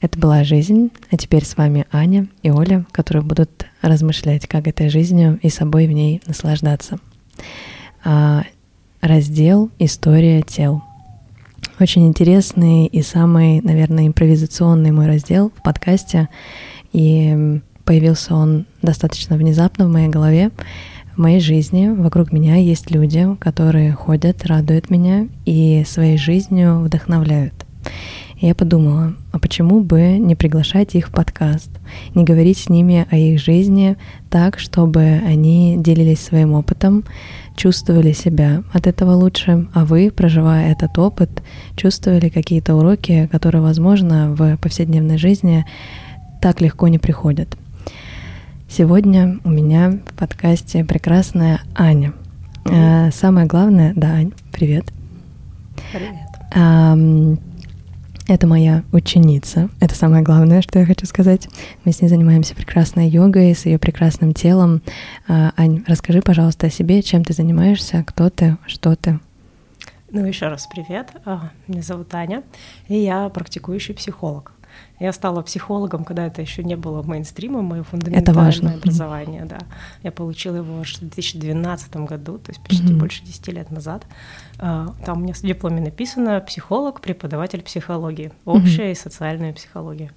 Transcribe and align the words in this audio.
Это 0.00 0.16
была 0.16 0.44
жизнь, 0.44 0.90
а 1.10 1.16
теперь 1.16 1.44
с 1.44 1.56
вами 1.56 1.84
Аня 1.90 2.28
и 2.44 2.50
Оля, 2.50 2.86
которые 2.92 3.24
будут 3.24 3.66
размышлять, 3.82 4.46
как 4.46 4.68
этой 4.68 4.90
жизнью 4.90 5.40
и 5.42 5.48
собой 5.48 5.88
в 5.88 5.92
ней 5.92 6.22
наслаждаться. 6.24 6.98
А, 8.04 8.44
раздел 9.00 9.70
«История 9.80 10.42
тел». 10.42 10.82
Очень 11.80 12.06
интересный 12.06 12.86
и 12.86 13.02
самый, 13.02 13.60
наверное, 13.60 14.06
импровизационный 14.06 14.92
мой 14.92 15.06
раздел 15.06 15.50
в 15.50 15.62
подкасте. 15.62 16.28
И 16.92 17.60
появился 17.84 18.34
он 18.34 18.66
достаточно 18.82 19.36
внезапно 19.36 19.86
в 19.86 19.92
моей 19.92 20.08
голове. 20.08 20.52
В 21.16 21.18
моей 21.18 21.40
жизни 21.40 21.88
вокруг 21.88 22.30
меня 22.32 22.54
есть 22.54 22.92
люди, 22.92 23.26
которые 23.40 23.92
ходят, 23.92 24.46
радуют 24.46 24.90
меня 24.90 25.26
и 25.44 25.82
своей 25.86 26.18
жизнью 26.18 26.80
вдохновляют. 26.80 27.66
И 28.40 28.46
я 28.46 28.54
подумала, 28.54 29.14
а 29.32 29.38
почему 29.40 29.80
бы 29.80 30.16
не 30.18 30.36
приглашать 30.36 30.94
их 30.94 31.08
в 31.08 31.10
подкаст, 31.10 31.70
не 32.14 32.22
говорить 32.22 32.58
с 32.58 32.68
ними 32.68 33.06
о 33.10 33.16
их 33.16 33.40
жизни 33.40 33.96
так, 34.30 34.60
чтобы 34.60 35.00
они 35.26 35.76
делились 35.76 36.20
своим 36.20 36.52
опытом, 36.52 37.02
чувствовали 37.56 38.12
себя 38.12 38.62
от 38.72 38.86
этого 38.86 39.14
лучше, 39.14 39.66
а 39.74 39.84
вы, 39.84 40.12
проживая 40.12 40.70
этот 40.70 40.96
опыт, 40.98 41.42
чувствовали 41.74 42.28
какие-то 42.28 42.76
уроки, 42.76 43.28
которые, 43.32 43.60
возможно, 43.60 44.32
в 44.34 44.56
повседневной 44.58 45.18
жизни 45.18 45.64
так 46.40 46.60
легко 46.60 46.86
не 46.86 46.98
приходят. 46.98 47.56
Сегодня 48.68 49.40
у 49.42 49.50
меня 49.50 49.98
в 50.06 50.14
подкасте 50.14 50.84
прекрасная 50.84 51.60
Аня. 51.74 52.12
Привет. 52.62 53.14
Самое 53.14 53.46
главное, 53.46 53.94
да, 53.96 54.12
Ань, 54.12 54.32
привет. 54.52 54.84
Привет. 55.92 57.38
Это 58.28 58.46
моя 58.46 58.84
ученица. 58.92 59.70
Это 59.80 59.94
самое 59.94 60.22
главное, 60.22 60.60
что 60.60 60.78
я 60.78 60.84
хочу 60.84 61.06
сказать. 61.06 61.48
Мы 61.86 61.92
с 61.92 62.02
ней 62.02 62.08
занимаемся 62.08 62.54
прекрасной 62.54 63.08
йогой, 63.08 63.54
с 63.54 63.64
ее 63.64 63.78
прекрасным 63.78 64.34
телом. 64.34 64.82
А, 65.26 65.54
Ань, 65.56 65.82
расскажи, 65.86 66.20
пожалуйста, 66.20 66.66
о 66.66 66.70
себе, 66.70 67.00
чем 67.02 67.24
ты 67.24 67.32
занимаешься, 67.32 68.04
кто 68.06 68.28
ты, 68.28 68.58
что 68.66 68.96
ты. 68.96 69.18
Ну, 70.10 70.26
еще 70.26 70.48
раз 70.48 70.66
привет. 70.66 71.08
А, 71.24 71.52
меня 71.68 71.80
зовут 71.80 72.14
Аня, 72.14 72.42
и 72.88 72.98
я 72.98 73.30
практикующий 73.30 73.94
психолог. 73.94 74.52
Я 75.00 75.12
стала 75.12 75.42
психологом, 75.42 76.04
когда 76.04 76.26
это 76.26 76.42
еще 76.42 76.64
не 76.64 76.76
было 76.76 77.02
мейнстримом, 77.02 77.64
мое 77.64 77.82
фундаментальное 77.84 78.74
образование, 78.74 79.44
да. 79.44 79.58
Я 80.02 80.10
получила 80.10 80.56
его 80.56 80.82
в 80.82 81.00
2012 81.00 81.96
году, 81.96 82.38
то 82.38 82.50
есть 82.50 82.60
почти 82.62 82.84
mm-hmm. 82.84 82.98
больше 82.98 83.24
10 83.24 83.48
лет 83.48 83.70
назад. 83.70 84.06
А, 84.58 84.92
там 85.04 85.18
у 85.18 85.20
меня 85.22 85.34
в 85.34 85.40
дипломе 85.40 85.80
написано 85.80 86.40
«психолог, 86.40 87.00
преподаватель 87.00 87.62
психологии, 87.62 88.32
общая 88.44 88.88
mm-hmm. 88.88 88.92
и 88.92 88.94
социальная 88.94 89.52
психология». 89.52 90.10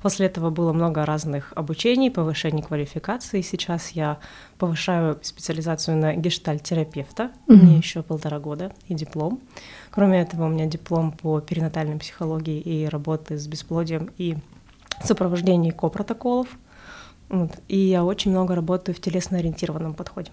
После 0.00 0.26
этого 0.26 0.50
было 0.50 0.72
много 0.72 1.04
разных 1.04 1.52
обучений, 1.54 2.10
повышений 2.10 2.62
квалификации. 2.62 3.40
Сейчас 3.40 3.90
я 3.90 4.18
повышаю 4.58 5.18
специализацию 5.22 5.96
на 5.96 6.14
гештальт-терапевта. 6.16 7.30
Mm-hmm. 7.46 7.54
Мне 7.54 7.76
еще 7.76 8.02
полтора 8.02 8.40
года 8.40 8.72
и 8.88 8.94
диплом. 8.94 9.40
Кроме 9.92 10.22
этого, 10.22 10.46
у 10.46 10.48
меня 10.48 10.66
диплом 10.66 11.12
по 11.12 11.40
перинатальной 11.40 11.98
психологии 11.98 12.58
и 12.58 12.86
работы 12.86 13.38
с 13.38 13.46
бесплодием 13.46 14.08
и 14.16 14.38
сопровождении 15.04 15.70
ко-протоколов. 15.70 16.48
Вот. 17.28 17.52
И 17.68 17.76
я 17.76 18.02
очень 18.02 18.30
много 18.30 18.54
работаю 18.54 18.96
в 18.96 19.00
телесно-ориентированном 19.00 19.92
подходе. 19.92 20.30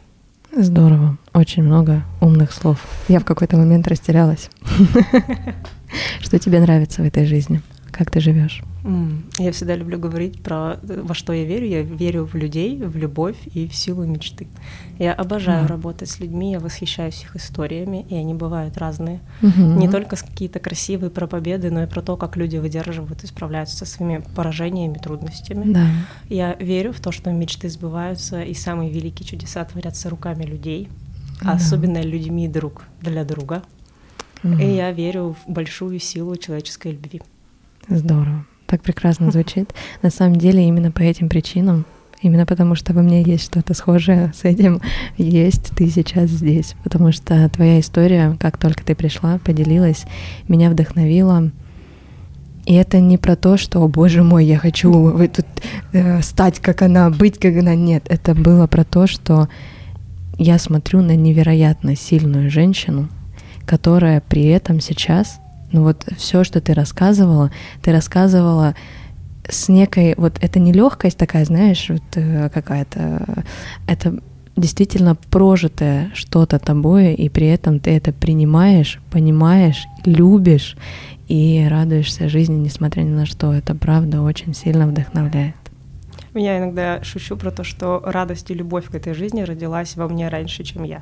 Здорово, 0.56 1.18
очень 1.34 1.64
много 1.64 2.04
умных 2.22 2.54
слов. 2.54 2.84
Я 3.10 3.20
в 3.20 3.26
какой-то 3.26 3.58
момент 3.58 3.88
растерялась. 3.88 4.50
Что 6.22 6.40
тебе 6.40 6.62
нравится 6.62 7.02
в 7.02 7.06
этой 7.06 7.26
жизни? 7.26 7.62
Как 7.92 8.12
ты 8.12 8.20
живешь? 8.20 8.62
Я 9.38 9.52
всегда 9.52 9.76
люблю 9.76 10.00
говорить 10.00 10.42
про 10.42 10.78
во 10.84 11.14
что 11.14 11.34
я 11.34 11.44
верю. 11.44 11.68
Я 11.68 11.82
верю 11.82 12.26
в 12.26 12.36
людей, 12.36 12.78
в 12.78 12.96
любовь 12.96 13.36
и 13.54 13.68
в 13.68 13.76
силу 13.76 14.06
мечты. 14.06 14.48
Я 14.98 15.14
обожаю 15.14 15.66
mm. 15.66 15.68
работать 15.68 16.10
с 16.10 16.20
людьми, 16.20 16.52
я 16.52 16.60
восхищаюсь 16.60 17.24
их 17.24 17.36
историями, 17.36 18.06
и 18.10 18.16
они 18.16 18.34
бывают 18.34 18.78
разные. 18.78 19.20
Mm-hmm. 19.42 19.78
Не 19.78 19.90
только 19.90 20.16
какие-то 20.16 20.60
красивые 20.60 21.10
про 21.10 21.28
победы, 21.28 21.72
но 21.72 21.84
и 21.84 21.88
про 21.88 22.02
то, 22.02 22.18
как 22.18 22.38
люди 22.38 22.58
выдерживают 22.58 23.24
и 23.24 23.28
справляются 23.28 23.78
со 23.78 23.86
своими 23.86 24.24
поражениями, 24.36 24.98
трудностями. 24.98 25.74
Да. 25.74 25.88
Я 26.30 26.56
верю 26.56 26.94
в 26.94 27.00
то, 27.00 27.12
что 27.12 27.32
мечты 27.32 27.70
сбываются, 27.70 28.42
и 28.42 28.54
самые 28.54 28.92
великие 28.92 29.28
чудеса 29.28 29.64
творятся 29.66 30.10
руками 30.10 30.44
людей, 30.44 30.90
да. 31.42 31.54
особенно 31.54 32.02
людьми 32.02 32.48
друг 32.48 32.84
для 33.02 33.24
друга. 33.24 33.64
Mm-hmm. 34.44 34.64
И 34.64 34.76
я 34.76 34.92
верю 34.92 35.36
в 35.46 35.52
большую 35.52 36.00
силу 36.00 36.38
человеческой 36.38 36.94
любви. 36.94 37.22
Здорово 37.90 38.46
так 38.70 38.82
прекрасно 38.82 39.32
звучит. 39.32 39.74
На 40.02 40.10
самом 40.10 40.38
деле 40.38 40.66
именно 40.66 40.92
по 40.92 41.02
этим 41.02 41.28
причинам, 41.28 41.86
именно 42.22 42.46
потому 42.46 42.76
что 42.76 42.94
во 42.94 43.02
мне 43.02 43.24
есть 43.24 43.46
что-то 43.46 43.74
схожее 43.74 44.32
с 44.36 44.46
этим, 44.46 44.82
есть 45.18 45.72
ты 45.76 45.90
сейчас 45.90 46.30
здесь. 46.30 46.76
Потому 46.84 47.12
что 47.12 47.50
твоя 47.50 47.80
история, 47.80 48.38
как 48.40 48.58
только 48.58 48.86
ты 48.86 48.96
пришла, 48.96 49.40
поделилась, 49.40 50.06
меня 50.48 50.70
вдохновила. 50.70 51.52
И 52.66 52.76
это 52.76 53.00
не 53.00 53.18
про 53.18 53.36
то, 53.36 53.58
что, 53.58 53.82
о 53.82 53.88
боже 53.88 54.22
мой, 54.22 54.46
я 54.46 54.60
хочу 54.60 54.92
вы 54.92 55.28
тут, 55.28 55.48
э, 55.92 56.22
стать 56.22 56.60
как 56.60 56.84
она, 56.84 57.10
быть 57.10 57.40
как 57.40 57.58
она. 57.58 57.74
Нет, 57.74 58.06
это 58.08 58.36
было 58.36 58.68
про 58.68 58.84
то, 58.84 59.08
что 59.08 59.50
я 60.38 60.60
смотрю 60.60 61.02
на 61.02 61.16
невероятно 61.16 61.96
сильную 61.96 62.52
женщину, 62.52 63.10
которая 63.66 64.22
при 64.22 64.46
этом 64.46 64.80
сейчас 64.80 65.40
ну 65.72 65.84
вот 65.84 66.06
все, 66.18 66.44
что 66.44 66.62
ты 66.62 66.74
рассказывала, 66.74 67.52
ты 67.82 67.92
рассказывала 67.92 68.76
с 69.48 69.70
некой, 69.70 70.16
вот 70.18 70.38
это 70.42 70.60
не 70.60 70.74
легкость 70.74 71.18
такая, 71.18 71.46
знаешь, 71.46 71.88
вот 71.90 72.04
э, 72.16 72.50
какая-то, 72.50 73.44
это 73.88 74.20
действительно 74.56 75.16
прожитое 75.16 76.12
что-то 76.14 76.60
тобой, 76.60 77.14
и 77.14 77.30
при 77.30 77.48
этом 77.48 77.80
ты 77.80 77.92
это 77.92 78.12
принимаешь, 78.12 79.00
понимаешь, 79.12 79.88
любишь 80.06 80.76
и 81.28 81.66
радуешься 81.70 82.30
жизни, 82.30 82.56
несмотря 82.56 83.02
ни 83.02 83.10
на 83.10 83.26
что. 83.26 83.54
Это 83.54 83.76
правда 83.76 84.22
очень 84.22 84.54
сильно 84.54 84.88
вдохновляет. 84.88 85.56
Я 86.34 86.60
иногда 86.60 87.04
шучу 87.04 87.36
про 87.38 87.52
то, 87.52 87.64
что 87.64 88.02
радость 88.06 88.52
и 88.52 88.54
любовь 88.54 88.86
к 88.86 88.96
этой 88.96 89.14
жизни 89.14 89.42
родилась 89.42 89.96
во 89.96 90.08
мне 90.08 90.30
раньше, 90.30 90.64
чем 90.64 90.84
я. 90.84 91.02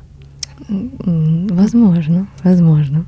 Возможно, 0.70 2.28
возможно. 2.44 3.06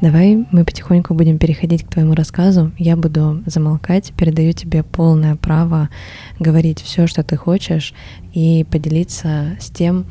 Давай 0.00 0.46
мы 0.50 0.64
потихоньку 0.64 1.14
будем 1.14 1.38
переходить 1.38 1.84
к 1.84 1.88
твоему 1.88 2.14
рассказу. 2.14 2.70
Я 2.76 2.96
буду 2.96 3.42
замолкать, 3.46 4.12
передаю 4.16 4.52
тебе 4.52 4.82
полное 4.82 5.36
право 5.36 5.88
говорить 6.38 6.82
все, 6.82 7.06
что 7.06 7.22
ты 7.22 7.36
хочешь, 7.36 7.94
и 8.34 8.66
поделиться 8.70 9.56
с 9.58 9.70
тем, 9.70 10.04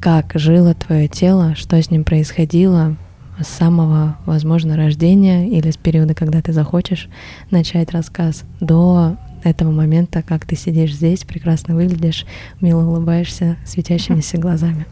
как 0.00 0.32
жило 0.34 0.74
твое 0.74 1.08
тело, 1.08 1.56
что 1.56 1.82
с 1.82 1.90
ним 1.90 2.04
происходило 2.04 2.96
с 3.40 3.48
самого, 3.48 4.18
возможно, 4.24 4.76
рождения 4.76 5.48
или 5.48 5.70
с 5.70 5.76
периода, 5.76 6.14
когда 6.14 6.40
ты 6.40 6.52
захочешь 6.52 7.08
начать 7.50 7.90
рассказ, 7.90 8.44
до 8.60 9.16
этого 9.42 9.72
момента, 9.72 10.22
как 10.22 10.46
ты 10.46 10.54
сидишь 10.54 10.94
здесь, 10.94 11.24
прекрасно 11.24 11.74
выглядишь, 11.74 12.24
мило 12.60 12.84
улыбаешься, 12.84 13.56
светящимися 13.64 14.38
глазами. 14.38 14.86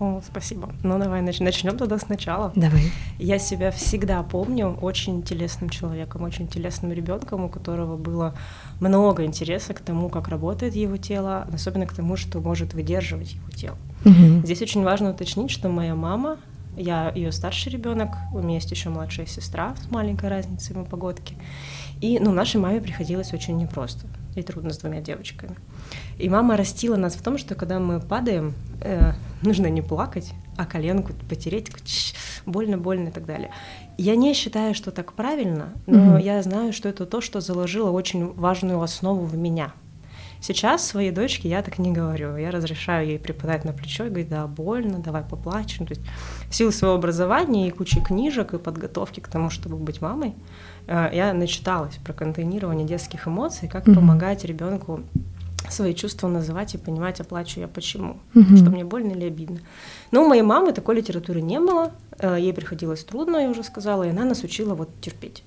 О, 0.00 0.22
спасибо. 0.26 0.70
Ну 0.82 0.98
давай 0.98 1.20
нач- 1.20 1.42
начнем 1.42 1.76
тогда 1.76 1.98
сначала. 1.98 2.52
Давай. 2.56 2.90
Я 3.18 3.38
себя 3.38 3.70
всегда 3.70 4.22
помню 4.22 4.70
очень 4.80 5.22
телесным 5.22 5.68
человеком, 5.68 6.22
очень 6.22 6.48
телесным 6.48 6.90
ребенком, 6.90 7.44
у 7.44 7.48
которого 7.50 7.98
было 7.98 8.34
много 8.80 9.26
интереса 9.26 9.74
к 9.74 9.80
тому, 9.80 10.08
как 10.08 10.28
работает 10.28 10.74
его 10.74 10.96
тело, 10.96 11.46
особенно 11.52 11.86
к 11.86 11.92
тому, 11.92 12.16
что 12.16 12.40
может 12.40 12.72
выдерживать 12.72 13.34
его 13.34 13.50
тело. 13.50 13.76
Угу. 14.06 14.44
Здесь 14.44 14.62
очень 14.62 14.82
важно 14.82 15.10
уточнить, 15.10 15.50
что 15.50 15.68
моя 15.68 15.94
мама, 15.94 16.38
я 16.78 17.12
ее 17.14 17.30
старший 17.30 17.70
ребенок, 17.70 18.08
у 18.32 18.38
меня 18.38 18.54
есть 18.54 18.70
еще 18.70 18.88
младшая 18.88 19.26
сестра 19.26 19.74
с 19.76 19.90
маленькой 19.90 20.30
разницей 20.30 20.74
мы 20.74 20.86
погодки. 20.86 21.36
И 22.00 22.18
ну, 22.18 22.32
нашей 22.32 22.58
маме 22.58 22.80
приходилось 22.80 23.34
очень 23.34 23.58
непросто 23.58 24.06
и 24.34 24.42
трудно 24.42 24.72
с 24.72 24.78
двумя 24.78 25.02
девочками. 25.02 25.56
И 26.18 26.30
мама 26.30 26.56
растила 26.56 26.96
нас 26.96 27.14
в 27.14 27.22
том, 27.22 27.36
что 27.36 27.54
когда 27.54 27.78
мы 27.78 28.00
падаем, 28.00 28.54
э, 28.80 29.12
нужно 29.42 29.66
не 29.66 29.82
плакать, 29.82 30.32
а 30.56 30.66
коленку 30.66 31.12
потереть, 31.28 31.70
больно-больно 32.46 33.08
и 33.08 33.12
так 33.12 33.26
далее. 33.26 33.50
Я 33.98 34.16
не 34.16 34.34
считаю, 34.34 34.74
что 34.74 34.90
так 34.90 35.12
правильно, 35.12 35.74
но 35.86 36.18
mm-hmm. 36.18 36.22
я 36.22 36.42
знаю, 36.42 36.72
что 36.72 36.88
это 36.88 37.06
то, 37.06 37.20
что 37.20 37.40
заложило 37.40 37.90
очень 37.90 38.32
важную 38.32 38.80
основу 38.80 39.24
в 39.24 39.36
меня. 39.36 39.72
Сейчас 40.42 40.86
своей 40.86 41.10
дочке 41.10 41.50
я 41.50 41.60
так 41.62 41.78
не 41.78 41.92
говорю. 41.92 42.36
Я 42.36 42.50
разрешаю 42.50 43.06
ей 43.06 43.18
припадать 43.18 43.64
на 43.66 43.74
плечо 43.74 44.06
и 44.06 44.08
говорить, 44.08 44.30
да, 44.30 44.46
больно, 44.46 44.98
давай 44.98 45.22
поплачем. 45.22 45.86
То 45.86 45.92
есть 45.92 46.02
в 46.48 46.54
силу 46.54 46.72
своего 46.72 46.96
образования 46.96 47.68
и 47.68 47.70
кучи 47.70 48.00
книжек 48.02 48.54
и 48.54 48.58
подготовки 48.58 49.20
к 49.20 49.28
тому, 49.28 49.50
чтобы 49.50 49.76
быть 49.76 50.00
мамой, 50.00 50.34
э, 50.86 51.10
я 51.12 51.34
начиталась 51.34 51.96
про 51.96 52.14
контейнирование 52.14 52.86
детских 52.86 53.28
эмоций, 53.28 53.68
как 53.68 53.86
mm-hmm. 53.86 53.94
помогать 53.94 54.44
ребенку 54.46 55.02
свои 55.68 55.94
чувства 55.94 56.28
называть 56.28 56.74
и 56.74 56.78
понимать, 56.78 57.20
оплачу 57.20 57.60
я 57.60 57.68
почему, 57.68 58.18
mm-hmm. 58.34 58.56
что 58.56 58.70
мне 58.70 58.84
больно 58.84 59.12
или 59.12 59.26
обидно. 59.26 59.60
Но 60.10 60.24
у 60.24 60.28
моей 60.28 60.42
мамы 60.42 60.72
такой 60.72 60.96
литературы 60.96 61.40
не 61.40 61.60
было, 61.60 61.92
э, 62.18 62.36
ей 62.38 62.52
приходилось 62.52 63.04
трудно, 63.04 63.36
я 63.36 63.50
уже 63.50 63.62
сказала, 63.62 64.04
и 64.04 64.10
она 64.10 64.24
нас 64.24 64.42
учила 64.42 64.74
вот 64.74 64.88
терпеть. 65.00 65.44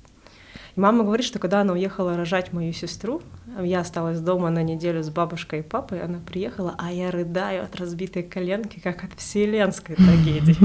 И 0.75 0.79
мама 0.79 1.03
говорит, 1.03 1.25
что 1.25 1.39
когда 1.39 1.61
она 1.61 1.73
уехала 1.73 2.17
рожать 2.17 2.51
мою 2.51 2.73
сестру, 2.73 3.21
я 3.61 3.81
осталась 3.81 4.19
дома 4.19 4.49
на 4.49 4.63
неделю 4.63 5.03
с 5.03 5.09
бабушкой 5.09 5.59
и 5.59 5.63
папой, 5.63 6.01
она 6.01 6.19
приехала, 6.19 6.73
а 6.77 6.91
я 6.91 7.11
рыдаю 7.11 7.63
от 7.63 7.75
разбитой 7.75 8.23
коленки, 8.23 8.79
как 8.79 9.03
от 9.03 9.13
вселенской 9.17 9.95
трагедии. 9.95 10.57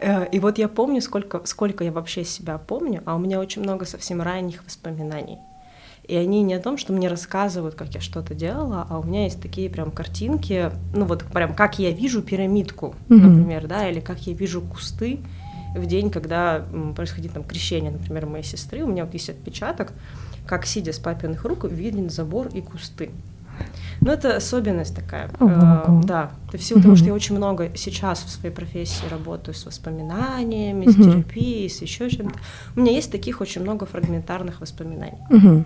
Э, 0.00 0.28
и 0.30 0.38
вот 0.38 0.58
я 0.58 0.68
помню, 0.68 1.02
сколько, 1.02 1.44
сколько 1.44 1.82
я 1.82 1.90
вообще 1.90 2.22
себя 2.22 2.56
помню, 2.58 3.02
а 3.04 3.16
у 3.16 3.18
меня 3.18 3.40
очень 3.40 3.62
много 3.62 3.84
совсем 3.84 4.22
ранних 4.22 4.64
воспоминаний. 4.64 5.38
И 6.08 6.16
они 6.16 6.42
не 6.42 6.54
о 6.54 6.58
том, 6.58 6.78
что 6.78 6.94
мне 6.94 7.06
рассказывают, 7.06 7.74
как 7.74 7.94
я 7.94 8.00
что-то 8.00 8.34
делала, 8.34 8.86
а 8.88 8.98
у 8.98 9.04
меня 9.04 9.24
есть 9.24 9.42
такие 9.42 9.68
прям 9.68 9.90
картинки, 9.90 10.72
ну 10.94 11.04
вот 11.04 11.22
прям 11.24 11.54
как 11.54 11.78
я 11.78 11.90
вижу 11.90 12.22
пирамидку, 12.22 12.94
mm-hmm. 13.08 13.14
например, 13.14 13.66
да, 13.66 13.90
или 13.90 14.00
как 14.00 14.18
я 14.26 14.32
вижу 14.32 14.62
кусты 14.62 15.20
в 15.76 15.84
день, 15.84 16.10
когда 16.10 16.64
происходит 16.96 17.34
там 17.34 17.44
крещение, 17.44 17.90
например, 17.90 18.24
моей 18.24 18.42
сестры, 18.42 18.84
у 18.84 18.86
меня 18.86 19.04
вот 19.04 19.12
есть 19.12 19.28
отпечаток, 19.28 19.92
как 20.46 20.64
сидя 20.64 20.94
с 20.94 20.98
папиных 20.98 21.44
рук 21.44 21.64
виден 21.64 22.08
забор 22.08 22.48
и 22.48 22.62
кусты. 22.62 23.10
Ну, 24.00 24.12
это 24.12 24.36
особенность 24.36 24.94
такая. 24.94 25.28
Oh, 25.40 26.02
э, 26.02 26.06
да. 26.06 26.30
Это 26.48 26.58
в 26.58 26.62
силу 26.62 26.80
того, 26.80 26.94
что 26.94 27.06
я 27.06 27.14
очень 27.14 27.36
много 27.36 27.70
сейчас 27.74 28.20
в 28.20 28.30
своей 28.30 28.54
профессии 28.54 29.04
работаю 29.10 29.54
с 29.54 29.66
воспоминаниями, 29.66 30.88
с 30.88 30.94
терапией, 30.94 31.68
с 31.68 31.82
еще 31.82 32.08
чем-то. 32.08 32.38
У 32.76 32.80
меня 32.80 32.92
есть 32.92 33.10
таких 33.10 33.40
очень 33.40 33.60
много 33.62 33.86
фрагментарных 33.86 34.60
воспоминаний. 34.60 35.18
Uh, 35.30 35.64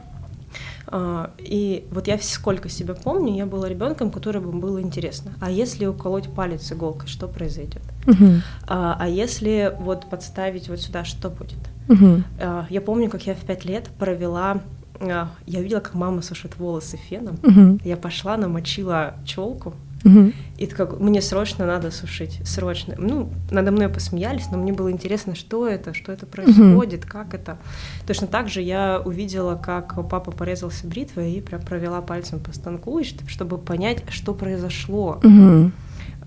и 1.38 1.86
вот 1.90 2.06
я 2.06 2.18
сколько 2.18 2.68
себя 2.68 2.94
помню, 2.94 3.34
я 3.34 3.46
была 3.46 3.68
ребенком, 3.68 4.10
которому 4.10 4.52
было 4.52 4.80
интересно. 4.80 5.32
А 5.40 5.50
если 5.50 5.86
уколоть 5.86 6.28
палец 6.28 6.70
иголкой, 6.72 7.08
что 7.08 7.28
произойдет? 7.28 7.82
Uh-huh. 8.04 8.36
Uh, 8.66 8.96
а 8.98 9.08
если 9.08 9.74
вот 9.80 10.10
подставить 10.10 10.68
вот 10.68 10.80
сюда, 10.80 11.04
что 11.04 11.30
будет? 11.30 11.58
Uh, 11.88 12.64
я 12.68 12.80
помню, 12.80 13.08
как 13.08 13.26
я 13.26 13.34
в 13.34 13.40
пять 13.40 13.64
лет 13.64 13.88
провела 13.98 14.60
а, 15.00 15.30
я 15.46 15.58
увидела, 15.60 15.80
как 15.80 15.94
мама 15.94 16.22
сушит 16.22 16.56
волосы 16.58 16.96
феном. 16.96 17.36
Угу. 17.42 17.80
Я 17.84 17.96
пошла, 17.96 18.36
намочила 18.36 19.14
челку. 19.24 19.74
Угу. 20.04 20.32
И 20.58 20.66
как 20.66 21.00
мне 21.00 21.20
срочно 21.20 21.66
надо 21.66 21.90
сушить, 21.90 22.40
срочно. 22.44 22.94
Ну, 22.96 23.30
надо 23.50 23.72
мной 23.72 23.88
посмеялись, 23.88 24.46
но 24.50 24.58
мне 24.58 24.72
было 24.72 24.90
интересно, 24.90 25.34
что 25.34 25.66
это, 25.66 25.94
что 25.94 26.12
это 26.12 26.26
происходит, 26.26 27.04
угу. 27.04 27.10
как 27.10 27.34
это. 27.34 27.58
Точно 28.06 28.26
так 28.26 28.48
же 28.48 28.60
я 28.60 29.00
увидела, 29.04 29.56
как 29.56 29.94
папа 30.08 30.30
порезался 30.30 30.86
бритвой 30.86 31.32
и 31.32 31.40
прям 31.40 31.62
провела 31.62 32.00
пальцем 32.00 32.40
по 32.40 32.52
станку, 32.52 33.00
чтобы 33.26 33.58
понять, 33.58 34.04
что 34.08 34.34
произошло. 34.34 35.20
Угу. 35.22 35.72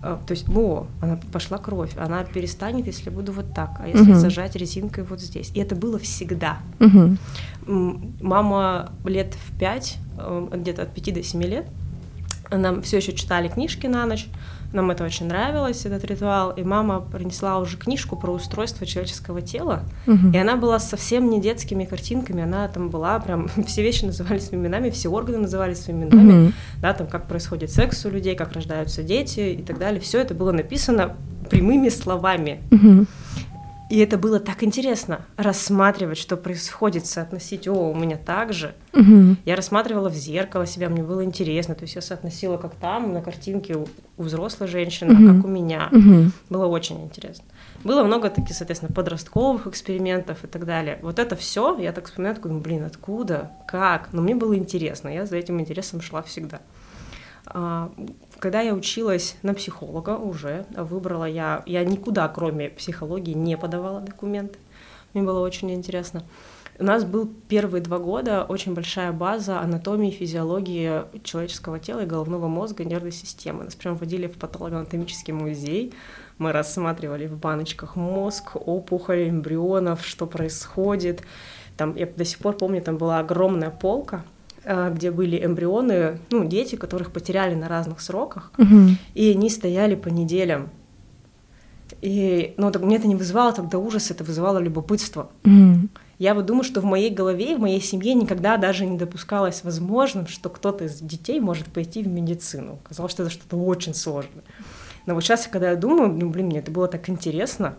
То 0.01 0.31
есть, 0.31 0.47
о, 0.49 0.85
она 1.01 1.17
пошла 1.31 1.57
кровь, 1.57 1.91
она 1.97 2.23
перестанет, 2.23 2.85
если 2.85 3.09
буду 3.09 3.31
вот 3.31 3.53
так, 3.55 3.77
а 3.79 3.87
если 3.87 4.11
угу. 4.11 4.19
зажать 4.19 4.55
резинкой 4.55 5.03
вот 5.03 5.19
здесь. 5.19 5.51
И 5.55 5.59
это 5.59 5.75
было 5.75 5.97
всегда. 5.97 6.59
Угу. 6.79 7.17
Мама 8.21 8.91
лет 9.05 9.33
в 9.33 9.57
пять, 9.57 9.97
э, 10.19 10.47
где-то 10.53 10.83
от 10.83 10.93
пяти 10.93 11.11
до 11.11 11.23
семи 11.23 11.47
лет, 11.47 11.65
нам 12.51 12.81
все 12.81 12.97
еще 12.97 13.13
читали 13.13 13.47
книжки 13.47 13.87
на 13.87 14.05
ночь, 14.05 14.27
нам 14.73 14.91
это 14.91 15.03
очень 15.03 15.27
нравилось, 15.27 15.85
этот 15.85 16.03
ритуал, 16.05 16.51
и 16.51 16.63
мама 16.63 16.99
принесла 16.99 17.59
уже 17.59 17.77
книжку 17.77 18.15
про 18.15 18.31
устройство 18.31 18.85
человеческого 18.85 19.41
тела, 19.41 19.83
угу. 20.05 20.31
и 20.33 20.37
она 20.37 20.55
была 20.57 20.79
совсем 20.79 21.29
не 21.29 21.41
детскими 21.41 21.85
картинками, 21.85 22.43
она 22.43 22.67
там 22.67 22.89
была 22.89 23.19
прям, 23.19 23.49
все 23.67 23.81
вещи 23.81 24.05
назывались 24.05 24.47
своими 24.47 24.63
именами, 24.63 24.89
все 24.89 25.09
органы 25.09 25.39
назывались 25.39 25.79
своими 25.79 26.05
именами, 26.05 26.47
угу. 26.47 26.53
да, 26.81 26.93
там 26.93 27.07
как 27.07 27.27
происходит 27.27 27.71
секс 27.71 28.05
у 28.05 28.09
людей, 28.09 28.35
как 28.35 28.53
рождаются 28.53 29.01
дети 29.01 29.39
и 29.39 29.63
так 29.63 29.79
далее, 29.79 30.01
все 30.01 30.19
это 30.19 30.33
было 30.33 30.51
написано 30.51 31.15
прямыми 31.49 31.89
словами. 31.89 32.61
Угу. 32.71 33.05
И 33.95 33.99
это 33.99 34.17
было 34.17 34.41
так 34.41 34.61
интересно 34.61 35.21
рассматривать, 35.37 36.17
что 36.17 36.35
происходит, 36.35 37.05
соотносить, 37.05 37.65
о, 37.69 37.91
у 37.91 37.95
меня 37.95 38.17
так 38.17 38.51
же. 38.51 38.75
Угу. 38.91 39.37
Я 39.45 39.55
рассматривала 39.55 40.09
в 40.09 40.15
зеркало 40.15 40.65
себя, 40.65 40.89
мне 40.89 41.01
было 41.01 41.23
интересно. 41.23 41.75
То 41.75 41.83
есть 41.83 41.95
я 41.95 42.01
соотносила, 42.01 42.57
как 42.57 42.75
там 42.75 43.13
на 43.13 43.21
картинке 43.21 43.77
у, 43.77 43.87
у 44.17 44.23
взрослой 44.23 44.67
женщины, 44.67 45.13
угу. 45.13 45.23
а 45.23 45.33
как 45.33 45.45
у 45.45 45.47
меня. 45.47 45.87
Угу. 45.93 46.31
Было 46.49 46.65
очень 46.65 47.05
интересно. 47.05 47.45
Было 47.85 48.03
много 48.03 48.29
таких, 48.29 48.53
соответственно, 48.53 48.91
подростковых 48.93 49.65
экспериментов 49.67 50.43
и 50.43 50.47
так 50.47 50.65
далее. 50.65 50.99
Вот 51.01 51.17
это 51.17 51.37
все, 51.37 51.77
я 51.79 51.93
так 51.93 52.07
вспоминаю, 52.07 52.35
такой, 52.35 52.51
блин, 52.51 52.83
откуда, 52.83 53.51
как? 53.65 54.09
Но 54.11 54.21
мне 54.21 54.35
было 54.35 54.57
интересно, 54.57 55.07
я 55.07 55.25
за 55.25 55.37
этим 55.37 55.61
интересом 55.61 56.01
шла 56.01 56.21
всегда. 56.21 56.59
Когда 58.39 58.61
я 58.61 58.73
училась 58.73 59.37
на 59.43 59.53
психолога 59.53 60.17
уже, 60.17 60.65
выбрала 60.75 61.25
я, 61.25 61.63
я 61.65 61.83
никуда, 61.83 62.27
кроме 62.27 62.69
психологии, 62.69 63.33
не 63.33 63.57
подавала 63.57 64.01
документы. 64.01 64.59
Мне 65.13 65.23
было 65.23 65.39
очень 65.39 65.71
интересно. 65.71 66.23
У 66.77 66.83
нас 66.83 67.05
был 67.05 67.31
первые 67.47 67.81
два 67.81 67.99
года 67.99 68.43
очень 68.43 68.73
большая 68.73 69.13
база 69.13 69.61
анатомии, 69.61 70.11
физиологии 70.11 71.03
человеческого 71.23 71.79
тела 71.79 72.01
и 72.01 72.05
головного 72.05 72.49
мозга, 72.49 72.83
нервной 72.83 73.13
системы. 73.13 73.63
Нас 73.63 73.75
прям 73.75 73.95
водили 73.95 74.27
в 74.27 74.37
патологоанатомический 74.37 75.31
музей. 75.31 75.93
Мы 76.37 76.51
рассматривали 76.51 77.27
в 77.27 77.37
баночках 77.37 77.95
мозг, 77.95 78.57
опухоли, 78.57 79.29
эмбрионов, 79.29 80.05
что 80.05 80.27
происходит. 80.27 81.21
Там, 81.77 81.95
я 81.95 82.07
до 82.07 82.25
сих 82.25 82.39
пор 82.39 82.57
помню, 82.57 82.81
там 82.81 82.97
была 82.97 83.19
огромная 83.19 83.69
полка, 83.69 84.25
где 84.65 85.11
были 85.11 85.43
эмбрионы, 85.45 86.19
ну, 86.31 86.45
дети, 86.45 86.75
которых 86.75 87.11
потеряли 87.11 87.55
на 87.55 87.67
разных 87.67 88.01
сроках, 88.01 88.51
угу. 88.57 88.95
и 89.13 89.31
они 89.31 89.49
стояли 89.49 89.95
по 89.95 90.07
неделям. 90.07 90.69
И, 92.01 92.53
ну, 92.57 92.71
так, 92.71 92.81
мне 92.81 92.97
это 92.97 93.07
не 93.07 93.15
вызывало 93.15 93.53
тогда 93.53 93.77
ужас, 93.77 94.11
это 94.11 94.23
вызывало 94.23 94.57
любопытство. 94.57 95.29
Угу. 95.43 95.89
Я 96.17 96.33
вот 96.33 96.45
думаю, 96.45 96.63
что 96.63 96.81
в 96.81 96.85
моей 96.85 97.09
голове, 97.09 97.57
в 97.57 97.59
моей 97.59 97.81
семье 97.81 98.13
никогда 98.13 98.57
даже 98.57 98.85
не 98.85 98.97
допускалось 98.97 99.63
возможным, 99.63 100.27
что 100.27 100.49
кто-то 100.49 100.85
из 100.85 100.99
детей 100.99 101.39
может 101.39 101.67
пойти 101.67 102.01
в 102.03 102.07
медицину. 102.07 102.79
Казалось, 102.83 103.11
что 103.11 103.23
это 103.23 103.31
что-то 103.31 103.57
очень 103.57 103.93
сложное. 103.93 104.43
Но 105.05 105.13
вот 105.13 105.23
сейчас, 105.23 105.47
когда 105.47 105.71
я 105.71 105.75
думаю, 105.75 106.09
ну, 106.09 106.29
блин, 106.29 106.47
мне 106.47 106.59
это 106.59 106.71
было 106.71 106.87
так 106.87 107.09
интересно, 107.09 107.75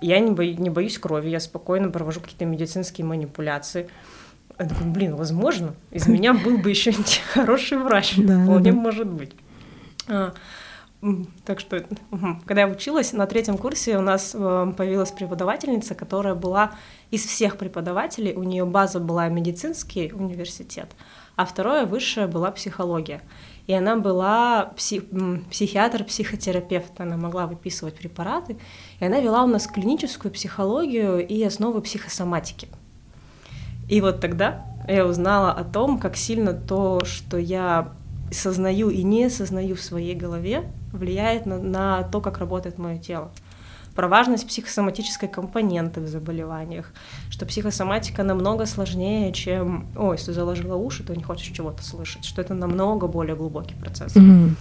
я 0.00 0.18
не, 0.18 0.32
бо... 0.32 0.44
не 0.44 0.70
боюсь 0.70 0.98
крови, 0.98 1.28
я 1.28 1.40
спокойно 1.40 1.88
провожу 1.90 2.20
какие-то 2.20 2.44
медицинские 2.44 3.06
манипуляции. 3.06 3.88
Я 4.58 4.66
думаю, 4.66 4.92
блин, 4.92 5.16
возможно, 5.16 5.74
из 5.90 6.06
меня 6.06 6.34
был 6.34 6.58
бы 6.58 6.70
еще 6.70 6.92
хороший 7.32 7.78
врач, 7.78 8.12
вполне 8.12 8.72
может 8.72 9.08
быть. 9.08 9.32
А, 10.08 10.34
так 11.44 11.58
что, 11.58 11.84
когда 12.46 12.62
я 12.62 12.68
училась, 12.68 13.12
на 13.12 13.26
третьем 13.26 13.58
курсе 13.58 13.98
у 13.98 14.02
нас 14.02 14.32
э, 14.34 14.72
появилась 14.76 15.10
преподавательница, 15.10 15.96
которая 15.96 16.36
была 16.36 16.74
из 17.10 17.26
всех 17.26 17.56
преподавателей, 17.56 18.34
у 18.34 18.44
нее 18.44 18.64
база 18.64 19.00
была 19.00 19.28
медицинский 19.28 20.12
университет, 20.12 20.90
а 21.34 21.44
второе 21.44 21.86
высшее 21.86 22.28
была 22.28 22.52
психология. 22.52 23.20
И 23.66 23.72
она 23.72 23.96
была 23.96 24.66
псих, 24.76 25.02
психиатр, 25.50 26.04
психотерапевт, 26.04 27.00
она 27.00 27.16
могла 27.16 27.48
выписывать 27.48 27.96
препараты, 27.96 28.56
и 29.00 29.04
она 29.04 29.18
вела 29.18 29.42
у 29.42 29.48
нас 29.48 29.66
клиническую 29.66 30.30
психологию 30.30 31.26
и 31.26 31.42
основы 31.42 31.80
психосоматики. 31.80 32.68
И 33.92 34.00
вот 34.00 34.20
тогда 34.20 34.64
я 34.88 35.04
узнала 35.04 35.52
о 35.52 35.64
том, 35.64 35.98
как 35.98 36.16
сильно 36.16 36.54
то, 36.54 37.04
что 37.04 37.36
я 37.36 37.92
сознаю 38.30 38.88
и 38.88 39.02
не 39.02 39.28
сознаю 39.28 39.76
в 39.76 39.82
своей 39.82 40.14
голове, 40.14 40.62
влияет 40.92 41.44
на, 41.44 41.58
на 41.58 42.02
то, 42.04 42.22
как 42.22 42.38
работает 42.38 42.78
мое 42.78 42.96
тело. 42.96 43.32
Про 43.94 44.08
важность 44.08 44.48
психосоматической 44.48 45.28
компоненты 45.28 46.00
в 46.00 46.08
заболеваниях, 46.08 46.90
что 47.28 47.44
психосоматика 47.44 48.22
намного 48.22 48.64
сложнее, 48.64 49.30
чем, 49.34 49.88
ой, 49.94 50.16
если 50.16 50.32
заложила 50.32 50.76
уши, 50.76 51.04
то 51.04 51.14
не 51.14 51.22
хочешь 51.22 51.54
чего-то 51.54 51.82
слышать, 51.82 52.24
что 52.24 52.40
это 52.40 52.54
намного 52.54 53.08
более 53.08 53.36
глубокий 53.36 53.74
процесс. 53.74 54.16
Mm-hmm. 54.16 54.54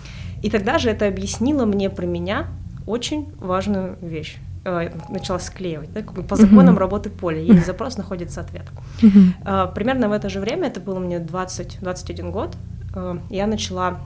И 0.44 0.50
тогда 0.50 0.78
же 0.78 0.90
это 0.90 1.08
объяснило 1.08 1.64
мне 1.64 1.90
про 1.90 2.06
меня 2.06 2.48
очень 2.86 3.32
важную 3.40 3.98
вещь 4.02 4.40
начала 4.64 5.40
склеивать, 5.40 5.92
да, 5.92 6.02
как 6.02 6.14
бы 6.14 6.24
по 6.24 6.36
законам 6.36 6.76
uh-huh. 6.76 6.80
работы 6.80 7.10
поля. 7.10 7.42
Есть 7.42 7.66
запрос, 7.66 7.98
находится 7.98 8.42
ответ. 8.42 8.68
Uh-huh. 9.02 9.74
Примерно 9.74 10.08
в 10.08 10.12
это 10.12 10.30
же 10.30 10.40
время, 10.40 10.68
это 10.68 10.80
было 10.80 11.00
мне 11.00 11.18
20-21 11.18 12.32
год, 12.32 12.56
э, 12.94 13.18
я 13.30 13.48
начала 13.48 14.00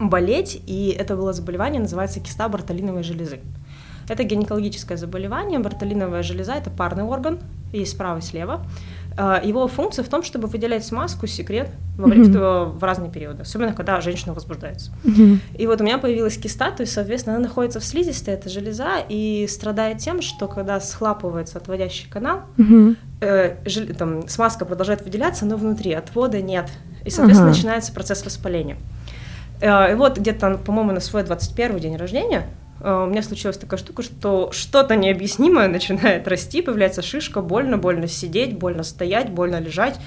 болеть, 0.00 0.62
и 0.66 0.96
это 0.98 1.16
было 1.16 1.32
заболевание, 1.32 1.80
называется 1.80 2.20
киста 2.20 2.48
бартолиновой 2.48 3.02
железы. 3.02 3.40
Это 4.08 4.24
гинекологическое 4.24 4.96
заболевание. 4.96 5.58
Бартолиновая 5.58 6.22
железа– 6.22 6.54
это 6.56 6.70
парный 6.70 7.04
орган, 7.04 7.38
есть 7.72 7.92
справа 7.92 8.18
и 8.18 8.22
слева. 8.22 8.66
А, 9.16 9.40
его 9.42 9.68
функция 9.68 10.04
в 10.04 10.08
том, 10.08 10.22
чтобы 10.22 10.48
выделять 10.48 10.84
смазку, 10.84 11.26
секрет 11.26 11.68
во 11.96 12.06
время, 12.08 12.24
mm-hmm. 12.24 12.78
в 12.78 12.82
разные 12.82 13.10
периоды, 13.10 13.42
особенно 13.42 13.72
когда 13.74 14.00
женщина 14.00 14.32
возбуждается. 14.32 14.90
Mm-hmm. 15.04 15.38
И 15.58 15.66
вот 15.66 15.80
у 15.80 15.84
меня 15.84 15.98
появилась 15.98 16.36
киста, 16.38 16.70
то 16.70 16.82
есть, 16.82 16.92
соответственно, 16.92 17.36
она 17.36 17.44
находится 17.48 17.80
в 17.80 17.84
слизистой, 17.84 18.34
это 18.34 18.48
железа, 18.48 19.04
и 19.08 19.46
страдает 19.48 19.98
тем, 19.98 20.22
что 20.22 20.48
когда 20.48 20.80
схлапывается 20.80 21.58
отводящий 21.58 22.08
канал, 22.08 22.42
mm-hmm. 22.56 22.96
э, 23.20 23.56
жел, 23.66 23.86
там, 23.98 24.28
смазка 24.28 24.64
продолжает 24.64 25.02
выделяться, 25.02 25.44
но 25.44 25.56
внутри 25.56 25.92
отвода 25.92 26.40
нет, 26.40 26.70
и, 27.04 27.10
соответственно, 27.10 27.50
uh-huh. 27.50 27.54
начинается 27.54 27.92
процесс 27.92 28.24
воспаления. 28.24 28.76
Э, 29.60 29.92
и 29.92 29.94
вот 29.94 30.18
где-то, 30.18 30.58
по-моему, 30.58 30.92
на 30.92 31.00
свой 31.00 31.22
21 31.24 31.78
день 31.78 31.96
рождения 31.96 32.46
у 32.84 33.06
меня 33.06 33.22
случилась 33.22 33.56
такая 33.56 33.78
штука, 33.78 34.02
что 34.02 34.50
что-то 34.52 34.96
необъяснимое 34.96 35.68
начинает 35.68 36.26
расти, 36.26 36.62
появляется 36.62 37.02
шишка, 37.02 37.40
больно, 37.40 37.78
больно 37.78 38.08
сидеть, 38.08 38.58
больно 38.58 38.82
стоять, 38.82 39.30
больно 39.30 39.60
лежать, 39.60 40.00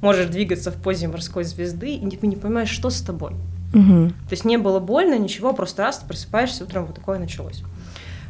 можешь 0.00 0.26
двигаться 0.26 0.70
в 0.70 0.76
позе 0.76 1.08
морской 1.08 1.44
звезды, 1.44 1.94
и 1.94 2.16
ты 2.16 2.26
не 2.26 2.36
понимаешь, 2.36 2.70
что 2.70 2.90
с 2.90 3.00
тобой. 3.00 3.32
Угу. 3.74 4.08
То 4.08 4.32
есть 4.32 4.44
не 4.44 4.56
было 4.56 4.78
больно, 4.80 5.18
ничего, 5.18 5.52
просто 5.52 5.82
раз 5.82 5.98
ты 5.98 6.06
просыпаешься 6.06 6.64
утром, 6.64 6.86
вот 6.86 6.94
такое 6.94 7.18
началось. 7.18 7.62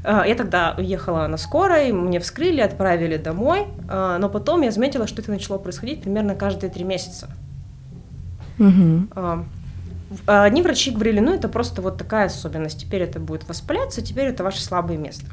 Э, 0.02 0.22
я 0.26 0.34
тогда 0.34 0.74
уехала 0.78 1.26
на 1.26 1.36
скорой, 1.36 1.92
мне 1.92 2.20
вскрыли, 2.20 2.60
отправили 2.60 3.16
домой, 3.16 3.66
э, 3.88 4.16
но 4.20 4.28
потом 4.28 4.62
я 4.62 4.70
заметила, 4.70 5.06
что 5.06 5.22
это 5.22 5.30
начало 5.30 5.58
происходить 5.58 6.02
примерно 6.02 6.34
каждые 6.34 6.70
три 6.70 6.84
месяца. 6.84 7.28
Угу. 8.58 9.08
Одни 10.26 10.62
врачи 10.62 10.90
говорили, 10.90 11.20
ну 11.20 11.34
это 11.34 11.48
просто 11.48 11.82
вот 11.82 11.98
такая 11.98 12.26
особенность, 12.26 12.80
теперь 12.80 13.02
это 13.02 13.20
будет 13.20 13.48
воспаляться, 13.48 14.02
теперь 14.02 14.26
это 14.26 14.44
ваше 14.44 14.62
слабое 14.62 14.96
место. 14.96 15.26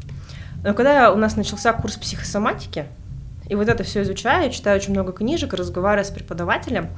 Но 0.63 0.73
когда 0.73 1.11
у 1.11 1.17
нас 1.17 1.35
начался 1.35 1.73
курс 1.73 1.97
психосоматики, 1.97 2.85
и 3.50 3.55
вот 3.55 3.67
это 3.67 3.83
все 3.83 4.03
изучаю, 4.03 4.51
читаю 4.51 4.77
очень 4.77 4.91
много 4.91 5.11
книжек, 5.11 5.53
разговариваю 5.53 6.05
с 6.05 6.09
преподавателем, 6.09 6.89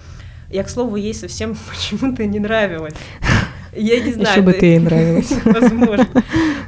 я, 0.49 0.63
к 0.63 0.69
слову, 0.69 0.97
ей 0.97 1.13
совсем 1.13 1.57
почему-то 1.69 2.25
не 2.25 2.39
нравилась. 2.39 2.93
Я 3.75 3.99
не 4.01 4.13
знаю. 4.13 4.29
Еще 4.29 4.41
бы 4.41 4.53
ты 4.53 4.65
ей 4.67 4.79
нравилась. 4.79 5.33
Возможно. 5.45 6.07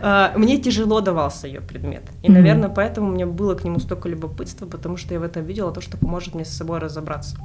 А, 0.01 0.33
мне 0.35 0.57
тяжело 0.57 1.01
давался 1.01 1.45
ее 1.45 1.61
предмет. 1.61 2.03
И, 2.23 2.31
наверное, 2.31 2.69
поэтому 2.69 3.09
у 3.09 3.11
меня 3.11 3.27
было 3.27 3.53
к 3.53 3.63
нему 3.63 3.79
столько 3.79 4.09
любопытства, 4.09 4.65
потому 4.65 4.97
что 4.97 5.13
я 5.13 5.19
в 5.19 5.23
этом 5.23 5.43
видела 5.45 5.71
то, 5.71 5.81
что 5.81 5.97
поможет 5.97 6.33
мне 6.33 6.45
с 6.45 6.49
собой 6.49 6.79
разобраться. 6.79 7.37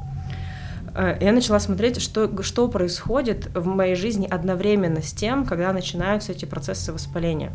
А, 0.95 1.17
я 1.21 1.33
начала 1.33 1.59
смотреть, 1.59 2.01
что, 2.01 2.43
что 2.43 2.69
происходит 2.69 3.51
в 3.55 3.67
моей 3.67 3.95
жизни 3.95 4.27
одновременно 4.27 5.03
с 5.03 5.13
тем, 5.13 5.45
когда 5.45 5.73
начинаются 5.73 6.33
эти 6.33 6.45
процессы 6.45 6.93
воспаления. 6.93 7.53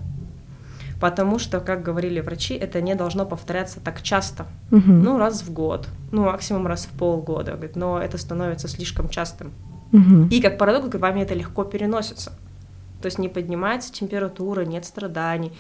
Потому 1.00 1.39
что, 1.39 1.60
как 1.60 1.84
говорили 1.84 2.22
врачи, 2.22 2.54
это 2.56 2.82
не 2.82 2.96
должно 2.96 3.25
повторяться 3.25 3.80
так 3.80 4.01
часто. 4.01 4.46
Угу. 4.72 4.92
Ну, 4.92 5.18
раз 5.18 5.44
в 5.44 5.51
год, 5.51 5.88
ну, 6.12 6.24
максимум 6.25 6.68
раз 6.68 6.86
в 6.86 6.98
полгода. 6.98 7.60
но 7.75 8.01
это 8.01 8.18
становится 8.18 8.68
слишком 8.68 9.10
частым. 9.10 9.51
Угу. 9.92 10.27
И 10.32 10.42
как 10.42 10.58
парадокс, 10.58 10.89
к 10.89 11.00
вами 11.00 11.22
это 11.22 11.34
легко 11.34 11.63
переносится. 11.63 12.32
То 13.01 13.08
есть 13.08 13.20
не 13.20 13.30
поднимается 13.30 13.92
температура, 13.94 14.62
нет 14.62 14.86
страданий. 14.86 15.51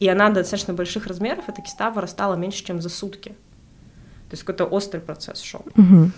И 0.00 0.08
она 0.08 0.28
до 0.28 0.36
достаточно 0.36 0.74
больших 0.74 1.06
размеров, 1.06 1.48
эта 1.48 1.62
киста 1.62 1.90
вырастала 1.90 2.34
меньше, 2.34 2.64
чем 2.64 2.80
за 2.80 2.88
сутки. 2.88 3.30
То 4.28 4.34
есть 4.34 4.42
какой-то 4.42 4.64
острый 4.64 5.00
процесс 5.00 5.40
шел. 5.40 5.64
Угу. 5.76 6.10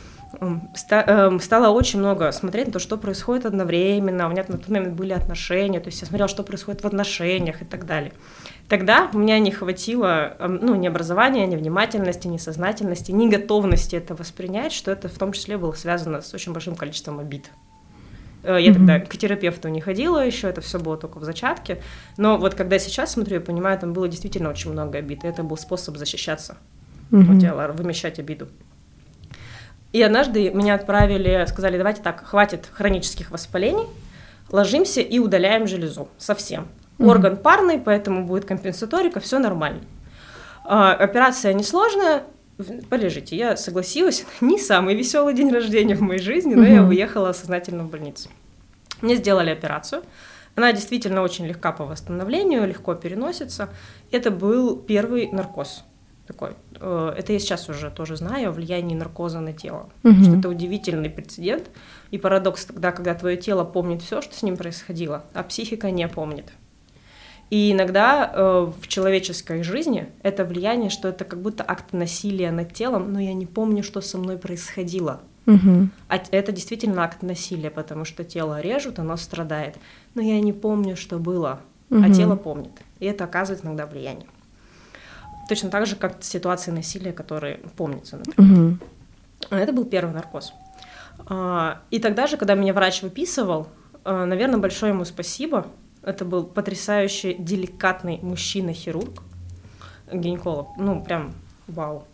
Стало 0.75 1.69
очень 1.69 1.99
много 1.99 2.33
смотреть 2.33 2.69
на 2.69 2.73
то, 2.73 2.79
что 2.79 2.97
происходит 2.97 3.47
одновременно. 3.47 4.27
У 4.27 4.31
меня 4.31 4.45
на 4.49 4.59
тот 4.59 4.69
момент 4.69 4.95
были 4.95 5.13
отношения, 5.13 5.81
то 5.81 5.89
есть 5.89 6.01
я 6.01 6.07
смотрела, 6.07 6.29
что 6.29 6.43
происходит 6.43 6.83
в 6.83 6.87
отношениях 6.87 7.63
и 7.63 7.65
так 7.65 7.87
далее. 7.87 8.13
Тогда 8.69 9.11
у 9.13 9.19
меня 9.19 9.39
не 9.39 9.51
хватило 9.51 10.37
ну, 10.41 10.75
ни 10.75 10.87
образования, 10.87 11.47
ни 11.47 11.57
внимательности, 11.57 12.29
ни 12.29 12.39
сознательности, 12.39 13.13
ни 13.13 13.29
готовности 13.29 13.97
это 13.97 14.15
воспринять, 14.15 14.73
что 14.73 14.91
это 14.91 15.09
в 15.09 15.19
том 15.19 15.33
числе 15.33 15.59
было 15.59 15.73
связано 15.73 16.23
с 16.23 16.33
очень 16.33 16.53
большим 16.53 16.77
количеством 16.77 17.19
обид. 17.19 17.51
Э, 18.43 18.57
я 18.61 18.71
mm-hmm. 18.71 18.75
тогда 18.75 19.01
к 19.01 19.17
терапевту 19.17 19.69
не 19.69 19.81
ходила 19.81 20.25
еще, 20.25 20.49
это 20.49 20.61
все 20.61 20.79
было 20.79 20.97
только 20.97 21.19
в 21.19 21.25
зачатке. 21.25 21.83
Но 22.17 22.39
вот 22.39 22.55
когда 22.55 22.79
сейчас 22.79 23.13
смотрю, 23.13 23.35
я 23.35 23.41
понимаю, 23.41 23.79
там 23.79 23.93
было 23.93 24.09
действительно 24.09 24.51
очень 24.51 24.73
много 24.73 24.99
обид, 24.99 25.25
и 25.25 25.29
это 25.29 25.43
был 25.43 25.57
способ 25.57 25.97
защищаться 25.97 26.57
mm-hmm. 27.11 27.35
от 27.35 27.41
тела, 27.41 27.73
вымещать 27.73 28.19
обиду. 28.19 28.49
И 29.93 30.03
однажды 30.03 30.51
меня 30.51 30.75
отправили, 30.75 31.45
сказали, 31.49 31.77
давайте 31.77 32.03
так, 32.03 32.25
хватит 32.25 32.69
хронических 32.73 33.31
воспалений, 33.31 33.87
ложимся 34.51 35.01
и 35.01 35.19
удаляем 35.19 35.67
железу 35.67 36.09
совсем. 36.19 36.69
Mm-hmm. 36.99 37.11
Орган 37.11 37.37
парный, 37.37 37.79
поэтому 37.79 38.27
будет 38.27 38.45
компенсаторика, 38.45 39.21
все 39.21 39.39
нормально. 39.39 39.83
А, 40.65 40.95
операция 40.95 41.53
несложная, 41.53 42.25
полежите. 42.89 43.37
Я 43.37 43.57
согласилась. 43.57 44.25
Не 44.41 44.59
самый 44.59 44.95
веселый 44.95 45.35
день 45.35 45.51
рождения 45.51 45.95
в 45.95 46.01
моей 46.01 46.21
жизни, 46.21 46.55
но 46.55 46.65
mm-hmm. 46.65 46.75
я 46.75 46.83
уехала 46.85 47.33
сознательно 47.33 47.85
в 47.85 47.91
больницу. 47.91 48.31
Мне 49.03 49.17
сделали 49.17 49.51
операцию. 49.51 50.03
Она 50.55 50.73
действительно 50.73 51.23
очень 51.23 51.47
легка 51.47 51.73
по 51.73 51.85
восстановлению, 51.85 52.67
легко 52.67 52.95
переносится. 52.95 53.71
Это 54.11 54.31
был 54.31 54.77
первый 54.77 55.31
наркоз 55.33 55.85
такой. 56.27 56.51
Э, 56.83 57.15
это 57.17 57.33
я 57.33 57.39
сейчас 57.39 57.69
уже 57.69 57.91
тоже 57.91 58.17
знаю 58.17 58.49
о 58.49 58.53
влиянии 58.53 58.97
наркоза 58.97 59.41
на 59.41 59.53
тело. 59.53 59.89
Угу. 60.03 60.25
Что 60.25 60.37
это 60.37 60.49
удивительный 60.49 61.11
прецедент. 61.11 61.71
И 62.11 62.19
парадокс 62.19 62.67
тогда, 62.67 62.93
когда 62.93 63.15
твое 63.15 63.37
тело 63.37 63.65
помнит 63.65 64.03
все, 64.03 64.21
что 64.21 64.35
с 64.35 64.43
ним 64.43 64.57
происходило, 64.57 65.25
а 65.33 65.43
психика 65.45 65.91
не 65.91 66.07
помнит. 66.09 66.53
И 67.51 67.71
иногда 67.73 68.33
э, 68.35 68.73
в 68.81 68.89
человеческой 68.89 69.63
жизни 69.63 70.09
это 70.23 70.45
влияние, 70.45 70.91
что 70.91 71.09
это 71.09 71.25
как 71.25 71.41
будто 71.41 71.65
акт 71.67 71.93
насилия 71.93 72.51
над 72.51 72.73
телом, 72.73 73.13
но 73.13 73.21
я 73.21 73.35
не 73.35 73.47
помню, 73.47 73.83
что 73.83 74.01
со 74.01 74.19
мной 74.19 74.39
происходило. 74.39 75.21
Угу. 75.47 75.89
А 76.09 76.21
это 76.31 76.51
действительно 76.53 77.05
акт 77.05 77.23
насилия, 77.23 77.71
потому 77.71 78.05
что 78.05 78.25
тело 78.25 78.61
режут, 78.61 78.99
оно 78.99 79.17
страдает. 79.17 79.77
Но 80.15 80.23
я 80.23 80.41
не 80.41 80.53
помню, 80.53 80.97
что 80.97 81.19
было, 81.19 81.61
угу. 81.91 82.03
а 82.03 82.11
тело 82.11 82.37
помнит. 82.37 82.73
И 83.01 83.07
это 83.07 83.25
оказывает 83.25 83.65
иногда 83.65 83.87
влияние. 83.87 84.27
Точно 85.53 85.69
так 85.69 85.85
же, 85.87 85.97
как 85.97 86.25
ситуации 86.25 86.71
насилия, 86.71 87.13
которые 87.13 87.61
помнятся, 87.77 88.17
например. 88.17 88.69
Угу. 88.69 88.79
Это 89.51 89.73
был 89.75 89.85
первый 89.85 90.15
наркоз. 90.15 90.55
А, 91.27 91.83
и 91.91 91.99
тогда 91.99 92.27
же, 92.27 92.39
когда 92.39 92.55
меня 92.55 92.73
врач 92.73 93.03
выписывал, 93.03 93.69
э, 94.07 94.25
наверное, 94.25 94.57
большое 94.57 94.95
ему 94.95 95.05
спасибо, 95.05 95.67
это 96.03 96.25
был 96.25 96.45
потрясающий, 96.45 97.35
деликатный 97.35 98.19
мужчина-хирург, 98.23 99.23
гинеколог, 100.11 100.69
ну, 100.79 101.05
прям 101.05 101.35
вау. 101.67 102.07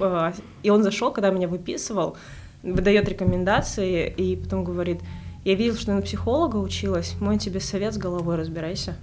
А, 0.00 0.32
и 0.62 0.70
он 0.70 0.84
зашел, 0.84 1.10
когда 1.10 1.30
меня 1.30 1.48
выписывал, 1.48 2.16
выдает 2.62 3.08
рекомендации, 3.08 4.08
и 4.08 4.36
потом 4.36 4.62
говорит, 4.62 5.00
я 5.44 5.56
видел, 5.56 5.74
что 5.74 5.86
ты 5.86 5.92
на 5.94 6.02
психолога 6.02 6.58
училась, 6.58 7.16
мой 7.18 7.36
тебе 7.36 7.58
совет 7.58 7.94
с 7.94 7.98
головой, 7.98 8.36
разбирайся. 8.36 8.94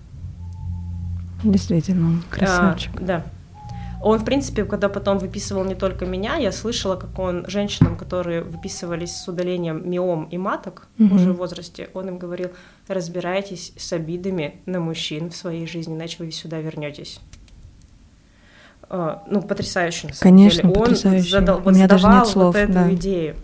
Действительно, 1.43 2.21
красавчик. 2.29 2.91
А, 2.95 2.99
да. 3.01 3.25
Он, 4.03 4.19
в 4.19 4.25
принципе, 4.25 4.65
когда 4.65 4.89
потом 4.89 5.17
выписывал 5.17 5.63
не 5.63 5.75
только 5.75 6.05
меня, 6.05 6.35
я 6.35 6.51
слышала, 6.51 6.97
как 6.97 7.17
он 7.17 7.45
женщинам, 7.47 7.95
которые 7.95 8.41
выписывались 8.41 9.15
с 9.15 9.25
удалением 9.29 9.89
миом 9.89 10.25
и 10.25 10.37
маток 10.37 10.87
угу. 10.99 11.15
уже 11.15 11.31
в 11.31 11.37
возрасте, 11.37 11.89
он 11.93 12.09
им 12.09 12.17
говорил, 12.17 12.49
разбирайтесь 12.89 13.71
с 13.77 13.93
обидами 13.93 14.61
на 14.65 14.81
мужчин 14.81 15.29
в 15.29 15.35
своей 15.37 15.65
жизни, 15.67 15.95
иначе 15.95 16.17
вы 16.19 16.31
сюда 16.31 16.59
вернетесь. 16.59 17.21
А, 18.89 19.23
ну, 19.27 19.41
потрясающе, 19.41 20.07
на 20.07 20.13
самом 20.13 20.35
Конечно, 20.35 20.63
деле. 20.63 20.73
Он 20.73 20.81
потрясающе. 20.81 21.31
задал, 21.31 21.61
вот 21.61 21.71
У 21.71 21.75
меня 21.75 21.87
даже 21.87 22.07
нет 22.07 22.27
слов, 22.27 22.55
вот 22.55 22.55
эту 22.57 22.73
да. 22.73 22.93
идею. 22.93 23.37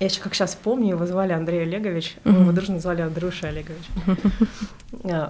Я 0.00 0.06
еще 0.06 0.20
как 0.22 0.34
сейчас 0.34 0.54
помню, 0.54 0.90
его 0.94 1.04
звали 1.04 1.32
Андрей 1.32 1.62
Олегович, 1.62 2.16
uh-huh. 2.24 2.40
его 2.40 2.52
дружно 2.52 2.80
звали 2.80 3.02
Андрюша 3.02 3.48
Олегович. 3.48 3.84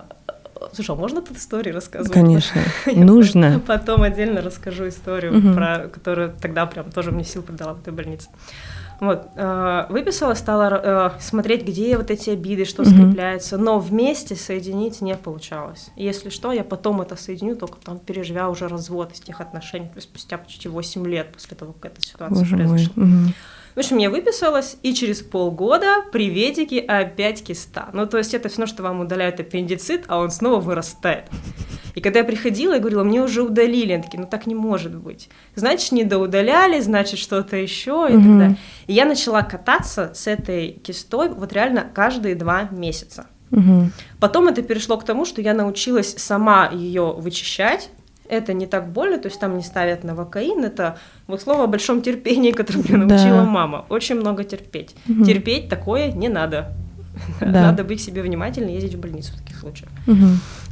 Слушай, 0.73 0.91
а 0.93 0.95
можно 0.95 1.23
тут 1.23 1.37
истории 1.37 1.71
рассказывать? 1.71 2.13
Конечно, 2.13 2.61
нужно. 2.95 3.61
Потом 3.67 4.03
отдельно 4.03 4.41
расскажу 4.43 4.89
историю, 4.89 5.39
угу. 5.39 5.55
про 5.55 5.89
которую 5.89 6.35
тогда 6.41 6.67
прям 6.67 6.91
тоже 6.91 7.13
мне 7.13 7.25
сил 7.25 7.43
придала 7.43 7.75
в 7.75 7.81
этой 7.81 7.93
больнице. 7.93 8.29
Вот, 9.01 9.29
э, 9.37 9.87
выписала, 9.91 10.35
стала 10.35 11.15
э, 11.17 11.21
смотреть, 11.21 11.65
где 11.65 11.97
вот 11.97 12.11
эти 12.11 12.31
обиды, 12.31 12.65
что 12.65 12.83
угу. 12.83 12.91
скрепляется, 12.91 13.57
но 13.57 13.79
вместе 13.79 14.35
соединить 14.35 15.01
не 15.01 15.15
получалось. 15.15 15.91
Если 15.95 16.31
что, 16.31 16.51
я 16.53 16.65
потом 16.65 17.01
это 17.01 17.15
соединю, 17.15 17.55
только 17.55 17.79
там 17.79 18.01
переживя 18.01 18.49
уже 18.49 18.67
развод 18.67 19.13
из 19.13 19.21
тех 19.21 19.41
отношений, 19.41 19.87
то 19.87 19.97
есть 19.97 20.09
спустя 20.09 20.37
почти 20.37 20.69
8 20.69 21.07
лет 21.07 21.33
после 21.33 21.57
того, 21.57 21.75
как 21.75 21.93
эта 21.93 22.03
ситуация 22.03 22.41
Боже 22.41 22.57
произошла. 22.57 22.93
Мой. 22.97 23.25
Угу. 23.27 23.33
В 23.79 23.81
общем, 23.81 23.99
я 23.99 24.11
выписалась, 24.11 24.77
и 24.83 24.93
через 24.93 25.23
полгода 25.23 26.03
приветики 26.11 26.85
опять 26.85 27.45
киста. 27.45 27.91
Ну, 27.93 28.09
то 28.09 28.19
есть 28.19 28.35
это 28.35 28.49
все, 28.49 28.67
что 28.67 28.83
вам 28.83 28.99
удаляют 28.99 29.39
аппендицит, 29.39 30.03
а 30.09 30.19
он 30.19 30.33
снова 30.33 30.59
вырастает. 30.59 31.27
И 31.95 32.01
когда 32.01 32.19
я 32.19 32.25
приходила, 32.25 32.73
я 32.73 32.81
говорила, 32.81 33.05
мне 33.05 33.23
уже 33.23 33.41
удалили. 33.41 33.93
Они 33.93 34.03
такие, 34.03 34.19
ну 34.19 34.27
так 34.27 34.49
не 34.49 34.57
может 34.57 34.97
быть. 34.97 35.29
Значит, 35.55 35.93
не 35.93 36.03
доудаляли, 36.03 36.81
значит, 36.81 37.21
что-то 37.21 37.55
еще 37.55 38.09
и 38.11 38.17
угу. 38.17 38.23
так 38.25 38.39
далее. 38.39 38.57
И 38.89 38.95
я 38.95 39.05
начала 39.05 39.43
кататься 39.43 40.11
с 40.13 40.27
этой 40.27 40.73
кистой 40.73 41.29
вот 41.29 41.53
реально 41.53 41.87
каждые 41.95 42.35
два 42.35 42.65
месяца. 42.73 43.27
Угу. 43.53 43.91
Потом 44.19 44.49
это 44.49 44.61
перешло 44.63 44.97
к 44.97 45.05
тому, 45.05 45.25
что 45.25 45.41
я 45.41 45.55
научилась 45.55 46.17
сама 46.19 46.69
ее 46.73 47.13
вычищать, 47.17 47.91
это 48.29 48.53
не 48.53 48.67
так 48.67 48.93
больно, 48.93 49.19
то 49.19 49.29
есть 49.29 49.41
там 49.41 49.57
не 49.57 49.63
ставят 49.63 50.05
новокаин, 50.05 50.65
это 50.65 50.99
вот 51.27 51.41
слово 51.41 51.65
о 51.65 51.67
большом 51.67 52.03
терпении, 52.03 52.53
которое 52.53 52.83
меня 52.83 52.99
научила 52.99 53.43
да. 53.43 53.45
мама. 53.45 53.87
Очень 53.89 54.17
много 54.17 54.45
терпеть. 54.45 54.95
Угу. 55.09 55.25
Терпеть 55.25 55.69
такое 55.69 56.13
не 56.13 56.29
надо. 56.29 56.73
Да. 57.41 57.47
Надо 57.63 57.83
быть 57.83 58.01
себе 58.01 58.23
внимательной, 58.23 58.75
ездить 58.75 58.95
в 58.95 59.01
больницу 59.01 59.33
в 59.33 59.39
таких 59.39 59.59
случаях. 59.59 59.91
Угу. 60.07 60.27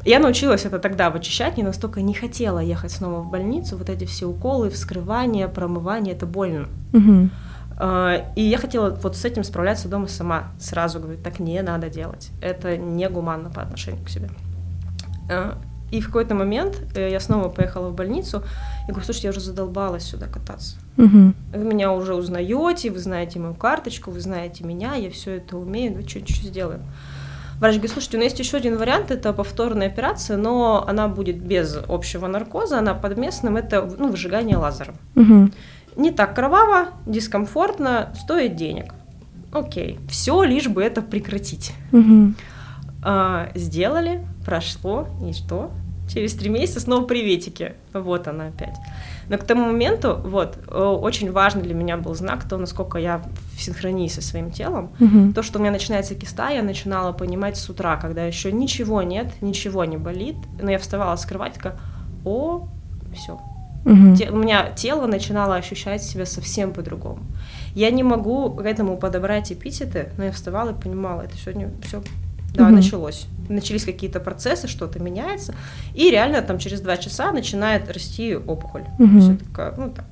Я 0.05 0.21
научилась 0.21 0.65
это 0.65 0.79
тогда 0.79 1.11
вычищать, 1.11 1.57
не 1.57 1.65
настолько 1.65 2.03
не 2.03 2.15
хотела 2.15 2.61
ехать 2.61 2.93
снова 2.93 3.21
в 3.21 3.31
больницу. 3.31 3.77
Вот 3.77 3.91
эти 3.91 4.05
все 4.05 4.27
уколы, 4.27 4.71
вскрывания, 4.71 5.49
промывания, 5.49 6.13
это 6.13 6.27
больно. 6.27 6.69
Угу. 6.93 7.31
И 8.37 8.43
я 8.43 8.59
хотела 8.59 8.91
вот 8.91 9.17
с 9.17 9.25
этим 9.25 9.45
справляться 9.45 9.89
дома 9.89 10.07
сама. 10.07 10.53
Сразу 10.59 11.01
говорю, 11.01 11.19
так 11.19 11.41
не 11.41 11.61
надо 11.63 11.91
делать. 11.91 12.31
Это 12.41 12.77
негуманно 12.77 13.51
по 13.51 13.61
отношению 13.61 14.05
к 14.05 14.09
себе. 14.09 14.31
И 15.91 16.01
в 16.01 16.07
какой-то 16.07 16.35
момент 16.35 16.77
э, 16.95 17.11
я 17.11 17.21
снова 17.21 17.49
поехала 17.49 17.89
в 17.89 17.95
больницу. 17.95 18.43
Я 18.83 18.89
говорю, 18.89 19.05
слушайте, 19.05 19.29
я 19.29 19.31
уже 19.31 19.41
задолбалась 19.41 20.05
сюда 20.05 20.27
кататься. 20.27 20.77
Угу. 20.97 21.33
Вы 21.55 21.65
меня 21.65 21.93
уже 21.93 22.15
узнаете, 22.15 22.91
вы 22.91 22.99
знаете 22.99 23.39
мою 23.39 23.55
карточку, 23.55 24.11
вы 24.11 24.21
знаете 24.21 24.65
меня, 24.65 24.95
я 24.95 25.11
все 25.11 25.37
это 25.37 25.57
умею, 25.57 25.91
давайте 25.91 26.11
что-нибудь 26.11 26.37
сделаем. 26.37 26.83
Врач 27.59 27.75
говорит, 27.75 27.93
слушайте, 27.93 28.19
у 28.19 28.21
нас 28.21 28.31
есть 28.31 28.41
еще 28.41 28.59
один 28.59 28.77
вариант, 28.77 29.11
это 29.11 29.33
повторная 29.33 29.87
операция, 29.87 30.37
но 30.37 30.85
она 30.87 31.09
будет 31.09 31.39
без 31.39 31.79
общего 31.89 32.27
наркоза, 32.27 32.79
она 32.79 32.95
под 32.95 33.17
местным, 33.17 33.57
это 33.57 33.89
ну, 33.99 34.11
выжигание 34.11 34.57
лазером. 34.57 34.97
Угу. 35.15 35.51
Не 35.97 36.11
так 36.11 36.35
кроваво, 36.35 36.89
дискомфортно, 37.07 38.13
стоит 38.21 38.57
денег. 38.57 38.93
Окей, 39.53 39.99
все, 40.11 40.43
лишь 40.43 40.69
бы 40.69 40.83
это 40.83 41.01
прекратить. 41.01 41.73
Угу. 41.93 42.35
А, 43.03 43.49
сделали, 43.55 44.27
прошло, 44.47 45.09
и 45.29 45.33
что? 45.33 45.73
Через 46.09 46.35
три 46.35 46.51
месяца 46.51 46.79
снова 46.81 47.05
приветики. 47.05 47.75
Вот 47.93 48.29
она 48.29 48.47
опять. 48.47 48.77
Но 49.29 49.39
к 49.39 49.45
тому 49.45 49.67
моменту, 49.67 50.21
вот, 50.25 50.57
э, 50.69 50.79
очень 50.79 51.33
важный 51.33 51.63
для 51.63 51.75
меня 51.75 51.97
был 51.97 52.15
знак, 52.15 52.49
то, 52.49 52.57
насколько 52.57 52.97
я 52.97 53.23
в 53.57 53.61
синхронии 53.61 54.07
со 54.07 54.23
своим 54.23 54.53
телом. 54.53 54.91
Угу. 55.01 55.33
То, 55.35 55.43
что 55.43 55.59
у 55.59 55.63
меня 55.63 55.73
начинается 55.73 56.15
киста, 56.15 56.51
я 56.51 56.63
начинала 56.63 57.13
понимать 57.13 57.57
с 57.57 57.69
утра, 57.69 57.97
когда 57.97 58.25
еще 58.25 58.53
ничего 58.53 59.03
нет, 59.03 59.27
ничего 59.41 59.85
не 59.85 59.97
болит, 59.97 60.37
но 60.63 60.71
я 60.71 60.79
вставала 60.79 61.17
с 61.17 61.27
кровати, 61.27 61.55
такая, 61.55 61.77
о, 62.25 62.69
все. 63.13 63.41
Угу. 63.85 64.33
У 64.33 64.37
меня 64.37 64.71
тело 64.77 65.09
начинало 65.09 65.57
ощущать 65.57 66.05
себя 66.05 66.25
совсем 66.25 66.73
по-другому. 66.73 67.19
Я 67.75 67.91
не 67.91 68.05
могу 68.05 68.51
к 68.51 68.65
этому 68.65 68.97
подобрать 68.97 69.51
эпитеты, 69.51 70.11
но 70.19 70.25
я 70.25 70.33
вставала 70.33 70.71
и 70.71 70.75
понимала, 70.75 71.23
это 71.23 71.37
сегодня 71.37 71.71
все 71.83 72.01
да, 72.55 72.65
Мгм. 72.65 72.77
началось. 72.77 73.27
Начались 73.49 73.85
какие-то 73.85 74.19
процессы, 74.21 74.67
что-то 74.67 74.99
меняется, 74.99 75.55
и 75.95 76.11
реально 76.11 76.43
там 76.43 76.59
через 76.59 76.81
два 76.81 76.97
часа 76.97 77.33
начинает 77.33 77.91
расти 77.93 78.35
опухоль. 78.37 78.85
Мгм. 78.99 79.21
Всё 79.21 79.37
такое, 79.37 79.75
ну, 79.77 79.91
так. 79.91 80.05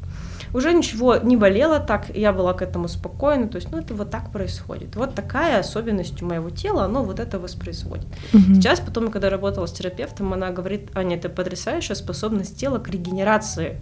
Уже 0.53 0.73
ничего 0.73 1.17
не 1.17 1.37
болело 1.37 1.81
так, 1.81 2.15
я 2.17 2.33
была 2.33 2.53
к 2.55 2.63
этому 2.63 2.87
спокойна, 2.87 3.49
то 3.49 3.57
есть, 3.57 3.73
ну, 3.73 3.79
это 3.79 3.93
вот 3.95 4.11
так 4.11 4.31
происходит. 4.31 4.95
Вот 4.95 5.17
такая 5.17 5.59
особенность 5.59 6.23
у 6.23 6.27
моего 6.27 6.49
тела, 6.49 6.85
оно 6.85 7.03
вот 7.03 7.19
это 7.19 7.41
воспроизводит. 7.41 8.07
Мгм. 8.33 8.55
Сейчас, 8.55 8.79
потом, 8.79 9.11
когда 9.11 9.31
работала 9.31 9.67
с 9.67 9.73
терапевтом, 9.73 10.33
она 10.33 10.51
говорит, 10.51 10.91
Аня, 10.95 11.17
это 11.17 11.29
потрясающая 11.29 11.97
способность 11.97 12.57
тела 12.57 12.79
к 12.79 12.89
регенерации. 12.89 13.79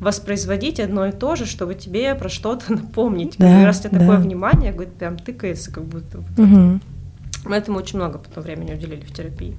Воспроизводить 0.00 0.80
одно 0.80 1.06
и 1.06 1.12
то 1.12 1.36
же, 1.36 1.46
чтобы 1.46 1.76
тебе 1.76 2.14
про 2.16 2.28
что-то 2.28 2.72
напомнить. 2.72 3.36
Да, 3.38 3.64
раз 3.64 3.78
у 3.78 3.82
тебя 3.84 4.00
такое 4.00 4.16
да. 4.16 4.22
внимание, 4.22 4.72
говорит, 4.72 4.94
прям 4.94 5.16
тыкается, 5.16 5.72
как 5.72 5.84
будто 5.84 6.18
вот 6.18 6.38
Мгм. 6.38 6.80
Мы 7.44 7.56
этому 7.56 7.78
очень 7.78 7.98
много 7.98 8.18
потом 8.18 8.42
времени 8.44 8.72
уделили 8.74 9.02
в 9.04 9.12
терапии. 9.12 9.56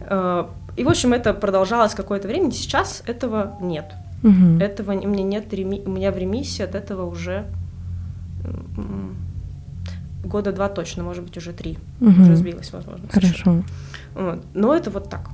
Э, 0.00 0.44
И, 0.76 0.84
в 0.84 0.88
общем, 0.88 1.12
это 1.14 1.32
продолжалось 1.34 1.94
какое-то 1.94 2.28
время. 2.28 2.50
Сейчас 2.50 3.02
этого 3.06 3.56
нет. 3.62 3.92
Мгм. 4.22 4.58
Этого 4.60 4.92
у 4.92 5.08
меня 5.08 5.22
нет 5.24 5.52
реми- 5.54 5.82
у 5.86 5.90
меня 5.90 6.10
в 6.12 6.18
ремиссии 6.18 6.62
от 6.64 6.74
этого 6.74 7.06
уже 7.06 7.46
года 10.24 10.52
два 10.52 10.68
точно, 10.68 11.02
может 11.04 11.22
быть, 11.22 11.36
уже 11.36 11.52
три. 11.52 11.78
Мгм. 12.00 12.22
Уже 12.22 12.36
сбилась, 12.36 12.72
возможно. 12.72 13.06
Хорошо. 13.10 13.62
Вот. 14.14 14.42
Но 14.54 14.74
это 14.74 14.90
вот 14.90 15.08
так. 15.08 15.30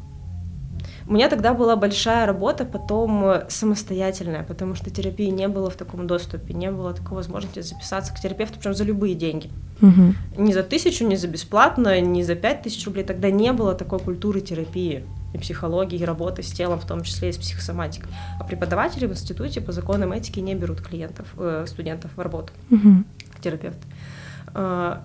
У 1.06 1.12
меня 1.14 1.28
тогда 1.28 1.52
была 1.54 1.76
большая 1.76 2.26
работа, 2.26 2.64
потом 2.64 3.24
э, 3.24 3.46
самостоятельная, 3.48 4.42
потому 4.44 4.74
что 4.74 4.90
терапии 4.90 5.26
не 5.30 5.48
было 5.48 5.68
в 5.70 5.74
таком 5.74 6.06
доступе, 6.06 6.54
не 6.54 6.70
было 6.70 6.92
такой 6.94 7.16
возможности 7.16 7.60
записаться 7.60 8.14
к 8.14 8.20
терапевту, 8.20 8.58
причем 8.58 8.74
за 8.74 8.84
любые 8.84 9.14
деньги. 9.14 9.50
Мгм. 9.80 10.16
Не 10.36 10.52
за 10.54 10.62
тысячу, 10.62 11.06
не 11.06 11.16
за 11.16 11.26
бесплатно, 11.28 12.00
не 12.00 12.22
за 12.22 12.34
пять 12.36 12.62
тысяч 12.62 12.84
рублей. 12.86 13.04
Тогда 13.04 13.30
не 13.30 13.52
было 13.52 13.74
такой 13.74 13.98
культуры 13.98 14.40
терапии 14.40 15.04
и 15.34 15.38
психологии, 15.38 15.98
и 15.98 16.04
работы 16.04 16.42
с 16.42 16.52
телом, 16.52 16.78
в 16.78 16.86
том 16.86 17.02
числе 17.02 17.30
и 17.30 17.32
с 17.32 17.36
психосоматикой. 17.38 18.10
А 18.38 18.44
преподаватели 18.44 19.06
в 19.06 19.10
институте 19.12 19.60
по 19.60 19.72
законам 19.72 20.12
этики 20.12 20.40
не 20.40 20.54
берут 20.54 20.80
клиентов, 20.82 21.26
э, 21.36 21.64
студентов 21.66 22.10
в 22.16 22.20
работу 22.20 22.52
Мгм. 22.70 23.04
к 23.36 23.40
терапевту. 23.40 23.86
А, 24.54 25.02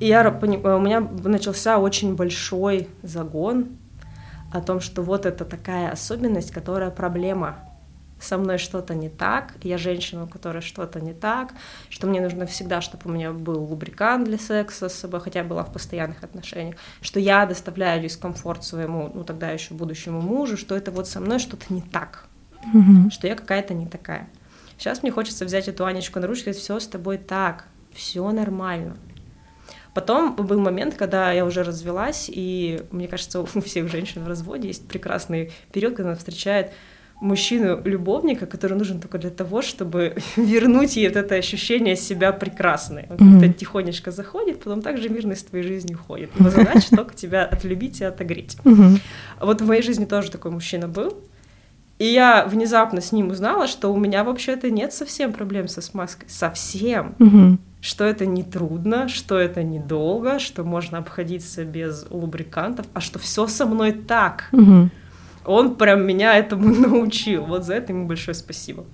И 0.00 0.08
я 0.08 0.28
у 0.28 0.78
меня 0.80 1.00
начался 1.24 1.78
очень 1.78 2.16
большой 2.16 2.88
загон 3.02 3.68
о 4.52 4.60
том, 4.60 4.80
что 4.80 5.02
вот 5.02 5.26
это 5.26 5.44
такая 5.44 5.90
особенность, 5.90 6.50
которая 6.50 6.90
проблема. 6.90 7.58
Со 8.18 8.38
мной 8.38 8.56
что-то 8.56 8.94
не 8.94 9.10
так, 9.10 9.54
я 9.62 9.76
женщина, 9.76 10.24
у 10.24 10.26
которой 10.26 10.62
что-то 10.62 11.00
не 11.00 11.12
так, 11.12 11.52
что 11.90 12.06
мне 12.06 12.22
нужно 12.22 12.46
всегда, 12.46 12.80
чтобы 12.80 13.02
у 13.04 13.12
меня 13.12 13.30
был 13.32 13.62
лубрикант 13.62 14.24
для 14.24 14.38
секса 14.38 14.88
с 14.88 14.94
собой, 14.94 15.20
хотя 15.20 15.40
я 15.40 15.44
была 15.44 15.64
в 15.64 15.72
постоянных 15.72 16.24
отношениях, 16.24 16.76
что 17.02 17.20
я 17.20 17.44
доставляю 17.44 18.02
дискомфорт 18.02 18.64
своему, 18.64 19.10
ну 19.12 19.22
тогда 19.22 19.50
еще 19.50 19.74
будущему 19.74 20.22
мужу, 20.22 20.56
что 20.56 20.74
это 20.74 20.90
вот 20.90 21.06
со 21.08 21.20
мной 21.20 21.38
что-то 21.38 21.66
не 21.68 21.82
так 21.82 22.26
Мгм. 22.72 23.10
что 23.10 23.26
я 23.28 23.34
какая-то 23.36 23.74
не 23.74 23.86
такая. 23.86 24.28
Сейчас 24.78 25.02
мне 25.02 25.12
хочется 25.12 25.44
взять 25.44 25.68
эту 25.68 25.84
Анечку 25.84 26.18
на 26.18 26.26
ручку 26.26 26.50
и 26.50 26.52
сказать, 26.52 26.62
все 26.62 26.80
с 26.80 26.86
тобой 26.88 27.18
так, 27.18 27.66
все 27.92 28.30
нормально. 28.30 28.96
Потом 29.96 30.36
был 30.36 30.60
момент, 30.60 30.94
когда 30.94 31.32
я 31.32 31.46
уже 31.46 31.62
развелась, 31.62 32.26
и 32.30 32.82
мне 32.90 33.08
кажется, 33.08 33.40
у 33.40 33.46
всех 33.62 33.90
женщин 33.90 34.22
в 34.22 34.28
разводе 34.28 34.68
есть 34.68 34.86
прекрасный 34.86 35.52
период, 35.72 35.96
когда 35.96 36.10
она 36.10 36.18
встречает 36.18 36.72
мужчину-любовника, 37.22 38.44
который 38.44 38.76
нужен 38.76 39.00
только 39.00 39.16
для 39.16 39.30
того, 39.30 39.62
чтобы 39.62 40.18
вернуть 40.36 40.96
ей 40.96 41.08
вот 41.08 41.16
это 41.16 41.36
ощущение 41.36 41.96
себя 41.96 42.32
прекрасной. 42.32 43.06
Он 43.08 43.40
как-то 43.40 43.54
тихонечко 43.54 44.10
заходит, 44.10 44.62
потом 44.62 44.82
также 44.82 45.08
мирно 45.08 45.32
из 45.32 45.42
твоей 45.44 45.64
жизни 45.64 45.94
уходит. 45.94 46.28
Его 46.38 46.50
задача 46.50 46.94
только 46.94 47.14
тебя 47.14 47.46
отлюбить 47.46 48.02
и 48.02 48.04
отогреть. 48.04 48.58
А 49.38 49.46
Вот 49.46 49.62
в 49.62 49.66
моей 49.66 49.80
жизни 49.80 50.04
тоже 50.04 50.30
такой 50.30 50.50
мужчина 50.50 50.88
был. 50.88 51.16
И 51.98 52.04
я 52.04 52.44
внезапно 52.44 53.00
с 53.00 53.12
ним 53.12 53.30
узнала, 53.30 53.66
что 53.66 53.90
у 53.90 53.96
меня 53.96 54.24
вообще-то 54.24 54.70
нет 54.70 54.92
совсем 54.92 55.32
проблем 55.32 55.68
со 55.68 55.80
смазкой. 55.80 56.28
Совсем. 56.28 57.14
Мгм. 57.18 57.58
Что 57.80 58.04
это 58.04 58.26
не 58.26 58.42
трудно, 58.42 59.08
что 59.08 59.38
это 59.38 59.62
недолго, 59.62 60.38
что 60.38 60.64
можно 60.64 60.98
обходиться 60.98 61.64
без 61.64 62.06
лубрикантов, 62.10 62.86
а 62.94 63.00
что 63.00 63.18
все 63.18 63.46
со 63.46 63.66
мной 63.66 63.92
так. 63.92 64.48
Мгм. 64.52 64.90
Он 65.44 65.76
прям 65.76 66.04
меня 66.04 66.36
этому 66.36 66.74
научил. 66.74 67.44
Вот 67.44 67.64
за 67.64 67.74
это 67.74 67.92
ему 67.92 68.06
большое 68.06 68.34
спасибо. 68.34 68.84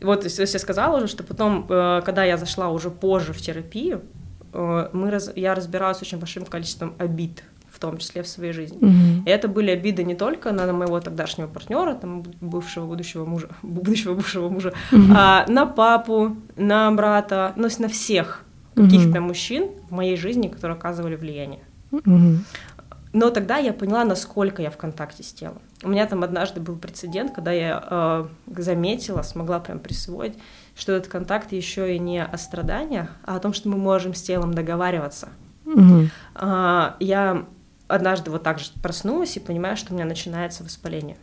Вот, 0.00 0.20
то 0.22 0.26
есть 0.26 0.38
я 0.38 0.58
сказала 0.58 0.96
уже, 0.98 1.06
что 1.06 1.22
потом, 1.22 1.64
э, 1.68 2.02
когда 2.04 2.24
я 2.24 2.36
зашла 2.36 2.68
уже 2.70 2.90
позже 2.90 3.32
в 3.32 3.38
терапию, 3.40 4.02
э, 4.52 4.88
мы 4.92 5.10
раз- 5.10 5.30
я 5.36 5.54
разбиралась 5.54 5.98
с 5.98 6.02
очень 6.02 6.18
большим 6.18 6.44
количеством 6.44 6.94
обид, 6.98 7.44
том 7.82 7.98
числе 7.98 8.22
в 8.22 8.28
своей 8.28 8.52
жизни. 8.52 8.78
Мгм. 8.80 9.24
И 9.26 9.30
это 9.30 9.48
были 9.48 9.70
обиды 9.70 10.04
не 10.04 10.14
только 10.14 10.52
на 10.52 10.72
моего 10.72 11.00
тогдашнего 11.00 11.48
партнера, 11.48 11.94
там, 11.94 12.22
бывшего 12.40 12.86
будущего 12.86 13.24
мужа, 13.24 13.48
будущего 13.62 14.14
бывшего 14.14 14.48
мужа, 14.48 14.72
а 15.14 15.44
на 15.48 15.66
папу, 15.66 16.36
на 16.56 16.90
брата, 16.92 17.52
ну, 17.56 17.68
на 17.78 17.88
всех 17.88 18.44
каких-то 18.74 19.20
мужчин 19.20 19.68
в 19.90 19.92
моей 19.92 20.16
жизни, 20.16 20.48
которые 20.48 20.76
оказывали 20.76 21.16
влияние. 21.16 21.60
Мгм. 21.90 22.44
Но 23.12 23.28
тогда 23.28 23.58
я 23.58 23.74
поняла, 23.74 24.04
насколько 24.04 24.62
я 24.62 24.70
в 24.70 24.78
контакте 24.78 25.22
с 25.22 25.32
телом. 25.32 25.58
У 25.82 25.88
меня 25.88 26.06
там 26.06 26.22
однажды 26.22 26.60
был 26.60 26.76
прецедент, 26.76 27.34
когда 27.34 27.52
я 27.52 27.84
э, 27.90 28.26
заметила, 28.62 29.20
смогла 29.20 29.60
прям 29.60 29.80
присвоить, 29.80 30.34
что 30.74 30.92
этот 30.92 31.12
контакт 31.12 31.52
еще 31.52 31.94
и 31.94 31.98
не 31.98 32.24
о 32.24 32.38
страданиях, 32.38 33.10
а 33.24 33.36
о 33.36 33.38
том, 33.38 33.52
что 33.52 33.68
мы 33.68 33.76
можем 33.76 34.14
с 34.14 34.22
телом 34.22 34.54
договариваться. 34.54 35.28
Мгм. 35.64 36.10
А, 36.34 36.96
я 37.00 37.44
однажды 37.94 38.30
вот 38.30 38.42
так 38.42 38.58
же 38.58 38.66
проснулась 38.82 39.36
и 39.36 39.40
понимаю, 39.40 39.76
что 39.76 39.92
у 39.92 39.96
меня 39.96 40.04
начинается 40.04 40.64
воспаление. 40.64 41.16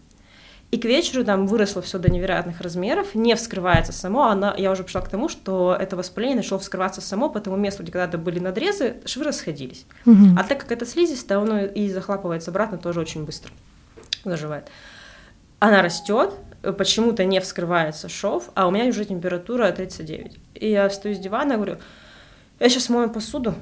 И 0.71 0.77
к 0.77 0.85
вечеру 0.85 1.25
там 1.25 1.47
выросло 1.47 1.81
все 1.81 1.97
до 1.97 2.11
невероятных 2.11 2.61
размеров, 2.61 3.15
не 3.15 3.35
вскрывается 3.35 3.91
само, 3.91 4.27
она, 4.27 4.53
я 4.55 4.71
уже 4.71 4.83
пришла 4.83 5.01
к 5.01 5.09
тому, 5.09 5.27
что 5.27 5.75
это 5.79 5.95
воспаление 5.95 6.37
начало 6.37 6.59
вскрываться 6.59 7.01
само 7.01 7.29
по 7.29 7.39
тому 7.39 7.57
месту, 7.57 7.81
где 7.81 7.91
когда-то 7.91 8.19
были 8.19 8.37
надрезы, 8.37 8.97
швы 9.05 9.23
расходились. 9.23 9.85
Мгм. 10.05 10.37
А 10.37 10.43
так 10.43 10.59
как 10.59 10.71
это 10.71 10.85
слизистая, 10.85 11.39
оно 11.39 11.59
и 11.59 11.89
захлапывается 11.89 12.51
обратно 12.51 12.77
тоже 12.77 12.99
очень 12.99 13.25
быстро, 13.25 13.51
заживает. 14.23 14.67
Она 15.57 15.81
растет, 15.81 16.35
почему-то 16.77 17.25
не 17.25 17.41
вскрывается 17.41 18.07
шов, 18.07 18.51
а 18.53 18.67
у 18.67 18.71
меня 18.71 18.85
уже 18.85 19.05
температура 19.05 19.71
39. 19.71 20.37
И 20.53 20.69
я 20.69 20.87
встаю 20.87 21.15
с 21.15 21.19
дивана 21.19 21.53
и 21.53 21.55
говорю, 21.55 21.77
я 22.59 22.69
сейчас 22.69 22.89
мою 22.89 23.09
посуду, 23.09 23.55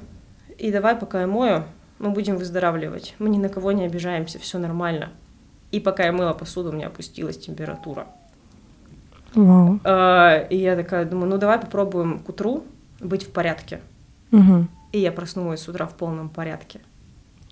и 0.58 0.70
давай, 0.70 0.94
пока 0.94 1.22
я 1.22 1.26
мою, 1.26 1.64
мы 1.98 2.10
будем 2.10 2.36
выздоравливать. 2.36 3.14
Мы 3.18 3.28
ни 3.28 3.38
на 3.38 3.48
кого 3.48 3.72
не 3.72 3.84
обижаемся, 3.84 4.38
все 4.38 4.58
нормально. 4.58 5.10
И 5.70 5.80
пока 5.80 6.04
я 6.04 6.12
мыла 6.12 6.32
посуду, 6.32 6.70
у 6.70 6.72
меня 6.72 6.86
опустилась 6.86 7.38
температура. 7.38 8.06
Вау. 9.34 9.80
А, 9.84 10.46
И 10.50 10.56
я 10.56 10.76
такая 10.76 11.04
думаю, 11.04 11.30
ну 11.30 11.38
давай 11.38 11.58
попробуем 11.58 12.20
к 12.20 12.28
утру 12.28 12.64
быть 13.00 13.24
в 13.24 13.30
порядке. 13.32 13.80
Мгм. 14.30 14.68
И 14.92 14.98
я 14.98 15.12
проснулась 15.12 15.60
с 15.60 15.68
утра 15.68 15.86
в 15.86 15.94
полном 15.94 16.28
порядке. 16.30 16.80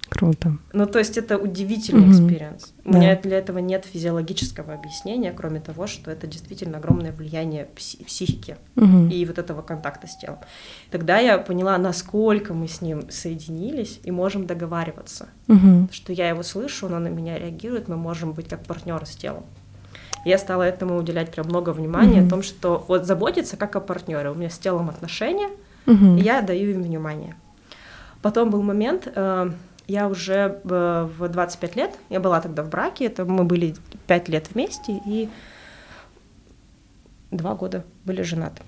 Круто. 0.08 0.56
Ну, 0.72 0.86
то 0.86 0.98
есть 1.00 1.18
это 1.18 1.36
удивительный 1.36 2.08
experience. 2.10 2.72
У 2.84 2.92
Да. 2.92 2.98
меня 2.98 3.16
для 3.16 3.38
этого 3.38 3.58
нет 3.58 3.84
физиологического 3.84 4.74
объяснения, 4.74 5.32
кроме 5.32 5.60
того, 5.60 5.86
что 5.88 6.10
это 6.12 6.26
действительно 6.28 6.78
огромное 6.78 7.10
влияние 7.12 7.66
пси- 7.74 8.04
психики 8.04 8.56
Мгм. 8.76 9.08
и 9.08 9.24
вот 9.26 9.38
этого 9.38 9.62
контакта 9.62 10.06
с 10.06 10.16
телом. 10.16 10.38
Тогда 10.92 11.18
я 11.18 11.38
поняла, 11.38 11.76
насколько 11.78 12.54
мы 12.54 12.68
с 12.68 12.80
ним 12.80 13.10
соединились 13.10 14.00
и 14.04 14.10
можем 14.12 14.46
договариваться. 14.46 15.28
Мгм. 15.48 15.88
Что 15.92 16.12
я 16.12 16.28
его 16.28 16.42
слышу, 16.44 16.86
он 16.86 17.02
на 17.02 17.08
меня 17.08 17.36
реагирует, 17.38 17.88
мы 17.88 17.96
можем 17.96 18.32
быть 18.32 18.48
как 18.48 18.62
партнеры 18.64 19.06
с 19.06 19.16
телом. 19.16 19.42
Я 20.24 20.38
стала 20.38 20.62
этому 20.62 20.96
уделять 20.96 21.30
прям 21.32 21.46
много 21.46 21.70
внимания, 21.70 22.18
Мгм. 22.20 22.26
о 22.26 22.30
том, 22.30 22.42
что 22.42 22.84
вот 22.88 23.06
заботиться 23.06 23.56
как 23.56 23.74
о 23.76 23.80
партнере. 23.80 24.30
У 24.30 24.34
меня 24.34 24.50
с 24.50 24.58
телом 24.58 24.88
отношения, 24.88 25.48
Мгм. 25.86 26.16
и 26.16 26.20
я 26.22 26.42
даю 26.42 26.70
им 26.70 26.82
внимание. 26.82 27.34
Потом 28.22 28.50
был 28.50 28.62
момент, 28.62 29.08
э, 29.14 29.50
я 29.88 30.08
уже 30.08 30.60
э, 30.64 31.08
в 31.18 31.28
25 31.28 31.76
лет, 31.76 31.98
я 32.10 32.20
была 32.20 32.40
тогда 32.40 32.62
в 32.62 32.68
браке, 32.68 33.06
это 33.06 33.24
мы 33.24 33.44
были 33.44 33.74
5 34.06 34.28
лет 34.28 34.48
вместе 34.52 35.00
и 35.06 35.28
два 37.30 37.54
года 37.54 37.84
были 38.04 38.22
женаты. 38.22 38.62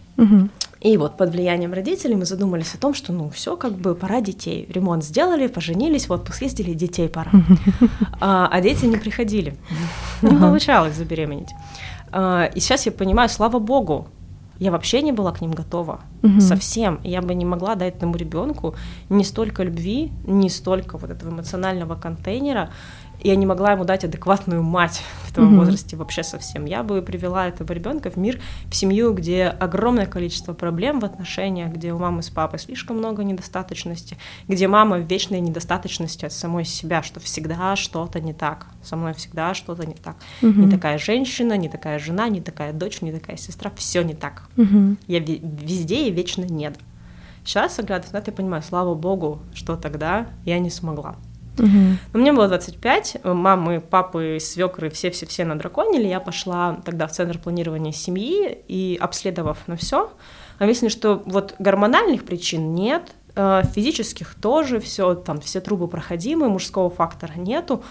И 0.80 0.96
вот 0.96 1.16
под 1.16 1.30
влиянием 1.30 1.72
родителей 1.72 2.14
мы 2.14 2.24
задумались 2.24 2.74
о 2.74 2.78
том, 2.78 2.94
что 2.94 3.12
ну 3.12 3.30
все 3.30 3.56
как 3.56 3.72
бы 3.72 3.96
пора 3.96 4.20
детей. 4.20 4.68
Ремонт 4.72 5.04
сделали, 5.04 5.48
поженились, 5.48 6.08
в 6.08 6.12
отпуск 6.12 6.42
ездили, 6.42 6.72
детей 6.74 7.08
пора. 7.08 7.30
А, 8.20 8.48
а 8.50 8.60
дети 8.60 8.84
не 8.84 8.96
приходили. 8.96 9.54
Не 10.22 10.36
получалось 10.36 10.94
забеременеть. 10.94 11.50
А, 12.12 12.50
И 12.54 12.60
сейчас 12.60 12.86
я 12.86 12.92
понимаю, 12.92 13.28
слава 13.28 13.58
богу, 13.58 14.08
я 14.58 14.70
вообще 14.70 15.02
не 15.02 15.12
была 15.12 15.32
к 15.32 15.40
ним 15.40 15.52
готова. 15.52 16.00
Мгм. 16.22 16.40
Совсем. 16.40 17.00
Я 17.04 17.22
бы 17.22 17.34
не 17.34 17.44
могла 17.44 17.74
дать 17.74 17.96
этому 17.96 18.16
ребенку 18.16 18.74
не 19.08 19.24
столько 19.24 19.62
любви, 19.62 20.10
не 20.26 20.50
столько 20.50 20.98
вот 20.98 21.10
этого 21.10 21.30
эмоционального 21.30 21.94
контейнера. 21.94 22.70
Я 23.20 23.34
не 23.36 23.46
могла 23.46 23.72
ему 23.72 23.84
дать 23.84 24.04
адекватную 24.04 24.62
мать 24.62 25.02
в 25.24 25.32
том 25.34 25.46
Мгм. 25.46 25.58
возрасте 25.58 25.96
вообще 25.96 26.22
совсем. 26.22 26.64
Я 26.66 26.82
бы 26.82 27.02
привела 27.02 27.48
этого 27.48 27.72
ребенка 27.72 28.10
в 28.10 28.16
мир, 28.16 28.40
в 28.70 28.74
семью, 28.76 29.12
где 29.12 29.46
огромное 29.46 30.06
количество 30.06 30.52
проблем 30.54 31.00
в 31.00 31.04
отношениях, 31.04 31.72
где 31.72 31.92
у 31.92 31.98
мамы 31.98 32.22
с 32.22 32.30
папой 32.30 32.58
слишком 32.58 32.98
много 32.98 33.24
недостаточности, 33.24 34.16
где 34.46 34.68
мама 34.68 34.98
в 34.98 35.02
вечной 35.06 35.40
недостаточности 35.40 36.26
от 36.26 36.32
самой 36.32 36.64
себя, 36.64 37.02
что 37.02 37.18
всегда 37.20 37.74
что-то 37.76 38.20
не 38.20 38.32
так, 38.32 38.66
со 38.82 38.94
мной 38.96 39.14
всегда 39.14 39.52
что-то 39.54 39.86
не 39.86 39.94
так. 39.94 40.16
Мгм. 40.40 40.66
Не 40.66 40.70
такая 40.70 40.98
женщина, 40.98 41.56
не 41.56 41.68
такая 41.68 41.98
жена, 41.98 42.28
не 42.28 42.40
такая 42.40 42.72
дочь, 42.72 43.02
не 43.02 43.12
такая 43.12 43.36
сестра, 43.36 43.70
все 43.76 44.02
не 44.02 44.14
так. 44.14 44.48
Мгм. 44.56 44.96
Я 45.08 45.18
ве- 45.18 45.40
везде 45.42 46.08
и 46.08 46.10
вечно 46.10 46.44
нет. 46.44 46.76
Сейчас, 47.44 47.78
оглядываясь 47.78 48.12
назад, 48.12 48.26
я 48.28 48.32
понимаю, 48.32 48.62
слава 48.62 48.94
богу, 48.94 49.40
что 49.54 49.76
тогда 49.76 50.26
я 50.44 50.58
не 50.58 50.70
смогла. 50.70 51.16
Мгм. 51.58 51.98
Но 52.12 52.20
мне 52.20 52.32
было 52.32 52.48
25, 52.48 53.16
э, 53.22 53.32
мамы, 53.32 53.80
папы, 53.80 54.38
свекры, 54.40 54.90
все-все-все 54.90 55.44
надраконили. 55.44 56.06
Я 56.06 56.20
пошла 56.20 56.80
тогда 56.84 57.06
в 57.06 57.12
центр 57.12 57.38
планирования 57.38 57.92
семьи 57.92 58.58
и, 58.68 58.98
обследовав 59.00 59.58
на 59.66 59.76
все, 59.76 60.10
выяснили, 60.58 60.90
что 60.90 61.22
вот 61.26 61.54
гормональных 61.58 62.24
причин 62.24 62.74
нет, 62.74 63.12
э, 63.34 63.62
физических 63.74 64.34
тоже, 64.34 64.80
все 64.80 65.14
там 65.14 65.40
все 65.40 65.60
трубы 65.60 65.88
проходимы, 65.88 66.48
мужского 66.48 66.90
фактора 66.90 67.32
нету. 67.36 67.82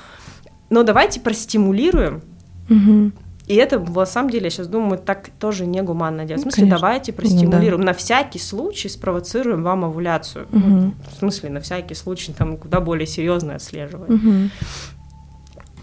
Но 0.70 0.84
давайте 0.84 1.20
простимулируем 1.20 2.22
Мгм. 2.70 3.14
И 3.48 3.56
это, 3.56 3.80
на 3.80 4.06
самом 4.06 4.30
деле, 4.30 4.46
я 4.46 4.50
сейчас 4.50 4.68
думаю, 4.68 5.00
так 5.00 5.30
тоже 5.40 5.66
негуманно 5.66 6.26
делать. 6.26 6.42
В 6.42 6.44
смысле, 6.44 6.64
конечно. 6.64 6.80
давайте 6.80 7.14
простимулируем. 7.14 7.82
На 7.82 7.94
всякий 7.94 8.40
случай 8.40 8.90
спровоцируем 8.90 9.64
вам 9.64 9.86
овуляцию. 9.86 10.48
Мгм. 10.52 10.96
в 11.14 11.20
смысле, 11.20 11.50
на 11.52 11.62
всякий 11.62 11.96
случай, 11.96 12.34
там, 12.34 12.58
куда 12.58 12.82
более 12.82 13.08
серьезно 13.08 13.56
отслеживать. 13.56 14.10
Мгм. 14.10 14.52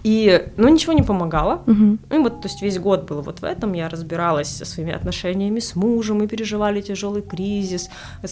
И, 0.04 0.48
ну, 0.58 0.68
ничего 0.68 0.92
не 0.92 1.02
помогало. 1.02 1.62
Ну, 1.66 1.98
и 2.10 2.18
вот, 2.18 2.42
то 2.42 2.48
есть 2.48 2.60
весь 2.60 2.78
год 2.78 3.08
был 3.08 3.22
вот 3.22 3.40
в 3.40 3.44
этом, 3.44 3.72
я 3.72 3.88
разбиралась 3.88 4.48
со 4.48 4.66
своими 4.66 4.92
отношениями 4.92 5.60
с 5.60 5.74
мужем, 5.76 6.18
мы 6.18 6.26
переживали 6.28 6.82
тяжелый 6.82 7.22
кризис, 7.22 7.88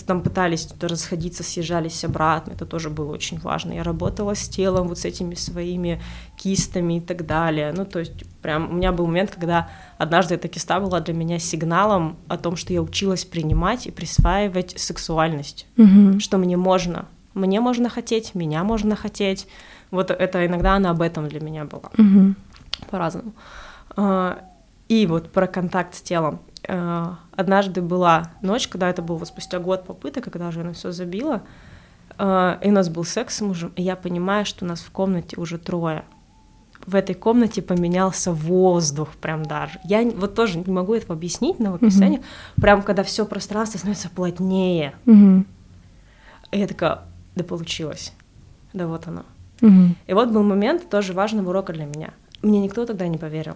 там 0.07 0.21
пытались 0.21 0.69
расходиться, 0.81 1.43
съезжались 1.43 2.05
обратно, 2.05 2.53
это 2.53 2.67
тоже 2.67 2.91
было 2.91 3.11
очень 3.13 3.39
важно. 3.41 3.73
Я 3.73 3.85
работала 3.85 4.35
с 4.35 4.49
телом, 4.49 4.89
вот 4.89 4.99
с 4.99 5.07
этими 5.07 5.35
своими 5.35 5.99
кистами 6.37 6.99
и 6.99 7.01
так 7.01 7.25
далее. 7.25 7.73
Ну, 7.75 7.87
то 7.87 8.01
есть 8.01 8.13
прям 8.43 8.69
у 8.71 8.75
меня 8.75 8.93
был 8.93 9.07
момент, 9.07 9.31
когда 9.31 9.71
однажды 9.97 10.35
эта 10.35 10.49
киста 10.49 10.79
была 10.79 11.01
для 11.01 11.15
меня 11.15 11.39
сигналом 11.39 12.17
о 12.29 12.37
том, 12.37 12.57
что 12.57 12.75
я 12.75 12.83
училась 12.83 13.25
принимать 13.25 13.87
и 13.87 13.91
присваивать 13.91 14.75
сексуальность, 14.79 15.67
Мгм. 15.79 16.21
что 16.21 16.37
мне 16.37 16.59
можно. 16.59 17.07
Мне 17.33 17.61
можно 17.63 17.89
хотеть, 17.89 18.35
меня 18.35 18.63
можно 18.63 18.95
хотеть. 18.95 19.47
Вот 19.93 20.11
это 20.11 20.45
иногда 20.47 20.75
она 20.75 20.91
об 20.91 21.01
этом 21.03 21.29
для 21.29 21.41
меня 21.41 21.65
была 21.67 21.91
Мгм. 21.97 22.35
по-разному. 22.91 23.33
А, 23.97 24.39
И 24.89 25.07
вот 25.07 25.31
про 25.31 25.47
контакт 25.47 25.95
с 25.95 26.03
телом. 26.03 26.41
А, 26.69 27.19
Однажды 27.37 27.81
была 27.81 28.31
ночь, 28.43 28.69
когда 28.69 28.91
это 28.91 29.01
было 29.03 29.17
вот 29.19 29.29
спустя 29.29 29.59
год 29.59 29.85
попыток, 29.87 30.25
когда 30.25 30.49
уже 30.49 30.63
на 30.65 30.73
все 30.73 30.93
забила, 30.93 31.43
а, 32.19 32.59
и 32.63 32.69
у 32.69 32.73
нас 32.73 32.89
был 32.89 33.05
секс 33.05 33.37
с 33.37 33.41
мужем, 33.41 33.73
и 33.77 33.83
я 33.83 33.97
понимаю, 33.97 34.45
что 34.45 34.65
у 34.65 34.69
нас 34.69 34.81
в 34.81 34.91
комнате 34.91 35.37
уже 35.41 35.57
трое. 35.59 36.03
В 36.85 36.95
этой 36.97 37.15
комнате 37.15 37.63
поменялся 37.63 38.33
воздух 38.33 39.11
прям 39.21 39.45
даже. 39.45 39.79
Я 39.85 40.03
вот 40.11 40.35
тоже 40.35 40.59
не 40.59 40.73
могу 40.73 40.95
этого 40.95 41.15
объяснить 41.15 41.59
на 41.61 41.75
описании. 41.75 42.21
Прям 42.61 42.83
когда 42.83 43.03
все 43.05 43.25
пространство 43.25 43.79
становится 43.79 44.11
плотнее. 44.11 44.95
Мгм. 45.05 45.47
И 46.51 46.59
я 46.59 46.67
такая, 46.67 47.03
да 47.37 47.45
получилось. 47.45 48.13
Да 48.73 48.89
вот 48.89 49.07
оно. 49.07 49.23
Мгм. 49.63 49.97
И 50.07 50.13
вот 50.13 50.29
был 50.31 50.43
момент 50.43 50.91
тоже 50.91 51.15
важного 51.15 51.49
урока 51.49 51.73
для 51.73 51.87
меня. 51.87 52.11
Мне 52.43 52.61
никто 52.61 52.85
тогда 52.85 53.09
не 53.09 53.17
поверил. 53.19 53.55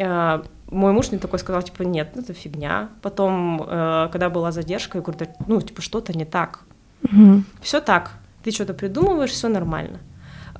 А, 0.00 0.42
Мой 0.70 0.92
муж 0.92 1.10
мне 1.10 1.18
такой 1.20 1.38
сказал, 1.38 1.62
типа, 1.62 1.82
нет, 1.82 2.12
ну, 2.14 2.22
это 2.22 2.32
фигня. 2.32 2.88
Потом, 3.02 3.62
э, 3.62 4.08
когда 4.10 4.30
была 4.30 4.50
задержка, 4.50 4.98
я 4.98 5.02
говорю, 5.02 5.18
«Да, 5.20 5.26
ну, 5.46 5.60
типа, 5.60 5.82
что-то 5.82 6.16
не 6.16 6.24
так. 6.24 6.60
Мгм. 7.02 7.44
Все 7.60 7.80
так. 7.80 8.12
Ты 8.42 8.50
что-то 8.50 8.72
придумываешь, 8.74 9.30
все 9.30 9.48
нормально. 9.48 9.98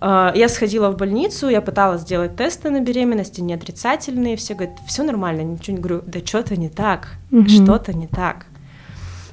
А, 0.00 0.30
Я 0.37 0.48
сходила 0.48 0.90
в 0.90 0.96
больницу, 0.96 1.48
я 1.48 1.62
пыталась 1.62 2.02
сделать 2.02 2.37
тесты 2.37 2.70
на 2.70 2.80
беременность, 2.80 3.38
они 3.38 3.54
отрицательные, 3.54 4.37
все 4.37 4.54
говорят, 4.54 4.76
все 4.87 5.02
нормально, 5.02 5.40
ничего 5.40 5.76
не 5.76 5.82
говорю, 5.82 6.02
да 6.06 6.20
что-то 6.24 6.56
не 6.56 6.68
так, 6.68 7.14
Мгм. 7.30 7.48
что-то 7.48 7.92
не 7.94 8.06
так. 8.06 8.46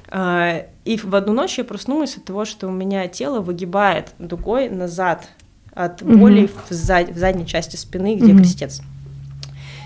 А, 0.08 0.66
И 0.84 0.96
в 0.96 1.14
одну 1.14 1.32
ночь 1.32 1.58
я 1.58 1.64
проснулась 1.64 2.16
от 2.16 2.24
того, 2.24 2.44
что 2.44 2.66
у 2.68 2.70
меня 2.72 3.06
тело 3.08 3.40
выгибает 3.40 4.14
дугой 4.18 4.68
назад 4.68 5.28
от 5.74 6.02
боли 6.02 6.48
в, 6.68 6.72
зад- 6.72 7.10
в 7.10 7.18
задней 7.18 7.46
части 7.46 7.76
спины, 7.76 8.16
где 8.16 8.32
Мгм. 8.32 8.38
крестец. 8.38 8.82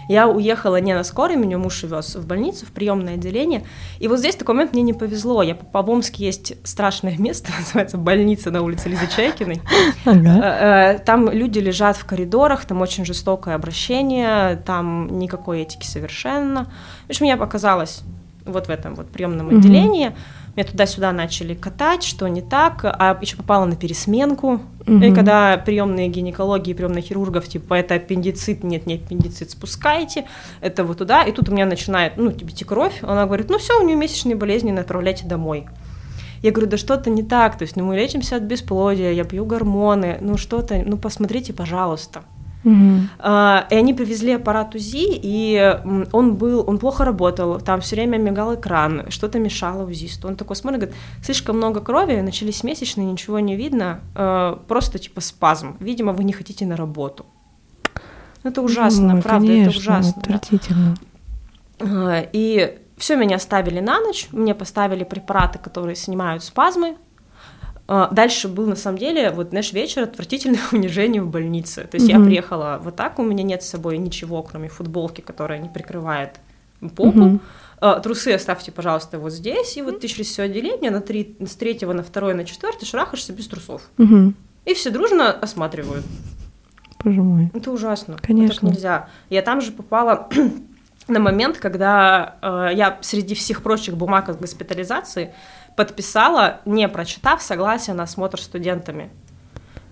Я 0.09 0.29
уехала 0.29 0.81
не 0.81 0.95
на 0.95 1.03
скорой, 1.03 1.37
меня 1.37 1.59
муж 1.59 1.83
вез 1.83 2.15
в 2.15 2.25
больницу, 2.29 2.65
в 2.65 2.71
приемное 2.71 3.15
отделение. 3.15 3.65
И 3.99 4.07
вот 4.07 4.21
здесь 4.21 4.37
такой 4.37 4.55
момент 4.55 4.73
мне 4.73 4.83
не 4.83 4.93
повезло. 4.93 5.43
Я 5.43 5.57
попала 5.57 5.85
в 5.85 5.91
Омске 5.91 6.25
есть 6.25 6.55
страшное 6.65 7.17
место, 7.19 7.51
называется 7.59 7.99
больница 7.99 8.53
на 8.53 8.63
улице 8.63 8.89
Лизы 8.89 9.09
Чайкиной. 9.09 9.61
Ага. 10.05 10.29
Э, 10.29 10.95
э, 10.95 10.99
Там 11.01 11.29
люди 11.29 11.59
лежат 11.59 11.97
в 11.97 12.05
коридорах, 12.05 12.65
там 12.67 12.81
очень 12.83 13.05
жестокое 13.05 13.57
обращение, 13.57 14.57
там 14.65 15.19
никакой 15.19 15.63
этики 15.63 15.85
совершенно. 15.87 16.67
В 17.07 17.11
общем, 17.11 17.27
я 17.27 17.37
показалась 17.37 18.03
вот 18.45 18.69
в 18.69 18.71
этом 18.71 18.95
вот 18.95 19.09
приемном 19.11 19.49
отделении. 19.59 20.13
Меня 20.57 20.67
туда-сюда 20.67 21.13
начали 21.13 21.55
катать, 21.55 22.03
что 22.03 22.27
не 22.29 22.41
так, 22.41 22.81
а 22.83 23.19
еще 23.21 23.37
попала 23.37 23.67
на 23.67 23.77
пересменку. 23.77 24.61
И 24.87 24.91
Мгм. 24.91 25.15
когда 25.15 25.59
приемные 25.59 26.09
гинекологии, 26.09 26.73
приемных 26.73 27.05
хирургов, 27.05 27.47
типа, 27.47 27.75
это 27.75 27.95
аппендицит, 27.97 28.65
нет, 28.65 28.87
не 28.87 28.95
аппендицит, 28.95 29.51
спускайте, 29.51 30.25
это 30.63 30.85
вот 30.85 30.99
туда. 30.99 31.25
И 31.25 31.33
тут 31.33 31.49
у 31.49 31.53
меня 31.53 31.67
начинает, 31.67 32.17
ну, 32.17 32.33
типа, 32.33 32.51
идти 32.51 32.65
кровь. 32.65 33.01
Она 33.03 33.27
говорит, 33.27 33.51
ну 33.51 33.59
все, 33.59 33.79
у 33.79 33.85
нее 33.85 33.97
месячные 33.97 34.37
болезни, 34.37 34.71
направляйте 34.71 35.27
домой. 35.27 35.67
Я 36.43 36.53
говорю, 36.53 36.71
да 36.71 36.77
что-то 36.77 37.11
не 37.11 37.23
так, 37.23 37.59
то 37.59 37.63
есть, 37.63 37.77
ну, 37.77 37.85
мы 37.85 37.97
лечимся 37.97 38.37
от 38.37 38.43
бесплодия, 38.45 39.11
я 39.13 39.25
пью 39.25 39.45
гормоны, 39.45 40.19
ну, 40.21 40.37
что-то, 40.39 40.81
ну, 40.87 40.97
посмотрите, 40.97 41.53
пожалуйста. 41.53 42.23
А, 43.19 43.67
И 43.71 43.75
они 43.75 43.95
привезли 43.95 44.33
аппарат 44.33 44.75
УЗИ, 44.75 45.19
и 45.23 45.77
он 46.13 46.35
был, 46.35 46.65
он 46.67 46.79
плохо 46.79 47.05
работал, 47.05 47.61
там 47.61 47.81
все 47.81 47.97
время 47.97 48.19
мигал 48.19 48.55
экран, 48.55 49.07
что-то 49.09 49.39
мешало 49.39 49.87
УЗИсту. 49.87 50.29
Он 50.29 50.37
такой 50.37 50.57
смотрит, 50.57 50.81
говорит, 50.81 50.97
слишком 51.23 51.57
много 51.57 51.81
крови, 51.81 52.21
начались 52.21 52.65
месячные, 52.65 53.07
ничего 53.07 53.39
не 53.39 53.57
видно, 53.57 54.01
э, 54.15 54.57
просто 54.67 54.99
типа 54.99 55.21
спазм. 55.21 55.77
Видимо, 55.81 56.13
вы 56.13 56.25
не 56.25 56.33
хотите 56.33 56.67
на 56.67 56.77
работу. 56.77 57.27
Ну, 58.43 58.51
Это 58.51 58.63
ужасно, 58.63 59.15
Ну, 59.15 59.23
правда, 59.23 59.47
конечно, 59.49 59.71
это 59.71 59.79
ужасно. 59.79 60.23
Отвратительно. 60.23 60.95
А, 61.81 62.27
И 62.33 62.79
все 62.97 63.17
меня 63.17 63.37
оставили 63.37 63.81
на 63.81 64.01
ночь, 64.01 64.29
мне 64.33 64.55
поставили 64.55 65.05
препараты, 65.05 65.59
которые 65.59 65.97
снимают 65.97 66.43
спазмы. 66.43 66.97
А, 67.89 68.09
Дальше 68.13 68.49
был, 68.49 68.67
на 68.67 68.77
самом 68.77 68.99
деле, 68.99 69.31
вот, 69.31 69.51
знаешь, 69.51 69.73
вечер 69.73 70.03
отвратительное 70.03 70.61
унижение 70.73 71.23
в 71.23 71.29
больнице. 71.29 71.85
То 71.85 71.97
есть 71.97 72.09
я 72.09 72.19
Мгм. 72.19 72.27
приехала 72.27 72.81
вот 72.83 72.97
так, 72.97 73.19
у 73.19 73.23
меня 73.23 73.45
нет 73.45 73.63
с 73.63 73.69
собой 73.69 73.99
ничего, 73.99 74.43
кроме 74.43 74.69
футболки, 74.69 75.21
которая 75.21 75.59
не 75.59 75.69
прикрывает 75.69 76.41
попу. 76.95 77.41
А, 77.81 78.01
Трусы 78.01 78.33
оставьте, 78.33 78.73
пожалуйста, 78.73 79.19
вот 79.19 79.33
здесь. 79.33 79.77
И 79.77 79.83
вот 79.83 80.01
ты 80.01 80.09
через 80.09 80.27
все 80.29 80.43
отделение 80.45 80.91
на 80.91 81.01
три, 81.01 81.37
с 81.47 81.55
третьего 81.55 81.93
на 81.93 82.03
второе 82.03 82.35
на 82.35 82.45
четвертый 82.45 82.87
шарахаешься 82.87 83.33
без 83.33 83.47
трусов. 83.49 83.83
Мгм. 83.99 84.35
И 84.65 84.75
все 84.75 84.91
дружно 84.91 85.31
осматривают. 85.31 86.05
Боже 87.05 87.23
мой. 87.23 87.51
Это 87.55 87.71
ужасно. 87.71 88.17
Конечно. 88.21 88.55
Так 88.55 88.63
нельзя. 88.63 89.09
Я 89.31 89.43
там 89.43 89.61
же 89.61 89.71
попала 89.71 90.29
на 91.09 91.21
момент, 91.21 91.59
когда 91.59 92.37
э, 92.43 92.71
я 92.75 92.99
среди 93.03 93.35
всех 93.35 93.63
прочих 93.63 93.97
бумаг 93.97 94.29
от 94.29 94.41
госпитализации 94.41 95.33
подписала, 95.77 96.61
не 96.65 96.89
прочитав 96.89 97.43
согласие 97.43 97.95
на 97.95 98.05
осмотр 98.05 98.41
студентами. 98.41 99.11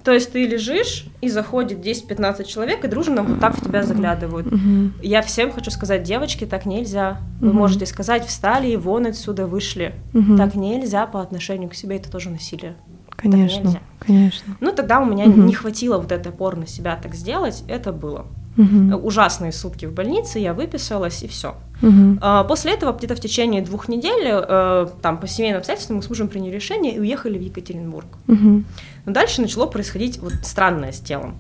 То 0.02 0.12
есть 0.12 0.32
ты 0.32 0.46
лежишь, 0.46 1.06
и 1.22 1.30
заходит 1.30 1.78
10-15 1.78 2.44
человек, 2.44 2.84
и 2.84 2.88
дружно 2.88 3.22
вот 3.22 3.40
так 3.40 3.56
в 3.56 3.64
тебя 3.64 3.82
заглядывают. 3.84 4.50
Мгм. 4.52 4.92
Я 5.02 5.22
всем 5.22 5.50
хочу 5.50 5.70
сказать, 5.70 6.02
девочки, 6.02 6.44
так 6.44 6.66
нельзя. 6.66 7.18
Вы 7.40 7.48
Мгм. 7.48 7.56
можете 7.56 7.86
сказать, 7.86 8.26
встали 8.26 8.68
и 8.68 8.76
вон 8.76 9.06
отсюда 9.06 9.46
вышли. 9.46 9.94
Мгм. 10.12 10.36
Так 10.36 10.54
нельзя 10.56 11.06
по 11.06 11.22
отношению 11.22 11.70
к 11.70 11.74
себе, 11.74 11.96
это 11.96 12.10
тоже 12.10 12.28
насилие. 12.28 12.74
Конечно, 13.16 13.80
конечно. 13.98 14.56
Ну, 14.60 14.72
тогда 14.72 15.00
у 15.00 15.06
меня 15.06 15.24
Мгм. 15.24 15.46
не 15.46 15.54
хватило 15.54 15.96
вот 15.96 16.12
этой 16.12 16.28
опоры 16.32 16.58
на 16.58 16.66
себя 16.66 16.98
так 17.02 17.14
сделать, 17.14 17.64
это 17.68 17.90
было. 17.92 18.26
Мгм. 18.56 18.94
Ужасные 19.04 19.52
сутки 19.52 19.86
в 19.86 19.92
больнице, 19.92 20.38
я 20.38 20.54
выписалась, 20.54 21.22
и 21.22 21.28
все. 21.28 21.56
Мгм. 21.82 22.20
После 22.48 22.72
этого, 22.72 22.92
где-то 22.92 23.14
в 23.16 23.20
течение 23.20 23.62
двух 23.62 23.88
недель, 23.88 24.22
э, 24.26 24.86
там, 25.02 25.18
по 25.18 25.26
семейным 25.26 25.58
обстоятельствам, 25.58 25.96
мы 25.98 26.02
с 26.02 26.08
мужем 26.08 26.28
приняли 26.28 26.54
решение 26.54 26.94
и 26.94 27.00
уехали 27.00 27.36
в 27.36 27.42
Екатеринбург. 27.42 28.06
Мгм. 28.28 28.64
Но 29.06 29.12
дальше 29.12 29.42
начало 29.42 29.66
происходить 29.66 30.18
вот 30.18 30.32
странное 30.44 30.92
с 30.92 31.00
телом. 31.00 31.36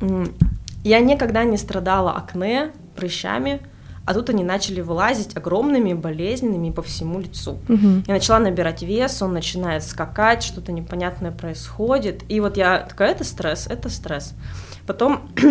М, 0.00 0.32
Я 0.84 1.00
никогда 1.00 1.42
не 1.44 1.56
страдала 1.56 2.12
акне, 2.12 2.70
прыщами, 2.94 3.60
а 4.04 4.14
тут 4.14 4.30
они 4.30 4.44
начали 4.44 4.80
вылазить 4.80 5.36
огромными, 5.36 5.94
болезненными 5.94 6.70
по 6.70 6.80
всему 6.80 7.18
лицу. 7.18 7.58
Мгм. 7.66 8.04
Я 8.06 8.14
начала 8.14 8.38
набирать 8.38 8.82
вес, 8.82 9.20
он 9.20 9.32
начинает 9.32 9.82
скакать, 9.82 10.44
что-то 10.44 10.70
непонятное 10.70 11.32
происходит. 11.32 12.22
И 12.28 12.38
вот 12.38 12.56
я 12.56 12.78
такая, 12.88 13.10
это 13.10 13.24
стресс, 13.24 13.66
это 13.66 13.88
стресс. 13.88 14.34
Потом 14.86 15.28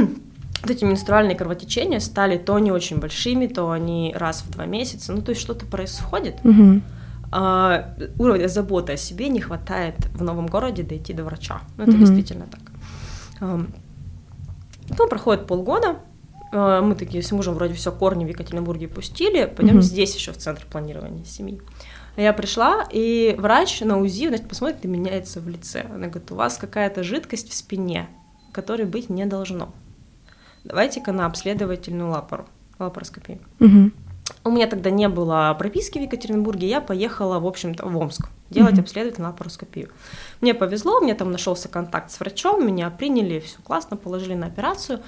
вот 0.61 0.69
эти 0.71 0.83
менструальные 0.85 1.35
кровотечения 1.35 1.99
стали 1.99 2.37
то 2.37 2.57
не 2.59 2.71
очень 2.71 2.97
большими, 2.99 3.47
то 3.47 3.71
они 3.71 4.13
раз 4.17 4.43
в 4.43 4.51
два 4.51 4.65
месяца. 4.65 5.13
Ну, 5.13 5.21
то 5.21 5.29
есть 5.31 5.41
что-то 5.41 5.65
происходит. 5.65 6.43
Мгм. 6.43 6.83
А, 7.31 7.95
уровня 8.17 8.47
заботы 8.47 8.93
о 8.93 8.97
себе 8.97 9.27
не 9.29 9.41
хватает 9.41 9.95
в 10.13 10.23
новом 10.23 10.47
городе 10.47 10.83
дойти 10.83 11.11
до 11.13 11.23
врача. 11.23 11.61
Ну, 11.77 11.83
это 11.83 11.91
Мгм. 11.91 11.99
действительно 12.05 12.45
так. 12.49 12.61
Ам, 13.41 13.67
Потом 14.87 15.09
проходит 15.09 15.47
полгода, 15.47 15.95
а, 16.53 16.81
мы 16.81 16.93
такие 16.95 17.23
с 17.23 17.31
мужем 17.31 17.55
вроде 17.55 17.73
все 17.73 17.91
корни 17.91 18.23
в 18.23 18.29
Екатеринбурге 18.29 18.87
пустили, 18.87 19.45
пойдем 19.45 19.75
Мгм. 19.75 19.81
здесь 19.81 20.15
еще 20.15 20.31
в 20.31 20.37
центр 20.37 20.63
планирования 20.71 21.25
семьи. 21.25 21.59
А 22.15 22.21
Я 22.21 22.31
пришла, 22.33 22.85
и 22.91 23.35
врач 23.37 23.81
на 23.81 23.99
УЗИ, 23.99 24.27
значит, 24.29 24.47
посмотрит 24.47 24.85
и 24.85 24.87
меняется 24.87 25.41
в 25.41 25.49
лице. 25.49 25.85
Она 25.89 26.07
говорит, 26.07 26.31
у 26.31 26.35
вас 26.35 26.57
какая-то 26.57 27.03
жидкость 27.03 27.49
в 27.49 27.55
спине, 27.55 28.07
которой 28.55 28.85
быть 28.85 29.09
не 29.09 29.25
должно. 29.25 29.69
Давайте-ка 30.63 31.11
на 31.11 31.25
обследовательную 31.25 32.09
лапару, 32.09 32.45
лапароскопию. 32.79 33.39
Мгм. 33.59 33.93
У 34.43 34.49
меня 34.49 34.67
тогда 34.67 34.89
не 34.89 35.07
было 35.09 35.55
прописки 35.59 35.99
в 35.99 36.01
Екатеринбурге, 36.01 36.67
я 36.67 36.81
поехала, 36.81 37.39
в 37.39 37.45
общем-то, 37.45 37.85
в 37.85 37.97
Омск 37.97 38.29
делать 38.49 38.73
Мгм. 38.73 38.81
обследовательную 38.81 39.31
лапароскопию. 39.31 39.89
Мне 40.41 40.53
повезло, 40.53 40.99
мне 41.01 41.13
там 41.15 41.31
нашелся 41.31 41.67
контакт 41.67 42.11
с 42.11 42.19
врачом, 42.19 42.65
меня 42.65 42.89
приняли, 42.89 43.39
все 43.39 43.57
классно, 43.61 43.97
положили 43.97 44.35
на 44.35 44.47
операцию, 44.47 45.01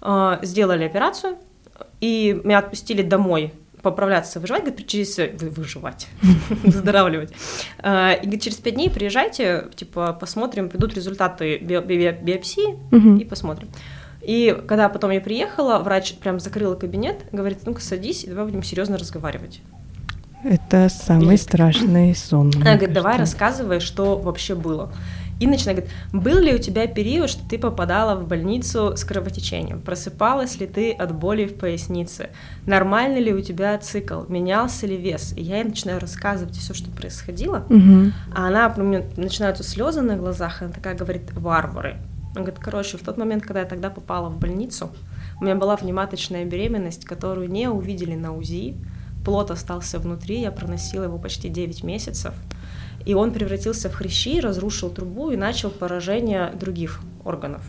э, 0.00 0.38
сделали 0.42 0.84
операцию, 0.84 1.36
и 2.00 2.40
меня 2.44 2.58
отпустили 2.58 3.02
домой 3.02 3.52
поправляться, 3.82 4.40
выживать, 4.40 4.64
говорит, 4.64 4.86
через... 4.86 5.16
вы- 5.18 5.50
выживать, 5.50 6.08
выздоравливать. 6.64 7.32
Э, 7.82 8.14
И 8.16 8.22
говорит, 8.22 8.42
через 8.42 8.56
пять 8.56 8.74
дней 8.74 8.90
приезжайте, 8.90 9.66
типа, 9.74 10.12
посмотрим, 10.12 10.68
придут 10.68 10.94
результаты 10.94 11.58
био- 11.58 11.84
био- 11.86 12.22
биопсии, 12.22 12.76
и 13.20 13.24
посмотрим. 13.24 13.68
И 14.22 14.56
когда 14.66 14.88
потом 14.88 15.10
я 15.12 15.20
приехала, 15.20 15.78
врач 15.78 16.14
прям 16.14 16.40
закрыла 16.40 16.74
кабинет, 16.74 17.26
говорит, 17.32 17.58
ну-ка 17.64 17.80
садись, 17.80 18.24
и 18.24 18.28
давай 18.28 18.46
будем 18.46 18.62
серьезно 18.64 18.98
разговаривать. 18.98 19.60
Это 20.42 20.88
самый 20.88 21.34
И- 21.34 21.38
страшный 21.38 22.14
сон. 22.14 22.52
Она 22.56 22.74
говорит, 22.76 22.92
давай 22.92 23.18
рассказывай, 23.18 23.80
что 23.80 24.16
вообще 24.18 24.54
было. 24.54 24.92
И 25.38 25.46
начинает 25.46 25.80
говорит, 25.80 25.96
был 26.12 26.38
ли 26.38 26.54
у 26.54 26.58
тебя 26.58 26.86
период, 26.86 27.28
что 27.28 27.46
ты 27.46 27.58
попадала 27.58 28.18
в 28.18 28.26
больницу 28.26 28.96
с 28.96 29.04
кровотечением? 29.04 29.80
Просыпалась 29.82 30.58
ли 30.58 30.66
ты 30.66 30.92
от 30.92 31.14
боли 31.14 31.46
в 31.46 31.58
пояснице? 31.58 32.30
Нормальный 32.64 33.20
ли 33.20 33.34
у 33.34 33.40
тебя 33.40 33.76
цикл? 33.78 34.22
Менялся 34.28 34.86
ли 34.86 34.96
вес? 34.96 35.34
И 35.36 35.42
я 35.42 35.56
ей 35.58 35.64
начинаю 35.64 36.00
рассказывать 36.00 36.56
все, 36.56 36.72
что 36.72 36.90
происходило. 36.90 37.66
Мгм. 37.68 38.14
А 38.34 38.48
она, 38.48 38.72
у 38.76 38.82
меня 38.82 39.02
начинаются 39.16 39.62
слезы 39.62 40.00
на 40.00 40.16
глазах, 40.16 40.62
она 40.62 40.72
такая 40.72 40.94
говорит, 40.94 41.32
варвары. 41.32 41.96
Она 42.34 42.44
говорит, 42.44 42.58
короче, 42.58 42.96
в 42.96 43.02
тот 43.02 43.16
момент, 43.18 43.42
когда 43.42 43.60
я 43.60 43.66
тогда 43.66 43.90
попала 43.90 44.28
в 44.28 44.38
больницу, 44.38 44.90
у 45.40 45.44
меня 45.44 45.54
была 45.54 45.76
внематочная 45.76 46.44
беременность, 46.44 47.04
которую 47.04 47.50
не 47.50 47.68
увидели 47.68 48.14
на 48.14 48.34
УЗИ, 48.34 48.76
плод 49.24 49.50
остался 49.50 49.98
внутри, 49.98 50.40
я 50.40 50.52
проносила 50.52 51.04
его 51.04 51.18
почти 51.18 51.48
9 51.48 51.82
месяцев, 51.82 52.32
и 53.04 53.14
он 53.14 53.32
превратился 53.32 53.88
в 53.88 53.94
хрящи, 53.94 54.40
разрушил 54.40 54.90
трубу 54.90 55.30
и 55.30 55.36
начал 55.36 55.70
поражение 55.70 56.50
других 56.50 57.00
органов. 57.24 57.62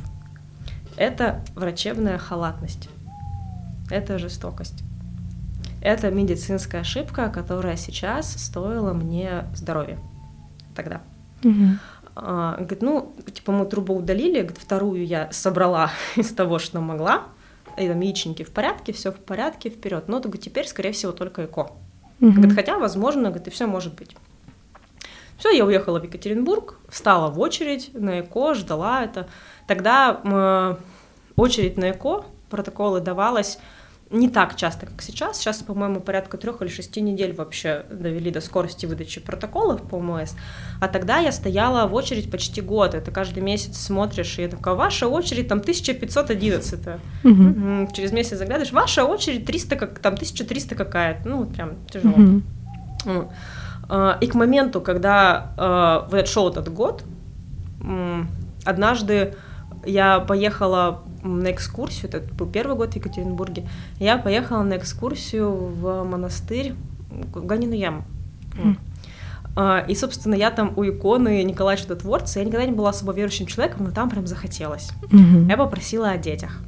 Это 0.97 1.41
врачебная 1.55 2.17
халатность. 2.17 2.89
Это 3.91 4.17
жестокость. 4.17 4.83
Это 5.81 6.09
медицинская 6.09 6.81
ошибка, 6.81 7.29
которая 7.29 7.77
сейчас 7.77 8.33
стоила 8.33 8.93
мне 8.93 9.45
здоровья. 9.55 9.99
Тогда. 10.75 11.01
Мгм. 11.43 11.79
А, 12.15 12.55
говорит, 12.55 12.81
ну, 12.81 13.15
типа 13.31 13.51
мы 13.51 13.65
трубу 13.67 13.95
удалили, 13.95 14.41
говорит, 14.41 14.57
вторую 14.57 15.05
я 15.05 15.29
собрала 15.31 15.91
из 16.15 16.33
того, 16.33 16.57
что 16.57 16.81
могла. 16.81 17.25
И 17.77 17.87
там 17.87 17.99
яичники 17.99 18.41
в 18.41 18.49
порядке, 18.49 18.91
все 18.91 19.11
в 19.11 19.17
порядке, 19.17 19.69
вперед. 19.69 20.07
Но 20.07 20.19
говорит, 20.19 20.41
теперь, 20.41 20.67
скорее 20.67 20.93
всего, 20.93 21.11
только 21.11 21.45
ЭКО. 21.45 21.73
Мгм. 22.19 22.33
Говорит, 22.33 22.55
хотя, 22.55 22.79
возможно, 22.79 23.29
говорит, 23.29 23.47
и 23.47 23.51
все 23.51 23.67
может 23.67 23.93
быть. 23.93 24.15
Все, 25.37 25.51
я 25.51 25.65
уехала 25.65 25.99
в 25.99 26.03
Екатеринбург, 26.03 26.75
встала 26.89 27.29
в 27.29 27.39
очередь 27.39 27.91
на 27.93 28.21
ЭКО, 28.21 28.53
ждала 28.55 29.03
это. 29.03 29.27
Тогда 29.67 30.77
очередь 31.35 31.77
на 31.77 31.91
ЭКО, 31.91 32.25
протоколы 32.49 33.01
давалась 33.01 33.59
не 34.09 34.29
так 34.29 34.55
часто, 34.55 34.85
как 34.85 35.01
сейчас. 35.01 35.37
Сейчас, 35.37 35.57
по-моему, 35.57 35.99
порядка 35.99 36.37
трех 36.37 36.61
или 36.61 36.69
шести 36.69 37.01
недель 37.01 37.33
вообще 37.33 37.85
довели 37.91 38.31
до 38.31 38.39
скорости 38.39 38.85
выдачи 38.85 39.19
протоколов 39.19 39.81
по 39.81 39.95
ОМС. 39.95 40.33
А 40.79 40.87
тогда 40.87 41.17
я 41.17 41.31
стояла 41.33 41.87
в 41.87 41.93
очередь 41.93 42.31
почти 42.31 42.61
год. 42.61 42.93
Это 42.95 43.11
каждый 43.11 43.43
месяц 43.43 43.77
смотришь, 43.77 44.39
и 44.39 44.43
я 44.43 44.47
такая, 44.47 44.75
ваша 44.75 45.09
очередь 45.09 45.49
там 45.49 45.59
1511. 45.59 46.79
Мгм. 47.23 47.43
Мгм. 47.43 47.91
Через 47.91 48.13
месяц 48.13 48.37
заглядываешь, 48.37 48.71
ваша 48.71 49.03
очередь 49.03 49.45
300, 49.45 49.75
как, 49.75 49.99
там 49.99 50.13
1300 50.13 50.75
какая-то. 50.75 51.27
Ну, 51.27 51.39
вот 51.39 51.53
прям 51.53 51.75
тяжело. 51.91 52.15
Мгм. 52.15 52.43
А, 53.89 54.17
И 54.21 54.27
к 54.27 54.35
моменту, 54.35 54.81
когда 54.81 55.53
а, 55.57 56.07
вот 56.11 56.27
шел 56.27 56.49
этот 56.49 56.73
год, 56.73 57.03
однажды 58.65 59.35
я 59.85 60.19
поехала 60.19 61.03
на 61.23 61.51
экскурсию, 61.51 62.09
это 62.09 62.21
был 62.33 62.47
первый 62.47 62.75
год 62.75 62.93
в 62.93 62.95
Екатеринбурге, 62.95 63.67
я 63.99 64.17
поехала 64.17 64.63
на 64.63 64.77
экскурсию 64.77 65.51
в 65.51 66.03
монастырь 66.03 66.73
в 67.09 67.45
Ганину 67.45 67.73
яму. 67.73 68.03
Хм. 68.55 68.77
А, 69.55 69.85
И, 69.87 69.95
собственно, 69.95 70.35
я 70.35 70.51
там 70.51 70.73
у 70.75 70.83
иконы 70.83 71.43
Николая 71.43 71.77
Чудотворца, 71.77 72.39
я 72.39 72.45
никогда 72.45 72.65
не 72.65 72.73
была 72.73 72.89
особо 72.89 73.13
верующим 73.13 73.45
человеком, 73.45 73.85
но 73.85 73.91
там 73.91 74.09
прям 74.09 74.27
захотелось. 74.27 74.91
Мгм. 75.11 75.47
Я 75.47 75.57
попросила 75.57 76.09
о 76.09 76.17
детях. 76.17 76.59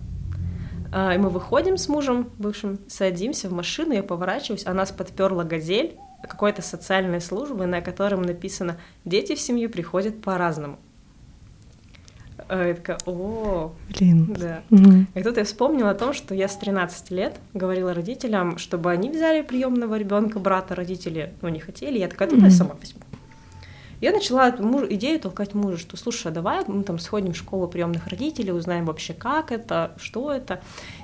И 0.91 1.17
мы 1.19 1.29
выходим 1.29 1.77
с 1.77 1.88
мужем 1.88 2.29
бывшим, 2.39 2.79
садимся 2.88 3.47
в 3.47 3.53
машину, 3.53 3.93
я 3.93 4.01
поворачиваюсь, 4.01 4.63
а 4.65 4.73
нас 4.73 4.91
подперла 4.91 5.43
газель 5.43 5.97
какой-то 6.21 6.62
социальной 6.62 7.21
службы, 7.21 7.65
на 7.65 7.82
котором 7.82 8.21
написано 8.21 8.77
«Дети 9.05 9.36
в 9.36 9.39
семью 9.41 9.69
приходят 9.69 10.21
по-разному». 10.21 10.77
А 12.47 12.67
Я 12.67 12.73
такая, 12.73 12.97
о, 13.05 13.73
Блин. 13.89 14.34
да. 14.34 14.62
Мгм. 14.69 15.08
И 15.13 15.21
тут 15.21 15.38
я 15.38 15.43
вспомнила 15.43 15.91
о 15.91 15.93
том, 15.95 16.13
что 16.13 16.34
я 16.34 16.47
с 16.47 16.55
13 16.58 17.12
лет 17.12 17.36
говорила 17.53 17.93
родителям, 17.93 18.58
чтобы 18.58 18.91
они 18.91 19.10
взяли 19.10 19.41
приемного 19.41 19.95
ребенка 19.97 20.39
брата, 20.39 20.73
родители, 20.73 21.34
ну, 21.41 21.49
не 21.49 21.60
хотели, 21.60 21.99
я 21.99 22.08
такая, 22.08 22.29
тогда 22.29 22.45
я 22.45 22.49
Мгм. 22.51 22.58
сама 22.58 22.75
возьму. 22.79 23.01
Я 24.01 24.13
начала 24.13 24.47
эту 24.47 24.63
мужу- 24.63 24.88
идею 24.89 25.19
толкать 25.19 25.53
мужа, 25.53 25.77
что, 25.77 25.97
слушай, 25.97 26.27
а 26.27 26.32
давай 26.32 26.63
мы 26.65 26.84
там 26.84 26.97
сходим 26.99 27.34
в 27.34 27.38
школу 27.38 27.67
приемных 27.67 28.08
родителей, 28.08 28.53
узнаем 28.53 28.86
вообще, 28.86 29.13
как 29.13 29.51
это, 29.51 29.91
что 29.97 30.32
это. 30.32 30.62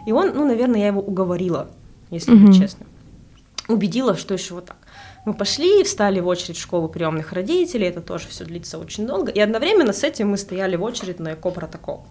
И 0.07 0.13
он, 0.13 0.31
ну, 0.33 0.47
наверное, 0.47 0.79
я 0.79 0.87
его 0.87 1.01
уговорила, 1.01 1.69
если 2.09 2.31
Мгм. 2.31 2.45
быть 2.47 2.57
честным. 2.57 2.87
Убедила, 3.67 4.15
что 4.15 4.33
еще 4.33 4.53
вот 4.53 4.67
так. 4.67 4.77
Мы 5.25 5.33
пошли, 5.33 5.83
встали 5.83 6.19
в 6.19 6.27
очередь 6.27 6.57
в 6.57 6.61
школу 6.61 6.87
приемных 6.87 7.33
родителей, 7.33 7.87
это 7.87 8.01
тоже 8.01 8.27
все 8.27 8.45
длится 8.45 8.77
очень 8.77 9.07
долго. 9.07 9.31
И 9.31 9.39
одновременно 9.39 9.91
с 9.91 10.03
этим 10.03 10.29
мы 10.29 10.37
стояли 10.37 10.75
в 10.75 10.83
очередь 10.83 11.19
на 11.19 11.33
эко-протокол. 11.33 12.05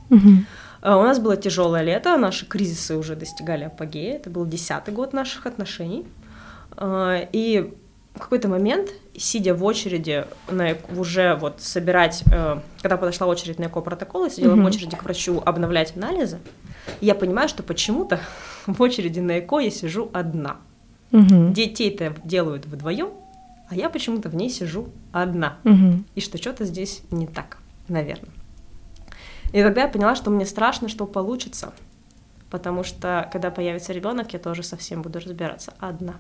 А, 0.83 0.98
У 0.98 1.03
нас 1.03 1.18
было 1.18 1.37
тяжелое 1.37 1.83
лето, 1.83 2.16
наши 2.16 2.44
кризисы 2.44 2.96
уже 2.96 3.16
достигали 3.16 3.64
апогея. 3.64 4.16
Это 4.16 4.31
был 4.31 4.44
десятый 4.44 4.92
год 4.92 5.12
наших 5.12 5.46
отношений. 5.46 6.07
А, 6.77 7.27
И 7.33 7.72
в 8.14 8.18
какой-то 8.18 8.48
момент, 8.48 8.90
сидя 9.16 9.55
в 9.55 9.64
очереди, 9.64 10.27
на, 10.48 10.77
уже 10.96 11.35
вот 11.35 11.61
собирать, 11.61 12.22
э, 12.31 12.61
когда 12.81 12.96
подошла 12.96 13.27
очередь 13.27 13.59
на 13.59 13.64
эко-протокол, 13.64 14.24
я 14.24 14.31
сидела 14.31 14.55
mm-hmm. 14.55 14.62
в 14.62 14.66
очереди 14.66 14.96
к 14.96 15.03
врачу 15.03 15.42
обновлять 15.44 15.96
анализы, 15.96 16.38
я 17.00 17.14
понимаю, 17.16 17.48
что 17.48 17.62
почему-то 17.62 18.20
в 18.66 18.81
очереди 18.81 19.18
на 19.20 19.40
ЭКО 19.40 19.59
я 19.59 19.70
сижу 19.70 20.11
одна. 20.12 20.59
Угу. 21.14 21.53
Детей-то 21.53 22.16
делают 22.24 22.66
вдвоем, 22.66 23.11
а 23.70 23.77
я 23.77 23.88
почему-то 23.88 24.29
в 24.29 24.35
ней 24.35 24.50
сижу 24.50 24.88
одна. 25.12 25.59
Угу. 25.64 26.03
И 26.16 26.20
что 26.20 26.38
что-то 26.38 26.64
здесь 26.64 27.03
не 27.12 27.29
так, 27.29 27.59
наверное. 27.88 28.33
И 29.53 29.62
тогда 29.62 29.83
я 29.83 29.88
поняла, 29.88 30.16
что 30.16 30.31
мне 30.31 30.44
страшно, 30.44 30.88
что 30.88 31.07
получится. 31.07 31.72
Потому 32.50 32.83
что, 32.83 33.29
когда 33.33 33.50
появится 33.50 33.92
ребенок, 33.92 34.33
я 34.33 34.40
тоже 34.40 34.64
совсем 34.64 35.03
буду 35.03 35.20
разбираться 35.20 35.72
одна. 35.79 36.14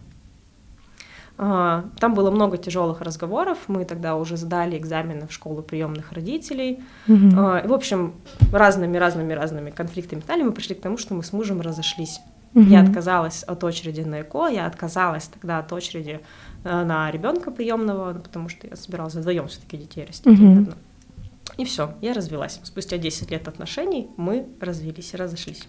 А, 1.36 1.86
там 1.98 2.14
было 2.14 2.30
много 2.30 2.56
тяжелых 2.56 3.00
разговоров. 3.00 3.58
Мы 3.66 3.84
тогда 3.84 4.14
уже 4.14 4.36
сдали 4.36 4.78
экзамены 4.78 5.26
в 5.26 5.32
школу 5.32 5.62
приемных 5.62 6.12
родителей. 6.12 6.84
Mm-hmm. 7.08 7.66
В 7.66 7.72
общем, 7.72 8.14
разными, 8.52 8.96
разными, 8.96 9.32
разными 9.32 9.70
конфликтами 9.70 10.22
далее 10.26 10.44
мы 10.44 10.52
пришли 10.52 10.76
к 10.76 10.80
тому, 10.80 10.98
что 10.98 11.14
мы 11.14 11.24
с 11.24 11.32
мужем 11.32 11.60
разошлись. 11.60 12.20
Mm-hmm. 12.54 12.68
Я 12.68 12.82
отказалась 12.82 13.42
от 13.42 13.64
очереди 13.64 14.02
на 14.02 14.20
ЭКО, 14.20 14.46
я 14.46 14.66
отказалась 14.66 15.24
тогда 15.26 15.58
от 15.58 15.72
очереди 15.72 16.20
э, 16.62 16.84
на 16.84 17.10
ребенка 17.10 17.50
приемного, 17.50 18.14
потому 18.14 18.48
что 18.48 18.68
я 18.68 18.76
собиралась 18.76 19.14
вдвоем 19.14 19.48
все-таки 19.48 19.76
детей 19.76 20.06
растить. 20.06 20.38
Mm-hmm. 20.38 20.74
И 21.56 21.64
все, 21.64 21.94
я 22.00 22.14
развелась. 22.14 22.60
Спустя 22.62 22.98
10 22.98 23.30
лет 23.30 23.48
отношений 23.48 24.08
мы 24.16 24.46
развелись 24.60 25.14
и 25.14 25.16
разошлись. 25.16 25.68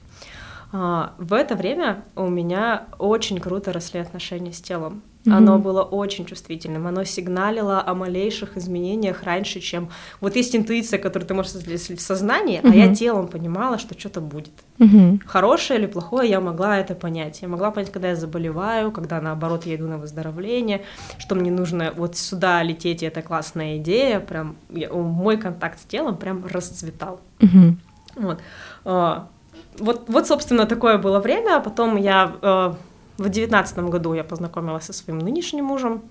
А, 0.72 1.14
в 1.18 1.34
это 1.34 1.56
время 1.56 2.04
у 2.16 2.28
меня 2.28 2.88
очень 2.98 3.40
круто 3.40 3.72
росли 3.72 4.00
отношения 4.00 4.54
с 4.54 4.62
телом. 4.62 5.04
Mm-hmm. 5.26 5.34
Оно 5.34 5.58
было 5.58 5.82
очень 5.82 6.26
чувствительным, 6.26 6.86
оно 6.88 7.04
сигналило 7.04 7.84
о 7.86 7.94
малейших 7.96 8.58
изменениях 8.58 9.24
раньше, 9.24 9.60
чем... 9.60 9.90
Вот 10.22 10.36
есть 10.36 10.56
интуиция, 10.56 11.00
которую 11.00 11.28
ты 11.28 11.34
можешь 11.34 11.54
в 11.54 12.00
сознании, 12.00 12.60
mm-hmm. 12.60 12.72
а 12.72 12.76
я 12.76 12.94
телом 12.94 13.28
понимала, 13.28 13.80
что 13.80 13.98
что-то 13.98 14.22
будет. 14.22 14.54
Mm-hmm. 14.78 15.22
Хорошее 15.26 15.80
или 15.80 15.88
плохое, 15.88 16.30
я 16.30 16.40
могла 16.40 16.78
это 16.78 16.94
понять. 16.94 17.42
Я 17.42 17.48
могла 17.48 17.72
понять, 17.72 17.92
когда 17.92 18.10
я 18.10 18.16
заболеваю, 18.16 18.92
когда, 18.92 19.20
наоборот, 19.20 19.66
я 19.66 19.76
иду 19.76 19.88
на 19.88 19.98
выздоровление, 19.98 20.84
что 21.18 21.36
мне 21.36 21.52
нужно 21.52 21.92
вот 21.96 22.18
сюда 22.18 22.62
лететь, 22.62 23.02
и 23.02 23.06
это 23.06 23.22
классная 23.22 23.78
идея. 23.78 24.20
Прям 24.20 24.56
я, 24.70 24.92
мой 24.92 25.38
контакт 25.38 25.80
с 25.80 25.86
телом 25.86 26.18
прям 26.18 26.46
расцветал. 26.46 27.20
Mm-hmm. 27.40 27.76
Вот. 28.18 28.40
А, 28.86 29.28
вот, 29.80 30.06
вот, 30.08 30.28
собственно, 30.28 30.66
такое 30.66 30.98
было 30.98 31.20
время. 31.20 31.60
Потом 31.60 31.98
я 31.98 32.32
э, 32.42 32.74
в 33.18 33.30
девятнадцатом 33.30 33.90
году 33.90 34.14
я 34.14 34.24
познакомилась 34.24 34.86
со 34.86 34.94
своим 34.94 35.20
нынешним 35.20 35.66
мужем. 35.66 36.04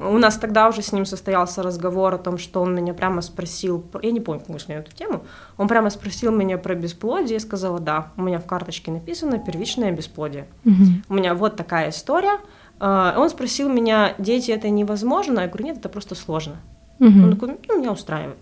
У 0.00 0.18
нас 0.18 0.36
тогда 0.38 0.68
уже 0.68 0.82
с 0.82 0.92
ним 0.92 1.06
состоялся 1.06 1.62
разговор 1.62 2.14
о 2.14 2.18
том, 2.18 2.36
что 2.36 2.60
он 2.60 2.74
меня 2.74 2.94
прямо 2.94 3.20
спросил, 3.20 3.84
я 4.02 4.10
не 4.10 4.20
помню, 4.20 4.40
как 4.40 4.48
мы 4.48 4.58
шли 4.58 4.74
на 4.74 4.80
эту 4.80 4.90
тему, 4.90 5.24
он 5.56 5.68
прямо 5.68 5.88
спросил 5.88 6.32
меня 6.32 6.58
про 6.58 6.74
бесплодие, 6.74 7.34
я 7.34 7.40
сказала, 7.40 7.78
да, 7.78 8.08
у 8.16 8.22
меня 8.22 8.40
в 8.40 8.46
карточке 8.46 8.90
написано 8.90 9.38
первичное 9.38 9.92
бесплодие. 9.92 10.48
Угу. 10.64 10.84
У 11.10 11.14
меня 11.14 11.34
вот 11.34 11.54
такая 11.54 11.90
история. 11.90 12.40
Э, 12.80 13.14
он 13.16 13.30
спросил 13.30 13.68
меня, 13.68 14.14
дети, 14.18 14.50
это 14.50 14.68
невозможно? 14.68 15.40
Я 15.40 15.46
говорю, 15.46 15.66
нет, 15.66 15.78
это 15.78 15.88
просто 15.88 16.16
сложно. 16.16 16.56
Угу. 16.98 17.06
Он 17.06 17.32
такой, 17.32 17.56
ну, 17.68 17.78
меня 17.78 17.92
устраивает. 17.92 18.38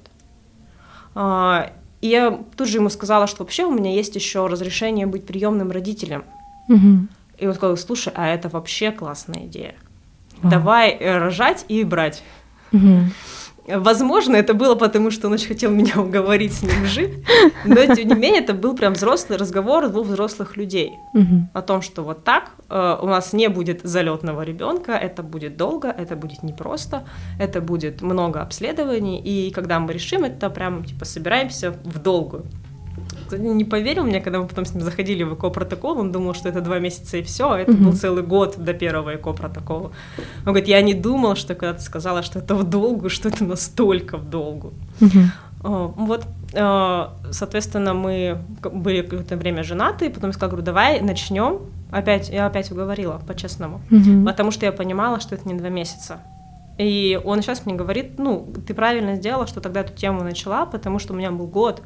Э, 1.14 1.70
и 2.00 2.08
я 2.08 2.40
тут 2.56 2.66
же 2.66 2.78
ему 2.78 2.88
сказала, 2.88 3.26
что 3.26 3.44
вообще 3.44 3.64
у 3.66 3.70
меня 3.70 3.92
есть 3.92 4.14
еще 4.16 4.46
разрешение 4.46 5.06
быть 5.06 5.26
приемным 5.26 5.70
родителем. 5.70 6.24
Угу. 6.70 7.08
И 7.42 7.46
он 7.46 7.55
сказал, 7.55 7.76
слушай, 7.76 8.12
а 8.14 8.28
это 8.28 8.48
вообще 8.48 8.92
классная 8.92 9.46
идея. 9.46 9.74
Вау. 10.42 10.52
Давай 10.52 10.90
э, 10.90 11.18
рожать 11.18 11.64
и 11.66 11.83
брать. 11.83 12.22
Угу. 12.72 13.00
Возможно, 13.66 14.37
это 14.37 14.55
было 14.55 14.76
потому, 14.76 15.11
что 15.11 15.26
он 15.26 15.35
очень 15.35 15.48
хотел 15.48 15.72
меня 15.72 16.00
уговорить 16.00 16.52
с 16.52 16.62
ним 16.62 16.87
жить, 16.87 17.24
но 17.64 17.94
тем 17.94 18.09
не 18.09 18.14
менее 18.14 18.42
это 18.42 18.55
был 18.55 18.76
прям 18.76 18.92
взрослый 18.92 19.38
разговор 19.38 19.88
двух 19.88 20.07
взрослых 20.07 20.57
людей 20.57 20.92
угу. 21.14 21.48
о 21.52 21.62
том, 21.62 21.83
что 21.83 22.02
вот 22.02 22.22
так 22.22 22.52
э, 22.68 22.98
у 23.02 23.07
нас 23.07 23.33
не 23.33 23.48
будет 23.48 23.81
залетного 23.83 24.42
ребенка, 24.42 24.92
это 24.92 25.24
будет 25.24 25.57
долго, 25.57 25.88
это 25.88 26.14
будет 26.14 26.44
непросто, 26.44 27.05
это 27.40 27.61
будет 27.61 28.02
много 28.02 28.40
обследований, 28.40 29.20
и 29.20 29.50
когда 29.50 29.81
мы 29.81 29.92
решим, 29.92 30.22
это 30.22 30.48
прям 30.48 30.85
типа 30.85 31.05
собираемся 31.05 31.72
в 31.85 31.98
долгую 31.98 32.44
не 33.38 33.64
поверил 33.64 34.05
мне, 34.05 34.21
когда 34.21 34.40
мы 34.40 34.47
потом 34.47 34.64
с 34.64 34.75
ним 34.75 34.83
заходили 34.83 35.23
в 35.23 35.35
ЭКО-протокол, 35.35 35.99
он 35.99 36.12
думал, 36.12 36.35
что 36.35 36.49
это 36.49 36.61
два 36.61 36.79
месяца 36.79 37.16
и 37.16 37.23
все, 37.23 37.51
а 37.51 37.59
это 37.59 37.73
mm-hmm. 37.73 37.85
был 37.85 37.92
целый 37.92 38.23
год 38.23 38.57
до 38.59 38.75
первого 38.75 39.14
ЭКО-протокола. 39.14 39.92
Он 40.45 40.45
говорит, 40.45 40.68
я 40.68 40.83
не 40.83 40.95
думал, 40.95 41.37
что 41.37 41.55
когда 41.55 41.75
ты 41.75 41.83
сказала, 41.83 42.23
что 42.23 42.38
это 42.38 42.55
в 42.55 42.64
долгу, 42.64 43.09
что 43.09 43.29
это 43.29 43.45
настолько 43.45 44.16
в 44.16 44.29
долгу. 44.29 44.73
Mm-hmm. 45.01 45.25
Вот, 45.62 46.27
а, 46.55 47.16
соответственно, 47.31 47.95
мы 47.95 48.38
были 48.62 49.03
какое-то 49.03 49.37
время 49.37 49.62
женаты, 49.62 50.11
потом 50.11 50.31
я 50.31 50.33
сказала, 50.33 50.51
говорю, 50.51 50.66
давай 50.66 51.01
начнем. 51.01 51.61
Опять, 51.92 52.31
я 52.31 52.47
опять 52.47 52.73
уговорила, 52.73 53.21
по-честному, 53.27 53.81
mm-hmm. 53.90 54.25
потому 54.25 54.51
что 54.51 54.66
я 54.66 54.73
понимала, 54.73 55.21
что 55.21 55.35
это 55.35 55.47
не 55.47 55.55
два 55.55 55.68
месяца. 55.68 56.21
И 56.79 57.21
он 57.23 57.42
сейчас 57.42 57.66
мне 57.66 57.75
говорит, 57.75 58.18
ну, 58.18 58.51
ты 58.66 58.73
правильно 58.73 59.16
сделала, 59.16 59.47
что 59.47 59.61
тогда 59.61 59.81
эту 59.83 59.92
тему 59.92 60.23
начала, 60.23 60.64
потому 60.64 60.99
что 60.99 61.12
у 61.12 61.16
меня 61.16 61.31
был 61.31 61.47
год, 61.47 61.83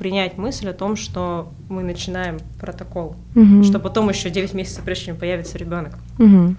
принять 0.00 0.38
мысль 0.38 0.70
о 0.70 0.72
том, 0.72 0.96
что 0.96 1.52
мы 1.68 1.82
начинаем 1.82 2.38
протокол, 2.58 3.16
угу. 3.36 3.62
что 3.62 3.78
потом 3.78 4.08
еще 4.08 4.30
9 4.30 4.54
месяцев 4.54 4.82
прежде 4.82 5.04
чем 5.06 5.16
появится 5.16 5.58
ребенок. 5.58 5.98
Угу. 6.18 6.56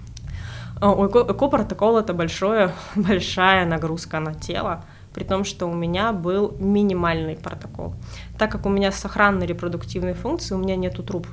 Эко-протокол 0.80 1.98
это 1.98 2.14
большое, 2.14 2.70
большая 2.94 3.66
нагрузка 3.66 4.20
на 4.20 4.32
тело, 4.32 4.84
при 5.12 5.24
том, 5.24 5.42
что 5.42 5.66
у 5.66 5.74
меня 5.74 6.12
был 6.12 6.56
минимальный 6.60 7.34
протокол. 7.34 7.94
Так 8.38 8.52
как 8.52 8.64
у 8.64 8.68
меня 8.68 8.92
сохранны 8.92 9.42
репродуктивные 9.42 10.14
функции, 10.14 10.54
у 10.54 10.58
меня 10.58 10.76
нету 10.76 11.02
труб. 11.02 11.26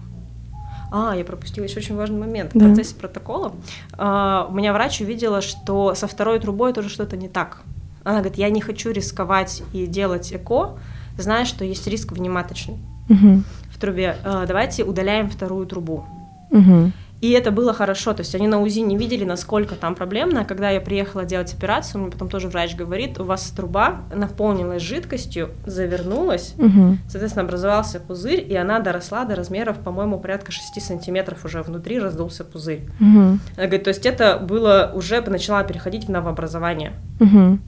А, 0.91 1.13
я 1.15 1.23
пропустила 1.23 1.65
еще 1.65 1.77
очень 1.77 1.95
важный 1.95 2.17
момент. 2.17 2.51
Да. 2.55 2.65
В 2.65 2.67
процессе 2.69 2.95
протокола 2.95 3.51
а, 3.93 4.47
у 4.49 4.53
меня 4.53 4.73
врач 4.73 4.99
увидела, 5.01 5.41
что 5.41 5.93
со 5.93 6.07
второй 6.07 6.39
трубой 6.39 6.73
тоже 6.73 6.89
что-то 6.89 7.17
не 7.17 7.29
так. 7.29 7.61
Она 8.03 8.21
говорит, 8.21 8.39
я 8.39 8.49
не 8.49 8.61
хочу 8.61 8.89
рисковать 8.89 9.61
и 9.73 9.85
делать 9.85 10.33
ЭКО, 10.33 10.79
зная, 11.21 11.45
что 11.45 11.65
есть 11.65 11.87
риск 11.87 12.11
внематочный 12.11 12.77
угу. 13.09 13.43
в 13.71 13.79
трубе. 13.79 14.15
Э, 14.23 14.45
давайте 14.47 14.83
удаляем 14.83 15.29
вторую 15.29 15.65
трубу. 15.65 16.05
Угу. 16.51 16.91
И 17.21 17.31
это 17.31 17.51
было 17.51 17.73
хорошо, 17.73 18.13
то 18.13 18.21
есть 18.21 18.33
они 18.33 18.47
на 18.47 18.61
УЗИ 18.61 18.79
не 18.79 18.97
видели, 18.97 19.25
насколько 19.25 19.75
там 19.75 19.93
проблемно. 19.93 20.45
Когда 20.45 20.69
я 20.69 20.79
приехала 20.79 21.25
делать 21.25 21.53
операцию, 21.53 22.01
мне 22.01 22.11
потом 22.11 22.29
тоже 22.29 22.47
врач 22.47 22.75
говорит, 22.75 23.19
у 23.19 23.25
вас 23.25 23.49
труба 23.49 24.03
наполнилась 24.13 24.81
жидкостью, 24.81 25.49
завернулась, 25.65 26.53
угу. 26.57 26.97
соответственно, 27.09 27.45
образовался 27.45 27.99
пузырь, 27.99 28.45
и 28.47 28.55
она 28.55 28.79
доросла 28.79 29.25
до 29.25 29.35
размеров, 29.35 29.79
по-моему, 29.79 30.17
порядка 30.19 30.51
6 30.53 30.81
сантиметров 30.81 31.43
уже 31.43 31.61
внутри 31.61 31.99
раздулся 31.99 32.45
пузырь. 32.45 32.87
Угу. 33.01 33.19
Она 33.19 33.39
говорит, 33.57 33.83
то 33.83 33.89
есть 33.89 34.05
это 34.05 34.37
было 34.37 34.91
уже, 34.95 35.21
начала 35.21 35.63
переходить 35.63 36.05
в 36.05 36.09
новообразование. 36.09 36.93
Угу. 37.19 37.59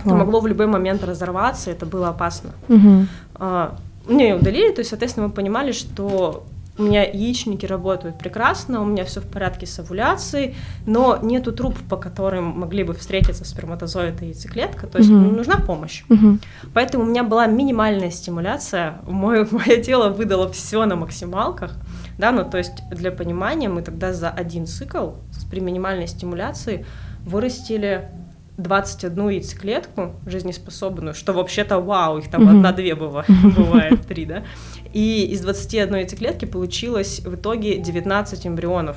Это 0.00 0.14
могло 0.14 0.40
в 0.40 0.46
любой 0.46 0.66
момент 0.66 1.04
разорваться, 1.04 1.70
это 1.70 1.86
было 1.86 2.08
опасно. 2.08 2.50
Угу. 2.68 3.06
А, 3.36 3.76
мне 4.06 4.34
удалили, 4.34 4.72
то 4.72 4.80
есть, 4.80 4.90
соответственно, 4.90 5.28
мы 5.28 5.32
понимали, 5.32 5.72
что 5.72 6.44
у 6.76 6.82
меня 6.82 7.04
яичники 7.04 7.66
работают 7.66 8.18
прекрасно, 8.18 8.82
у 8.82 8.84
меня 8.84 9.04
все 9.04 9.20
в 9.20 9.26
порядке 9.26 9.66
с 9.66 9.78
овуляцией, 9.78 10.56
но 10.86 11.18
нету 11.22 11.52
труб, 11.52 11.76
по 11.88 11.96
которым 11.96 12.46
могли 12.46 12.82
бы 12.82 12.94
встретиться 12.94 13.44
сперматозоид 13.44 14.22
и 14.22 14.26
яйцеклетка, 14.26 14.86
то 14.86 14.98
есть 14.98 15.10
угу. 15.10 15.18
нужна 15.18 15.56
помощь. 15.56 16.04
Угу. 16.08 16.38
Поэтому 16.72 17.04
у 17.04 17.06
меня 17.06 17.22
была 17.22 17.46
минимальная 17.46 18.10
стимуляция, 18.10 18.98
мое, 19.06 19.46
мое 19.50 19.82
тело 19.82 20.10
выдало 20.10 20.50
все 20.50 20.84
на 20.84 20.96
максималках, 20.96 21.72
да, 22.18 22.32
ну 22.32 22.48
то 22.48 22.58
есть 22.58 22.82
для 22.90 23.12
понимания 23.12 23.68
мы 23.68 23.82
тогда 23.82 24.12
за 24.12 24.30
один 24.30 24.66
цикл 24.66 25.10
при 25.50 25.60
минимальной 25.60 26.08
стимуляции 26.08 26.84
вырастили 27.24 28.08
21 28.56 29.28
яйцеклетку 29.28 30.12
жизнеспособную, 30.26 31.14
что 31.14 31.32
вообще-то 31.32 31.80
вау, 31.80 32.18
их 32.18 32.30
там 32.30 32.42
mm-hmm. 32.42 32.50
одна-две 32.50 32.94
бывает, 32.94 33.28
бывает 33.56 34.06
три, 34.06 34.26
да, 34.26 34.44
и 34.92 35.26
из 35.26 35.40
21 35.40 35.94
яйцеклетки 35.96 36.44
получилось 36.44 37.20
в 37.20 37.34
итоге 37.34 37.78
19 37.78 38.46
эмбрионов. 38.46 38.96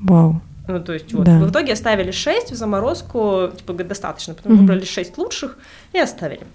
Вау. 0.00 0.40
Ну, 0.68 0.80
то 0.80 0.92
есть 0.92 1.12
вот, 1.12 1.24
да. 1.24 1.38
в 1.38 1.50
итоге 1.50 1.72
оставили 1.72 2.12
6 2.12 2.52
в 2.52 2.54
заморозку, 2.54 3.50
типа, 3.56 3.72
достаточно, 3.72 4.34
потом 4.34 4.52
mm-hmm. 4.52 4.58
выбрали 4.58 4.84
6 4.84 5.18
лучших 5.18 5.58
и 5.92 5.98
оставили. 5.98 6.46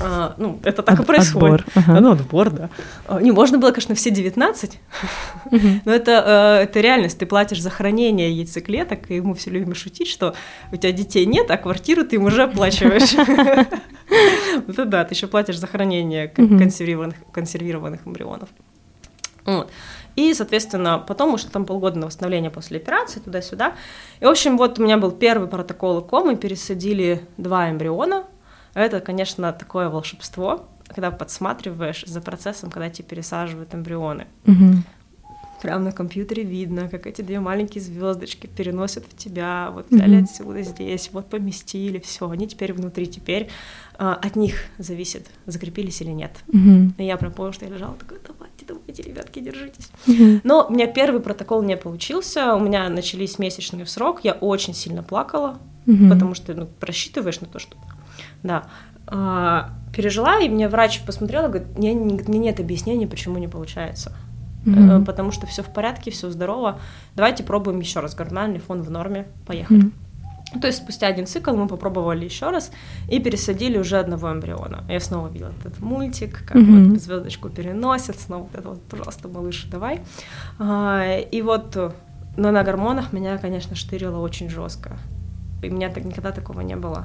А, 0.00 0.34
ну, 0.38 0.58
это 0.64 0.82
так 0.82 0.98
От, 0.98 1.04
и 1.04 1.06
происходит. 1.06 1.60
Отбор. 1.60 1.72
Ага. 1.74 2.00
Ну, 2.00 2.12
отбор, 2.12 2.50
да. 2.50 2.70
А, 3.06 3.20
не, 3.20 3.30
можно 3.30 3.58
было, 3.58 3.70
конечно, 3.70 3.94
все 3.94 4.10
19, 4.10 4.80
но 5.84 5.92
это, 5.92 6.58
э, 6.60 6.64
это 6.64 6.80
реальность. 6.80 7.18
Ты 7.18 7.26
платишь 7.26 7.60
за 7.60 7.70
хранение 7.70 8.32
яйцеклеток, 8.32 9.10
и 9.10 9.20
мы 9.20 9.34
все 9.34 9.50
любим 9.50 9.74
шутить, 9.74 10.08
что 10.08 10.34
у 10.72 10.76
тебя 10.76 10.92
детей 10.92 11.26
нет, 11.26 11.50
а 11.50 11.56
квартиру 11.56 12.04
ты 12.04 12.16
им 12.16 12.24
уже 12.24 12.44
оплачиваешь. 12.44 13.12
Это 14.68 14.84
да, 14.86 15.04
ты 15.04 15.14
еще 15.14 15.26
платишь 15.26 15.58
за 15.58 15.66
хранение 15.66 16.28
консервированных, 16.28 17.16
консервированных 17.32 18.06
эмбрионов. 18.06 18.48
Вот. 19.44 19.70
И, 20.20 20.34
соответственно, 20.34 20.98
потом 20.98 21.32
уж 21.32 21.44
там 21.44 21.64
полгода 21.64 21.98
на 21.98 22.06
восстановление 22.06 22.50
после 22.50 22.76
операции, 22.76 23.20
туда-сюда. 23.20 23.72
И, 24.20 24.26
в 24.26 24.28
общем, 24.28 24.58
вот 24.58 24.78
у 24.78 24.82
меня 24.82 24.98
был 24.98 25.12
первый 25.12 25.48
протокол 25.48 26.00
ЭКО, 26.00 26.20
мы 26.20 26.36
пересадили 26.36 27.22
два 27.38 27.70
эмбриона. 27.70 28.24
Это, 28.74 29.00
конечно, 29.00 29.50
такое 29.54 29.88
волшебство, 29.88 30.68
когда 30.88 31.10
подсматриваешь 31.10 32.04
за 32.06 32.20
процессом, 32.20 32.70
когда 32.70 32.90
тебе 32.90 33.08
пересаживают 33.08 33.74
эмбрионы. 33.74 34.26
Угу. 34.46 34.82
Прямо 35.62 35.84
на 35.84 35.92
компьютере 35.92 36.42
видно, 36.42 36.90
как 36.90 37.06
эти 37.06 37.22
две 37.22 37.40
маленькие 37.40 37.82
звездочки 37.82 38.46
переносят 38.46 39.04
в 39.04 39.16
тебя, 39.16 39.70
вот 39.72 39.90
взяли 39.90 40.16
Мгм. 40.16 40.24
отсюда 40.24 40.62
здесь, 40.62 41.08
вот 41.12 41.30
поместили, 41.30 41.98
все, 41.98 42.28
они 42.28 42.46
теперь 42.46 42.74
внутри, 42.74 43.06
теперь 43.06 43.48
а, 43.98 44.14
от 44.14 44.36
них 44.36 44.64
зависит, 44.76 45.30
закрепились 45.46 46.02
или 46.02 46.10
нет. 46.10 46.32
Угу. 46.48 46.92
И 46.98 47.04
я 47.04 47.16
прям 47.16 47.32
помню, 47.32 47.54
что 47.54 47.64
я 47.64 47.70
лежала, 47.70 47.94
такая, 47.94 48.18
давайте, 48.66 48.84
давайте, 48.94 49.02
ребятки, 49.02 49.40
держитесь. 49.40 49.90
Угу. 50.06 50.40
Но 50.44 50.66
у 50.68 50.72
меня 50.72 50.86
первый 50.86 51.20
протокол 51.20 51.62
не 51.62 51.76
получился, 51.76 52.54
у 52.54 52.60
меня 52.60 52.88
начались 52.88 53.38
месячные 53.38 53.84
в 53.84 53.90
срок, 53.90 54.20
я 54.24 54.32
очень 54.32 54.74
сильно 54.74 55.02
плакала, 55.02 55.58
потому 55.86 56.34
что 56.34 56.54
ну, 56.54 56.66
просчитываешь 56.66 57.40
на 57.40 57.46
то, 57.46 57.58
что... 57.58 57.76
Да. 58.42 58.64
А, 59.06 59.70
пережила, 59.94 60.38
и 60.38 60.48
мне 60.48 60.68
врач 60.68 61.02
посмотрела, 61.02 61.48
говорит, 61.48 61.76
мне, 61.76 61.94
мне 61.94 62.38
нет 62.38 62.60
объяснений, 62.60 63.06
почему 63.06 63.38
не 63.38 63.48
получается. 63.48 64.12
Э, 64.66 65.00
потому 65.04 65.32
что 65.32 65.46
все 65.46 65.62
в 65.62 65.72
порядке, 65.72 66.10
все 66.10 66.30
здорово. 66.30 66.78
Давайте 67.16 67.42
пробуем 67.42 67.80
еще 67.80 68.00
раз. 68.00 68.14
Гормональный 68.14 68.58
фон 68.58 68.82
в 68.82 68.90
норме. 68.90 69.26
Поехали. 69.46 69.90
То 70.60 70.66
есть 70.66 70.78
спустя 70.78 71.06
один 71.06 71.26
цикл 71.26 71.52
мы 71.54 71.68
попробовали 71.68 72.24
еще 72.24 72.50
раз 72.50 72.72
и 73.08 73.20
пересадили 73.20 73.78
уже 73.78 73.98
одного 73.98 74.32
эмбриона. 74.32 74.82
Я 74.88 74.98
снова 74.98 75.28
видела 75.28 75.52
этот 75.60 75.78
мультик, 75.80 76.44
как 76.44 76.56
Мгм. 76.56 76.90
вот 76.92 77.00
звездочку 77.00 77.48
переносят, 77.50 78.18
снова 78.18 78.42
вот 78.42 78.54
это 78.54 78.68
вот, 78.70 78.82
пожалуйста, 78.82 79.28
малыш, 79.28 79.64
давай. 79.70 80.00
А, 80.58 81.18
и 81.18 81.42
вот, 81.42 81.76
но 82.36 82.50
на 82.50 82.62
гормонах 82.64 83.12
меня, 83.12 83.38
конечно, 83.38 83.76
штырило 83.76 84.18
очень 84.18 84.50
жестко. 84.50 84.96
И 85.62 85.68
у 85.68 85.72
меня 85.74 85.88
так 85.90 86.04
никогда 86.04 86.32
такого 86.32 86.62
не 86.62 86.74
было. 86.74 87.04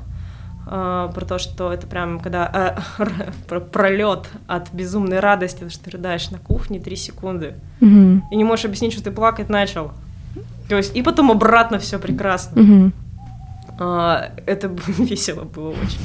А, 0.67 1.09
про 1.09 1.25
то, 1.25 1.37
что 1.37 1.71
это 1.71 1.85
прям, 1.85 2.19
когда 2.19 2.79
пролет 3.71 4.27
от 4.47 4.73
безумной 4.73 5.19
радости, 5.19 5.69
что 5.69 5.83
ты 5.83 5.91
рыдаешь 5.91 6.31
на 6.31 6.39
кухне 6.39 6.79
три 6.79 6.95
секунды, 6.95 7.53
Угу. 7.81 8.23
и 8.31 8.35
не 8.35 8.43
можешь 8.43 8.65
объяснить, 8.65 8.93
что 8.93 9.03
ты 9.03 9.11
плакать 9.11 9.49
начал. 9.49 9.91
То 10.67 10.77
есть, 10.77 10.95
и 10.95 11.03
потом 11.03 11.29
обратно 11.29 11.77
все 11.77 11.99
прекрасно. 11.99 12.59
Угу. 12.61 12.91
А, 13.80 14.32
Это 14.45 14.67
весело 14.88 15.43
было 15.43 15.69
очень. 15.69 15.99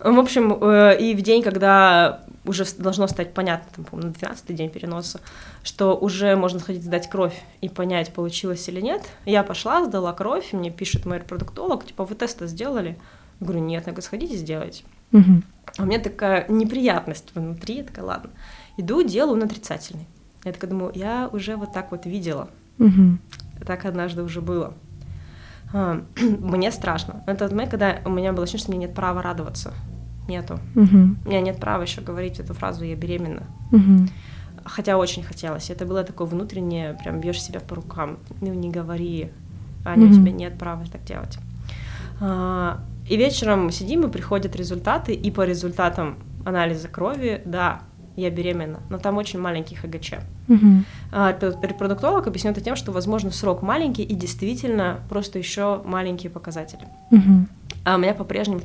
В 0.00 0.18
общем, 0.18 0.58
э, 0.60 0.98
и 1.00 1.14
в 1.14 1.22
день, 1.22 1.42
когда 1.42 2.24
уже 2.44 2.64
должно 2.76 3.06
стать 3.06 3.32
понятно, 3.32 3.70
там, 3.74 3.84
по-моему, 3.86 4.08
на 4.08 4.14
12 4.14 4.54
день 4.54 4.68
переноса, 4.68 5.20
что 5.62 5.96
уже 5.96 6.36
можно 6.36 6.60
сходить 6.60 6.84
сдать 6.84 7.08
кровь 7.08 7.40
и 7.62 7.70
понять, 7.70 8.12
получилось 8.12 8.68
или 8.68 8.82
нет, 8.82 9.02
я 9.24 9.42
пошла, 9.42 9.84
сдала 9.84 10.12
кровь, 10.12 10.52
мне 10.52 10.70
пишет 10.70 11.06
мой 11.06 11.18
репродуктолог, 11.18 11.86
типа, 11.86 12.04
вы 12.04 12.14
тесты 12.14 12.46
сделали? 12.46 12.98
Я 13.40 13.46
говорю, 13.46 13.64
нет, 13.64 13.86
я 13.86 13.92
говорю, 13.92 14.02
сходите, 14.02 14.36
сделайте. 14.36 14.84
Угу. 15.12 15.42
А 15.78 15.82
у 15.82 15.86
меня 15.86 15.98
такая 15.98 16.46
неприятность 16.48 17.30
внутри, 17.34 17.76
я 17.76 17.84
такая, 17.84 18.04
ладно. 18.04 18.30
Иду, 18.76 19.02
делаю, 19.02 19.34
он 19.34 19.42
отрицательный. 19.42 20.06
Я 20.44 20.52
такая 20.52 20.70
думаю, 20.70 20.92
я 20.94 21.30
уже 21.32 21.56
вот 21.56 21.72
так 21.72 21.90
вот 21.90 22.04
видела, 22.04 22.50
Угу. 22.78 23.18
так 23.64 23.84
однажды 23.84 24.22
уже 24.22 24.40
было. 24.40 24.74
А, 25.74 26.00
Мне 26.40 26.70
страшно. 26.72 27.22
Это 27.26 27.48
момент, 27.48 27.70
когда 27.70 27.96
у 28.04 28.10
меня 28.10 28.32
было 28.32 28.44
ощущение, 28.44 28.62
что 28.62 28.70
мне 28.72 28.86
нет 28.86 28.94
права 28.94 29.20
радоваться. 29.22 29.74
Нету. 30.28 30.58
Угу. 30.74 30.96
У 31.26 31.28
меня 31.28 31.40
нет 31.42 31.58
права 31.60 31.82
еще 31.82 32.00
говорить 32.00 32.40
эту 32.40 32.54
фразу 32.54 32.84
«я 32.84 32.96
беременна». 32.96 33.42
Угу. 33.72 34.08
Хотя 34.64 34.96
очень 34.96 35.22
хотелось. 35.22 35.68
Это 35.68 35.84
было 35.84 36.02
такое 36.04 36.26
внутреннее, 36.26 36.94
прям 36.94 37.20
бьешь 37.20 37.42
себя 37.42 37.60
по 37.60 37.74
рукам. 37.74 38.16
Ну 38.40 38.54
не 38.54 38.70
говори, 38.70 39.30
Аня, 39.84 40.04
у 40.04 40.06
Мгм. 40.06 40.14
тебя 40.14 40.32
нет 40.32 40.58
права 40.58 40.84
так 40.90 41.04
делать. 41.04 41.38
А, 42.20 42.78
И 43.06 43.16
вечером 43.18 43.66
мы 43.66 43.72
сидим, 43.72 44.06
и 44.06 44.08
приходят 44.10 44.56
результаты, 44.56 45.12
и 45.12 45.30
по 45.30 45.44
результатам 45.44 46.16
анализа 46.46 46.88
крови, 46.88 47.42
да, 47.44 47.80
я 48.16 48.30
беременна, 48.30 48.80
но 48.90 48.98
там 48.98 49.16
очень 49.16 49.40
маленький 49.40 49.74
ХГЧ. 49.74 50.14
Угу. 50.48 50.84
Ре- 51.12 51.58
Репродуктолог 51.62 52.26
объяснил 52.26 52.52
это 52.52 52.60
тем, 52.60 52.76
что, 52.76 52.92
возможно, 52.92 53.30
срок 53.30 53.62
маленький 53.62 54.02
и 54.02 54.14
действительно 54.14 55.00
просто 55.08 55.38
еще 55.38 55.82
маленькие 55.84 56.30
показатели. 56.30 56.86
Угу. 57.10 57.46
А 57.84 57.96
у 57.96 57.98
меня 57.98 58.14
по-прежнему 58.14 58.60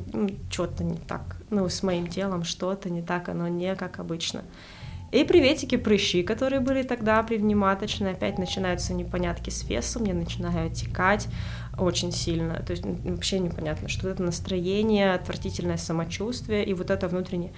что-то 0.50 0.84
не 0.84 0.96
так. 0.96 1.36
Ну, 1.50 1.68
с 1.68 1.82
моим 1.82 2.06
телом 2.06 2.44
что-то 2.44 2.90
не 2.90 3.02
так, 3.02 3.28
оно 3.28 3.48
не 3.48 3.74
как 3.74 3.98
обычно. 3.98 4.42
И 5.12 5.24
приветики 5.24 5.76
прыщи, 5.76 6.22
которые 6.22 6.60
были 6.60 6.84
тогда 6.84 7.20
при 7.24 7.36
внематочной, 7.36 8.12
опять 8.12 8.38
начинаются 8.38 8.94
непонятки 8.94 9.50
с 9.50 9.64
весом, 9.64 10.04
я 10.04 10.14
начинаю 10.14 10.68
отекать 10.68 11.26
очень 11.76 12.12
сильно. 12.12 12.62
То 12.62 12.72
есть 12.72 12.84
вообще 12.84 13.40
непонятно, 13.40 13.88
что 13.88 14.08
это 14.08 14.22
настроение, 14.22 15.14
отвратительное 15.14 15.78
самочувствие 15.78 16.64
и 16.64 16.74
вот 16.74 16.90
это 16.90 17.08
внутреннее 17.08 17.52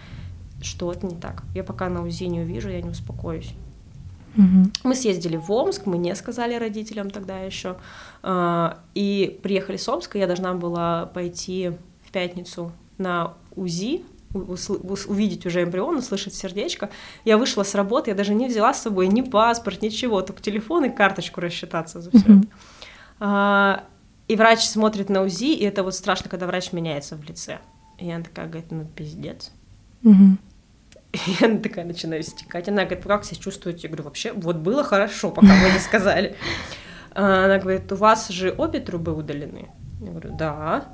что-то 0.63 1.07
не 1.07 1.17
так. 1.17 1.43
Я 1.55 1.65
пока 1.65 1.89
на 1.89 2.03
УЗИ 2.03 2.25
не 2.25 2.41
увижу, 2.41 2.69
я 2.71 2.81
не 2.81 2.91
успокоюсь. 2.91 3.53
Угу. 4.37 4.71
Мы 4.85 4.95
съездили 4.95 5.37
в 5.37 5.51
Омск, 5.51 5.85
мы 5.87 5.99
не 5.99 6.15
сказали 6.15 6.55
родителям 6.55 7.11
тогда 7.11 7.39
еще. 7.41 7.77
А, 8.23 8.79
И 8.95 9.39
приехали 9.43 9.77
с 9.77 9.89
Омска, 9.89 10.19
я 10.19 10.27
должна 10.27 10.55
была 10.55 11.07
пойти 11.07 11.73
в 12.07 12.11
пятницу 12.13 12.73
на 12.99 13.35
УЗИ, 13.57 14.05
увидеть 14.33 15.45
уже 15.45 15.63
эмбрион, 15.63 15.99
услышать 15.99 16.35
сердечко. 16.35 16.89
Я 17.25 17.37
вышла 17.37 17.63
с 17.65 17.75
работы, 17.75 18.11
я 18.11 18.17
даже 18.17 18.33
не 18.35 18.49
взяла 18.49 18.73
с 18.73 18.81
собой 18.81 19.09
ни 19.09 19.21
паспорт, 19.21 19.83
ничего, 19.83 20.23
только 20.23 20.41
телефон 20.41 20.87
и 20.87 20.89
карточку 20.89 21.41
рассчитаться 21.43 22.01
за 22.01 22.11
все 22.11 22.25
Мгм. 22.27 22.49
это. 23.21 23.85
И 24.29 24.37
врач 24.37 24.61
смотрит 24.61 25.11
на 25.11 25.23
УЗИ, 25.23 25.53
и 25.53 25.65
это 25.65 25.83
вот 25.83 25.95
страшно, 25.95 26.31
когда 26.31 26.47
врач 26.47 26.73
меняется 26.73 27.17
в 27.17 27.25
лице. 27.25 27.59
И 27.99 28.11
она 28.11 28.25
такая 28.25 28.47
говорит, 28.47 28.71
ну 28.71 28.87
пиздец. 28.87 29.51
Угу. 30.05 30.39
Она 31.43 31.59
такая 31.59 31.85
начинаю 31.85 32.23
стекать. 32.23 32.69
Она 32.69 32.85
говорит, 32.85 33.05
как 33.05 33.25
себя 33.25 33.41
чувствуете? 33.41 33.81
Я 33.83 33.89
говорю, 33.89 34.05
вообще, 34.05 34.33
вот 34.33 34.57
было 34.57 34.83
хорошо, 34.83 35.31
пока 35.31 35.49
вы 35.49 35.71
не 35.73 35.79
сказали. 35.79 36.37
А 37.15 37.45
Она 37.45 37.59
говорит, 37.59 37.93
у 37.93 37.97
вас 37.97 38.29
же 38.31 38.55
обе 38.57 38.81
трубы 38.81 39.13
удалены? 39.15 39.69
Я 40.01 40.11
говорю, 40.13 40.35
да. 40.35 40.87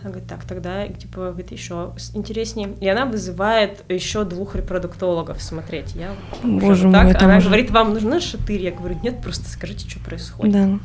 Она 0.00 0.10
говорит, 0.10 0.26
так, 0.26 0.44
тогда, 0.44 0.88
типа, 0.88 1.28
говорит, 1.32 1.52
еще 1.52 1.92
интереснее. 2.14 2.74
И 2.80 2.88
она 2.88 3.04
вызывает 3.04 3.84
еще 3.90 4.24
двух 4.24 4.54
репродуктологов 4.56 5.42
смотреть. 5.42 5.94
Я 5.94 6.12
Боже 6.42 6.88
мой, 6.88 7.12
так. 7.12 7.22
Она 7.22 7.36
уже- 7.36 7.48
говорит, 7.48 7.70
вам 7.70 7.92
нужны 7.92 8.20
шатырь? 8.22 8.62
Я 8.62 8.70
говорю, 8.72 8.98
нет, 9.02 9.20
просто 9.20 9.50
скажите, 9.50 9.86
что 9.86 10.00
происходит. 10.00 10.54
Да. 10.54 10.78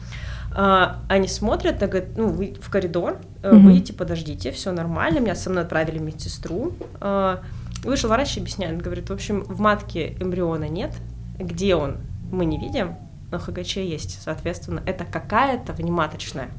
А, 0.54 1.00
они 1.08 1.30
смотрят, 1.30 1.78
она 1.82 1.88
говорит, 1.90 2.18
ну, 2.18 2.28
вы 2.28 2.58
в 2.62 2.70
коридор, 2.70 3.20
Мгм. 3.44 3.66
выйдите, 3.66 3.94
подождите, 3.94 4.52
все 4.52 4.74
нормально. 4.74 5.20
Меня 5.20 5.36
со 5.36 5.50
мной 5.50 5.64
отправили 5.64 6.00
в 6.00 6.02
медсестру. 6.02 6.74
А, 7.00 7.40
Вышел 7.84 8.10
врач 8.10 8.38
и 8.38 8.40
объясняет, 8.40 8.82
говорит, 8.82 9.10
в 9.10 9.14
общем, 9.14 9.44
в 9.44 9.60
матке 9.60 10.16
эмбриона 10.20 10.68
нет, 10.68 10.96
где 11.40 11.76
он, 11.76 11.98
мы 12.32 12.46
не 12.46 12.58
видим, 12.58 12.96
но 13.32 13.40
ХГЧ 13.40 13.78
есть, 13.78 14.22
соответственно, 14.22 14.82
это 14.86 15.06
какая-то 15.06 15.74
внематочная. 15.74 16.50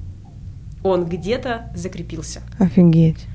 Он 0.83 1.07
где-то 1.07 1.71
закрепился. 1.75 2.43
Офигеть. 2.59 3.27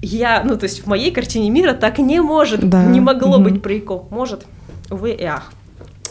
Я, 0.00 0.42
ну, 0.44 0.56
то 0.56 0.64
есть 0.64 0.84
в 0.84 0.86
моей 0.86 1.10
картине 1.10 1.50
мира 1.50 1.74
так 1.74 1.98
не 1.98 2.20
может, 2.20 2.68
Да, 2.68 2.84
не 2.84 3.00
могло 3.00 3.38
мгм. 3.38 3.44
быть 3.44 3.62
прикол. 3.62 4.06
Может, 4.10 4.46
увы 4.90 5.10
и 5.12 5.24
ах. 5.24 5.52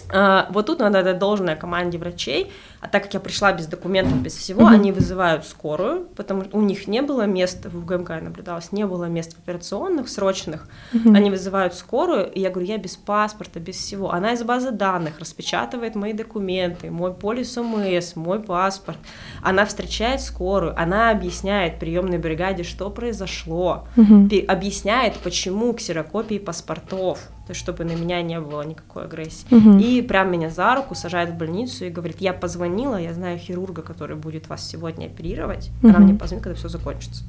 А, 0.09 0.47
вот 0.51 0.65
тут 0.67 0.79
надо 0.79 1.03
дать 1.03 1.19
должное 1.19 1.55
команде 1.55 1.97
врачей, 1.97 2.51
а 2.79 2.87
так 2.87 3.03
как 3.03 3.13
я 3.15 3.19
пришла 3.19 3.51
без 3.51 3.65
документов, 3.67 4.21
без 4.21 4.35
всего, 4.35 4.61
Мгм. 4.61 4.73
они 4.73 4.91
вызывают 4.91 5.45
скорую, 5.45 6.05
потому 6.15 6.45
что 6.45 6.57
у 6.57 6.61
них 6.61 6.87
не 6.87 7.01
было 7.01 7.23
мест, 7.23 7.65
в 7.65 7.85
ГМК 7.85 8.11
я 8.11 8.21
наблюдалась, 8.21 8.71
не 8.71 8.85
было 8.85 9.05
мест 9.05 9.35
операционных, 9.37 10.07
срочных, 10.07 10.67
Мгм. 10.93 11.15
они 11.15 11.29
вызывают 11.29 11.73
скорую, 11.73 12.31
и 12.31 12.39
я 12.39 12.49
говорю, 12.49 12.67
я 12.67 12.77
без 12.77 12.95
паспорта, 12.95 13.59
без 13.59 13.75
всего. 13.75 14.11
Она 14.13 14.33
из 14.33 14.43
базы 14.43 14.71
данных 14.71 15.19
распечатывает 15.19 15.95
мои 15.95 16.13
документы, 16.13 16.89
мой 16.91 17.13
полис 17.13 17.57
ОМС, 17.57 18.15
мой 18.15 18.39
паспорт. 18.39 18.97
Она 19.43 19.65
встречает 19.65 20.21
скорую, 20.21 20.73
она 20.79 21.09
объясняет 21.09 21.79
приемной 21.79 22.17
бригаде, 22.17 22.63
что 22.63 22.89
произошло, 22.89 23.87
пи- 24.29 24.45
объясняет, 24.47 25.17
почему 25.17 25.73
ксерокопии 25.73 26.37
паспортов, 26.39 27.19
то 27.47 27.51
есть 27.51 27.61
чтобы 27.61 27.85
на 27.85 27.93
меня 27.95 28.21
не 28.21 28.39
было 28.41 28.61
никакой 28.61 29.05
агрессии. 29.05 29.45
Мгм. 29.49 29.79
И 29.79 30.01
прям 30.01 30.29
меня 30.31 30.49
за 30.49 30.75
руку 30.75 30.95
сажает 30.95 31.29
в 31.29 31.35
больницу 31.37 31.85
и 31.85 31.89
говорит, 31.89 32.17
я 32.19 32.33
позвонила, 32.33 32.97
я 32.97 33.13
знаю 33.13 33.39
хирурга, 33.39 33.81
который 33.81 34.17
будет 34.17 34.49
вас 34.49 34.67
сегодня 34.67 35.05
оперировать, 35.07 35.71
она 35.81 35.93
Мгм. 35.93 36.03
мне 36.03 36.13
позвонит, 36.13 36.43
когда 36.43 36.57
все 36.57 36.67
закончится. 36.69 37.23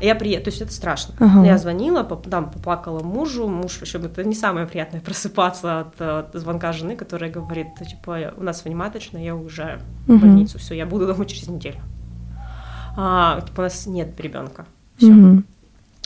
Я 0.00 0.14
приеду, 0.14 0.44
то 0.44 0.50
есть 0.50 0.60
это 0.62 0.72
страшно. 0.72 1.14
Ага. 1.18 1.44
Я 1.44 1.58
звонила, 1.58 2.04
поп- 2.04 2.28
там 2.28 2.50
поплакала 2.50 3.00
мужу, 3.02 3.48
муж 3.48 3.80
еще 3.80 3.98
это 3.98 4.22
не 4.24 4.34
самое 4.34 4.66
приятное 4.66 5.00
просыпаться 5.04 5.80
от, 5.80 6.00
от 6.00 6.34
звонка 6.34 6.72
жены, 6.72 6.94
которая 6.96 7.30
говорит, 7.30 7.66
«Да, 7.78 7.84
типа 7.84 8.32
у 8.36 8.42
нас 8.44 8.64
внематочно, 8.64 9.18
я 9.18 9.34
уезжаю 9.34 9.80
в 10.06 10.10
Мгм. 10.12 10.20
больницу, 10.20 10.58
все, 10.58 10.74
я 10.74 10.86
буду 10.86 11.06
дома 11.06 11.24
через 11.26 11.48
неделю. 11.48 11.78
А, 12.96 13.40
типа, 13.40 13.60
у 13.60 13.62
нас 13.62 13.86
нет 13.86 14.18
ребенка, 14.20 14.66
все. 14.96 15.06
Мгм. 15.12 15.44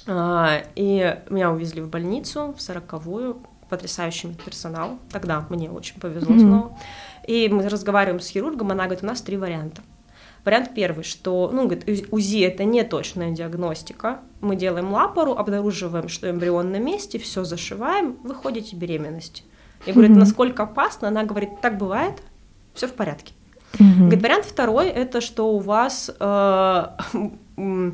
А, 0.06 0.62
и 0.74 1.18
меня 1.30 1.50
увезли 1.50 1.80
в 1.80 1.88
больницу, 1.88 2.54
в 2.56 2.60
сороковую, 2.60 3.42
потрясающий 3.68 4.34
персонал. 4.44 4.98
Тогда 5.10 5.46
мне 5.48 5.70
очень 5.70 6.00
повезло 6.00 6.34
mm-hmm. 6.34 6.40
снова. 6.40 6.78
И 7.26 7.48
мы 7.48 7.68
разговариваем 7.68 8.20
с 8.20 8.28
хирургом, 8.28 8.70
она 8.72 8.84
говорит, 8.84 9.02
у 9.02 9.06
нас 9.06 9.22
три 9.22 9.36
варианта. 9.36 9.82
Вариант 10.44 10.72
первый, 10.74 11.04
что, 11.04 11.50
ну, 11.52 11.68
говорит, 11.68 12.08
УЗИ 12.10 12.42
это 12.44 12.64
не 12.64 12.82
точная 12.82 13.30
диагностика. 13.30 14.20
Мы 14.40 14.56
делаем 14.56 14.92
лапору, 14.92 15.34
обнаруживаем, 15.34 16.08
что 16.08 16.28
эмбрион 16.28 16.72
на 16.72 16.80
месте, 16.80 17.18
все 17.18 17.44
зашиваем, 17.44 18.18
вы 18.24 18.34
ходите 18.34 18.74
беременность. 18.74 19.44
Я 19.86 19.94
говорю, 19.94 20.12
mm-hmm. 20.12 20.18
насколько 20.18 20.64
опасно? 20.64 21.08
Она 21.08 21.24
говорит, 21.24 21.60
так 21.60 21.78
бывает, 21.78 22.22
все 22.74 22.88
в 22.88 22.92
порядке. 22.92 23.34
Mm-hmm. 23.74 23.98
Говорит, 24.00 24.22
вариант 24.22 24.44
второй, 24.44 24.88
это 24.88 25.20
что 25.20 25.54
у 25.54 25.58
вас 25.60 26.10
э, 26.18 26.86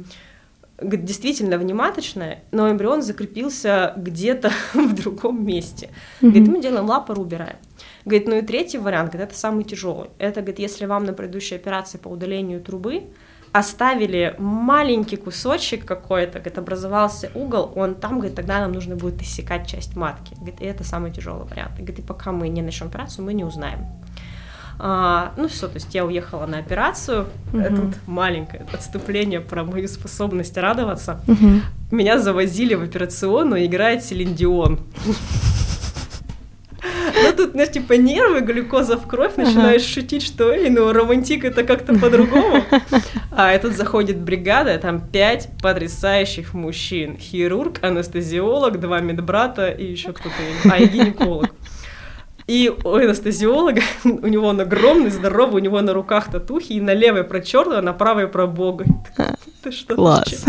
действительно 0.81 1.59
внематочная, 1.59 2.45
но 2.53 2.71
эмбрион 2.71 3.03
закрепился 3.03 3.93
где-то 3.97 4.53
в 4.75 4.95
другом 4.95 5.45
месте. 5.45 5.91
Mm-hmm. 6.21 6.31
Говорит, 6.31 6.49
мы 6.49 6.63
делаем 6.63 6.87
лапору, 6.87 7.23
убираем. 7.23 7.57
Говорит, 8.05 8.29
ну 8.29 8.37
и 8.37 8.43
третий 8.43 8.79
вариант, 8.79 9.13
говорит, 9.13 9.31
это 9.31 9.39
самый 9.39 9.65
тяжелый. 9.65 10.11
Это, 10.19 10.41
говорит, 10.41 10.61
если 10.61 10.87
вам 10.87 11.05
на 11.05 11.13
предыдущей 11.13 11.57
операции 11.57 11.99
по 11.99 12.09
удалению 12.09 12.61
трубы 12.61 13.05
оставили 13.53 14.35
маленький 14.39 15.17
кусочек 15.17 15.85
какой-то, 15.85 16.39
говорит, 16.39 16.59
образовался 16.59 17.31
угол, 17.35 17.73
он 17.75 17.95
там, 17.95 18.19
говорит, 18.19 18.37
тогда 18.37 18.61
нам 18.61 18.73
нужно 18.73 18.95
будет 18.95 19.21
иссекать 19.23 19.67
часть 19.67 19.97
матки. 19.97 20.35
Говорит, 20.35 20.61
и 20.61 20.65
это 20.65 20.85
самый 20.85 21.11
тяжелый 21.11 21.47
вариант. 21.49 21.75
Говорит, 21.77 21.99
и 21.99 22.03
пока 22.03 22.33
мы 22.33 22.49
не 22.49 22.63
начнем 22.63 22.89
операцию, 22.89 23.25
мы 23.25 23.35
не 23.35 23.45
узнаем. 23.45 23.87
А, 24.81 25.33
ну 25.37 25.49
все, 25.49 25.67
то 25.67 25.75
есть 25.75 25.95
я 25.95 26.05
уехала 26.05 26.47
на 26.47 26.59
операцию. 26.59 27.27
Угу. 27.53 27.61
Это 27.61 27.75
вот 27.75 27.95
маленькое 28.07 28.67
отступление 28.73 29.41
про 29.41 29.65
мою 29.65 29.89
способность 29.89 30.57
радоваться. 30.57 31.21
Угу. 31.27 31.97
Меня 31.97 32.19
завозили 32.19 32.75
в 32.75 32.83
операционную, 32.83 33.67
играет 33.67 34.05
Селиндион. 34.05 34.81
Ну 37.23 37.33
тут, 37.37 37.53
знаешь, 37.53 37.73
типа 37.73 37.95
нервы, 37.95 38.41
глюкоза 38.41 38.97
в 38.97 39.07
кровь, 39.07 39.37
начинаешь 39.37 39.83
ага. 39.83 39.91
шутить, 39.91 40.23
что, 40.23 40.53
эй, 40.53 40.71
ну 40.71 40.93
романтик 40.93 41.45
это 41.45 41.65
как-то 41.65 41.95
по-другому. 41.99 42.63
А 43.33 43.55
и 43.55 43.59
тут 43.59 43.73
заходит 43.73 44.19
бригада, 44.19 44.79
там 44.79 45.01
пять 45.01 45.49
потрясающих 45.61 46.55
мужчин. 46.55 47.17
Хирург, 47.17 47.83
анестезиолог, 47.83 48.79
два 48.79 49.01
медбрата 49.01 49.69
и 49.71 49.85
еще 49.91 50.13
кто-то, 50.13 50.35
а 50.71 50.79
и 50.79 50.87
гинеколог. 50.87 51.51
И 52.49 52.73
у 52.83 52.95
анестезиолога, 52.95 53.83
у 54.05 54.27
него 54.27 54.49
он 54.49 54.61
огромный, 54.61 55.11
здоровый, 55.11 55.61
у 55.61 55.65
него 55.65 55.81
на 55.83 55.93
руках 55.93 56.31
татухи, 56.33 56.73
и 56.73 56.81
на 56.81 56.95
левой 56.95 57.25
про 57.25 57.41
черного, 57.41 57.83
на 57.83 57.93
правой 57.93 58.27
про 58.27 58.47
бога. 58.47 58.87
Ты 59.63 59.71
что? 59.71 59.95
Класс. 59.95 60.45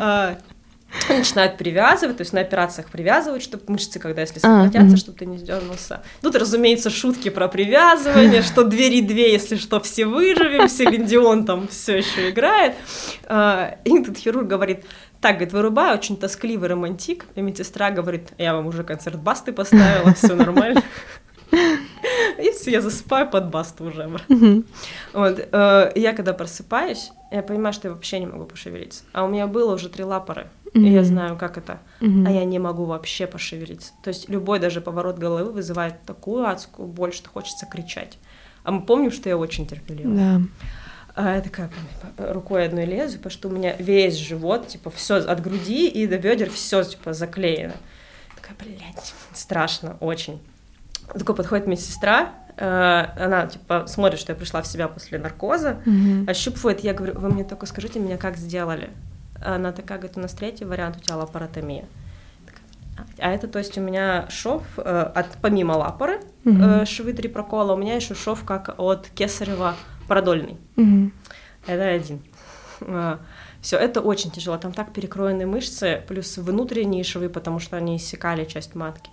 А, 0.00 0.36
начинают 1.08 1.58
привязывать, 1.58 2.16
то 2.16 2.22
есть 2.22 2.32
на 2.32 2.40
операциях 2.40 2.88
привязывают, 2.88 3.42
чтобы 3.42 3.64
мышцы, 3.68 3.98
когда 3.98 4.22
если 4.22 4.38
сократятся, 4.38 4.94
а, 4.94 4.96
чтобы 4.96 5.18
ты 5.18 5.26
не 5.26 5.38
сдернулся. 5.38 6.02
Тут, 6.22 6.34
разумеется, 6.36 6.90
шутки 6.90 7.28
про 7.28 7.48
привязывание, 7.48 8.42
что 8.42 8.64
двери 8.64 9.00
две, 9.00 9.32
если 9.32 9.56
что, 9.56 9.80
все 9.80 10.06
выживем, 10.06 10.68
Селиндион 10.68 11.44
там 11.44 11.68
все 11.68 11.98
еще 11.98 12.30
играет. 12.30 12.74
А, 13.26 13.78
и 13.84 14.02
тут 14.02 14.16
хирург 14.16 14.48
говорит, 14.48 14.84
так, 15.26 15.38
говорит, 15.38 15.52
вырубаю, 15.54 15.98
очень 15.98 16.16
тоскливый 16.16 16.68
романтик. 16.68 17.26
И 17.34 17.40
медсестра 17.40 17.90
говорит, 17.90 18.32
я 18.38 18.54
вам 18.54 18.68
уже 18.68 18.84
концерт 18.84 19.18
басты 19.18 19.52
поставила, 19.52 20.14
все 20.14 20.36
нормально. 20.36 20.82
И 22.38 22.50
все, 22.52 22.70
я 22.70 22.80
засыпаю 22.80 23.28
под 23.28 23.50
басту 23.50 23.84
уже. 23.86 24.08
Вот. 25.12 25.48
Э, 25.50 25.90
я 25.96 26.12
когда 26.12 26.32
просыпаюсь, 26.32 27.10
я 27.32 27.42
понимаю, 27.42 27.72
что 27.72 27.88
я 27.88 27.94
вообще 27.94 28.20
не 28.20 28.26
могу 28.26 28.44
пошевелиться. 28.44 29.02
А 29.12 29.24
у 29.24 29.28
меня 29.28 29.48
было 29.48 29.74
уже 29.74 29.88
три 29.88 30.04
лапоры, 30.04 30.46
и 30.74 30.86
я 30.86 31.02
знаю, 31.02 31.36
как 31.36 31.58
это. 31.58 31.80
А 32.00 32.30
я 32.30 32.44
не 32.44 32.60
могу 32.60 32.84
вообще 32.84 33.26
пошевелиться. 33.26 33.94
То 34.04 34.08
есть 34.08 34.28
любой 34.28 34.60
даже 34.60 34.80
поворот 34.80 35.18
головы 35.18 35.50
вызывает 35.50 35.94
такую 36.06 36.46
адскую 36.46 36.86
боль, 36.86 37.12
что 37.12 37.30
хочется 37.30 37.66
кричать. 37.66 38.18
А 38.62 38.70
мы 38.70 38.82
помним, 38.82 39.10
что 39.10 39.28
я 39.28 39.36
очень 39.36 39.66
терпелива. 39.66 40.14
Да. 40.14 40.40
А 41.16 41.36
я 41.36 41.40
такая 41.40 41.70
рукой 42.18 42.66
одной 42.66 42.84
лезу, 42.84 43.16
потому 43.16 43.30
что 43.30 43.48
у 43.48 43.50
меня 43.50 43.74
весь 43.76 44.16
живот, 44.16 44.68
типа, 44.68 44.90
все 44.90 45.16
от 45.16 45.40
груди 45.40 45.88
и 45.88 46.06
до 46.06 46.18
бедер 46.18 46.50
все, 46.50 46.84
типа, 46.84 47.14
заклеено. 47.14 47.72
Такая, 48.34 48.54
блядь, 48.60 49.14
страшно 49.32 49.96
очень. 50.00 50.42
Такой 51.14 51.34
подходит 51.34 51.66
медсестра, 51.66 52.34
э, 52.58 53.06
она, 53.16 53.46
типа, 53.46 53.86
смотрит, 53.86 54.20
что 54.20 54.32
я 54.32 54.36
пришла 54.36 54.60
в 54.60 54.66
себя 54.66 54.88
после 54.88 55.18
наркоза, 55.18 55.78
mm-hmm. 55.86 56.28
ощупывает, 56.28 56.80
я 56.80 56.92
говорю, 56.92 57.18
вы 57.18 57.30
мне 57.30 57.44
только 57.44 57.64
скажите 57.64 57.98
меня, 57.98 58.18
как 58.18 58.36
сделали. 58.36 58.90
Она 59.42 59.72
такая, 59.72 59.96
говорит, 59.96 60.18
у 60.18 60.20
нас 60.20 60.34
третий 60.34 60.66
вариант, 60.66 60.98
у 60.98 61.00
тебя 61.00 61.16
лапаротомия. 61.16 61.86
А 63.18 63.30
это, 63.30 63.48
то 63.48 63.58
есть, 63.58 63.78
у 63.78 63.80
меня 63.80 64.26
шов 64.28 64.64
э, 64.76 65.10
от 65.14 65.28
помимо 65.40 65.72
лапоры, 65.72 66.20
mm-hmm. 66.44 66.82
э, 66.82 66.84
швы 66.84 67.14
три 67.14 67.30
прокола, 67.30 67.72
у 67.72 67.78
меня 67.78 67.94
еще 67.94 68.14
шов 68.14 68.44
как 68.44 68.74
от 68.76 69.08
кесарева 69.08 69.76
продольный. 70.06 70.56
Угу. 70.76 71.10
Это 71.66 71.88
один. 71.88 72.20
А, 72.80 73.20
Все, 73.60 73.76
это 73.76 74.00
очень 74.00 74.30
тяжело. 74.30 74.56
Там 74.58 74.72
так 74.72 74.92
перекроены 74.92 75.46
мышцы, 75.46 76.02
плюс 76.06 76.38
внутренние 76.38 77.04
швы, 77.04 77.28
потому 77.28 77.58
что 77.58 77.76
они 77.76 77.96
иссекали 77.96 78.44
часть 78.44 78.74
матки. 78.74 79.10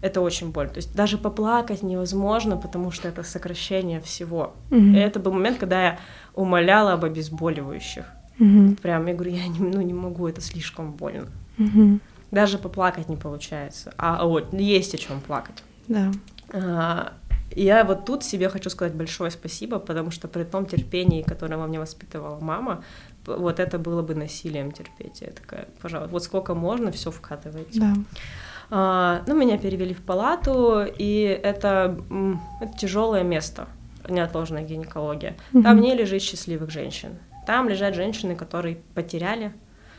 Это 0.00 0.22
очень 0.22 0.50
больно. 0.52 0.72
То 0.72 0.78
есть 0.78 0.94
даже 0.94 1.18
поплакать 1.18 1.82
невозможно, 1.82 2.56
потому 2.56 2.90
что 2.90 3.08
это 3.08 3.22
сокращение 3.22 4.00
всего. 4.00 4.54
Угу. 4.70 4.76
И 4.76 4.96
это 4.96 5.20
был 5.20 5.32
момент, 5.32 5.58
когда 5.58 5.82
я 5.82 5.98
умоляла 6.34 6.94
об 6.94 7.04
обезболивающих. 7.04 8.06
Угу. 8.38 8.76
Прям 8.80 9.06
я 9.06 9.14
говорю, 9.14 9.32
я 9.32 9.46
не, 9.46 9.58
ну, 9.58 9.82
не 9.82 9.92
могу, 9.92 10.26
это 10.26 10.40
слишком 10.40 10.92
больно. 10.92 11.28
Угу. 11.58 12.00
Даже 12.30 12.56
поплакать 12.58 13.08
не 13.08 13.16
получается. 13.16 13.92
А 13.98 14.24
вот 14.24 14.54
есть 14.54 14.94
о 14.94 14.98
чем 14.98 15.20
плакать. 15.20 15.62
Да. 15.88 16.10
А, 16.52 17.12
я 17.54 17.84
вот 17.84 18.04
тут 18.04 18.24
себе 18.24 18.48
хочу 18.48 18.70
сказать 18.70 18.94
большое 18.94 19.30
спасибо, 19.30 19.78
потому 19.78 20.10
что 20.10 20.28
при 20.28 20.44
том 20.44 20.66
терпении, 20.66 21.22
которое 21.22 21.56
во 21.56 21.66
мне 21.66 21.80
воспитывала 21.80 22.38
мама, 22.40 22.84
вот 23.26 23.60
это 23.60 23.78
было 23.78 24.02
бы 24.02 24.14
насилием 24.14 24.72
терпеть. 24.72 25.20
Я 25.20 25.28
такая, 25.28 25.68
пожалуйста, 25.80 26.12
вот 26.12 26.22
сколько 26.24 26.54
можно, 26.54 26.90
все 26.92 27.10
вкатывайте. 27.10 27.80
Да. 27.80 27.94
А, 28.70 29.22
ну, 29.26 29.36
меня 29.36 29.58
перевели 29.58 29.94
в 29.94 30.02
палату, 30.02 30.84
и 30.86 31.22
это, 31.42 31.98
это 32.60 32.78
тяжелое 32.78 33.24
место, 33.24 33.66
неотложная 34.08 34.62
гинекология. 34.62 35.36
Угу. 35.52 35.62
Там 35.62 35.80
не 35.80 35.94
лежит 35.94 36.22
счастливых 36.22 36.70
женщин. 36.70 37.18
Там 37.46 37.68
лежат 37.68 37.94
женщины, 37.94 38.36
которые 38.36 38.76
потеряли. 38.94 39.52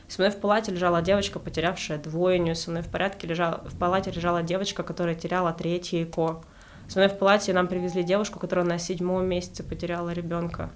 Со 0.07 0.21
мной 0.21 0.31
в 0.31 0.39
палате 0.39 0.71
лежала 0.71 1.01
девочка, 1.01 1.39
потерявшая 1.39 1.97
двойню. 1.97 2.55
Со 2.55 2.71
мной 2.71 2.81
в 2.83 2.87
порядке 2.87 3.27
лежала, 3.27 3.61
в 3.65 3.77
палате 3.77 4.11
лежала 4.11 4.41
девочка, 4.41 4.83
которая 4.83 5.15
теряла 5.15 5.51
третье 5.51 6.03
ЭКО. 6.03 6.43
Со 6.91 6.99
мной 6.99 7.07
в 7.07 7.17
палате 7.17 7.53
нам 7.53 7.69
привезли 7.69 8.03
девушку, 8.03 8.37
которая 8.37 8.65
на 8.65 8.77
седьмом 8.77 9.25
месяце 9.25 9.63
потеряла 9.63 10.09
ребенка. 10.09 10.71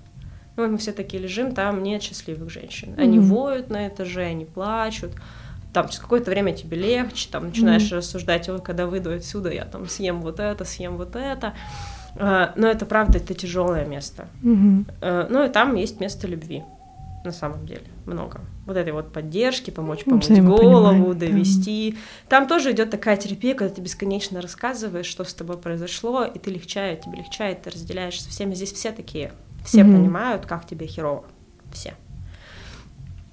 Ну, 0.55 0.65
мы 0.65 0.77
все 0.77 0.93
такие 0.93 1.21
лежим, 1.21 1.53
там 1.53 1.83
нет 1.83 2.01
счастливых 2.01 2.49
женщин. 2.49 2.95
Они 2.97 3.17
mm-hmm. 3.17 3.21
воют 3.23 3.69
на 3.69 3.89
этаже, 3.89 4.21
они 4.21 4.45
плачут. 4.45 5.11
Там 5.73 5.89
через 5.89 5.99
какое-то 5.99 6.31
время 6.31 6.53
тебе 6.53 6.77
легче, 6.77 7.27
там 7.29 7.47
начинаешь 7.47 7.91
mm-hmm. 7.91 7.97
рассуждать, 7.97 8.47
ой, 8.47 8.61
когда 8.61 8.87
выйду 8.87 9.11
отсюда, 9.11 9.51
я 9.51 9.65
там 9.65 9.89
съем 9.89 10.21
вот 10.21 10.39
это, 10.39 10.63
съем 10.63 10.95
вот 10.95 11.17
это. 11.17 11.53
А, 12.15 12.53
но 12.55 12.67
это 12.67 12.85
правда, 12.85 13.17
это 13.17 13.33
тяжелое 13.33 13.85
место. 13.85 14.29
Mm-hmm. 14.41 15.27
Ну 15.29 15.43
и 15.43 15.49
там 15.49 15.75
есть 15.75 15.99
место 15.99 16.27
любви 16.27 16.63
на 17.25 17.33
самом 17.33 17.65
деле 17.65 17.87
много. 18.05 18.39
Вот 18.65 18.77
этой 18.77 18.93
вот 18.93 19.13
поддержки, 19.13 19.69
помочь 19.69 20.03
помыть 20.05 20.43
голову, 20.43 21.13
довести. 21.13 21.91
Да. 21.91 22.37
Там 22.37 22.47
тоже 22.47 22.71
идет 22.71 22.89
такая 22.89 23.15
терапия, 23.17 23.53
когда 23.53 23.73
ты 23.73 23.81
бесконечно 23.81 24.41
рассказываешь, 24.41 25.05
что 25.05 25.23
с 25.23 25.33
тобой 25.33 25.57
произошло, 25.57 26.23
и 26.25 26.39
ты 26.39 26.51
легчает, 26.51 27.01
тебе 27.01 27.19
легчает, 27.19 27.61
ты 27.61 27.69
разделяешь 27.69 28.21
со 28.21 28.29
всеми. 28.29 28.55
Здесь 28.55 28.73
все 28.73 28.91
такие, 28.91 29.33
все 29.63 29.81
mm-hmm. 29.81 29.95
понимают, 29.95 30.45
как 30.45 30.65
тебе 30.65 30.87
херово, 30.87 31.25
все. 31.71 31.93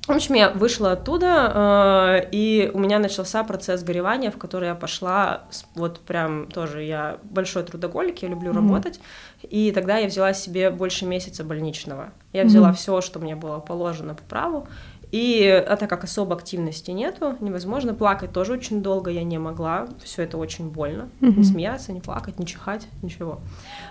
В 0.07 0.11
общем, 0.11 0.35
я 0.35 0.51
вышла 0.51 0.93
оттуда, 0.93 2.23
э, 2.25 2.29
и 2.33 2.73
у 2.75 2.81
меня 2.81 2.99
начался 2.99 3.45
процесс 3.45 3.85
горевания, 3.85 4.33
в 4.33 4.37
который 4.37 4.67
я 4.67 4.75
пошла, 4.75 5.45
вот 5.77 6.01
прям 6.01 6.49
тоже 6.49 6.83
я 6.83 7.19
большой 7.23 7.63
трудоголик, 7.63 8.21
я 8.21 8.29
люблю 8.29 8.51
mm-hmm. 8.51 8.55
работать, 8.55 9.01
и 9.43 9.71
тогда 9.71 9.99
я 9.99 10.09
взяла 10.09 10.35
себе 10.35 10.71
больше 10.71 11.07
месяца 11.07 11.45
больничного. 11.45 12.11
Я 12.33 12.43
взяла 12.43 12.71
mm-hmm. 12.71 12.75
все, 12.75 13.01
что 13.01 13.21
мне 13.21 13.37
было 13.37 13.61
положено 13.61 14.17
по 14.17 14.25
праву, 14.25 14.67
и 15.13 15.47
а 15.47 15.77
так 15.77 15.91
как 15.91 16.05
особо 16.05 16.35
активности 16.35 16.91
нету, 16.91 17.37
невозможно 17.41 17.93
плакать 17.93 18.33
тоже 18.33 18.55
очень 18.55 18.83
долго 18.83 19.11
я 19.11 19.23
не 19.25 19.39
могла, 19.39 19.87
все 20.03 20.23
это 20.23 20.39
очень 20.39 20.71
больно, 20.71 21.11
mm-hmm. 21.21 21.37
не 21.37 21.45
смеяться, 21.45 21.93
не 21.93 22.01
плакать, 22.01 22.39
не 22.39 22.47
чихать, 22.47 22.89
ничего. 23.03 23.41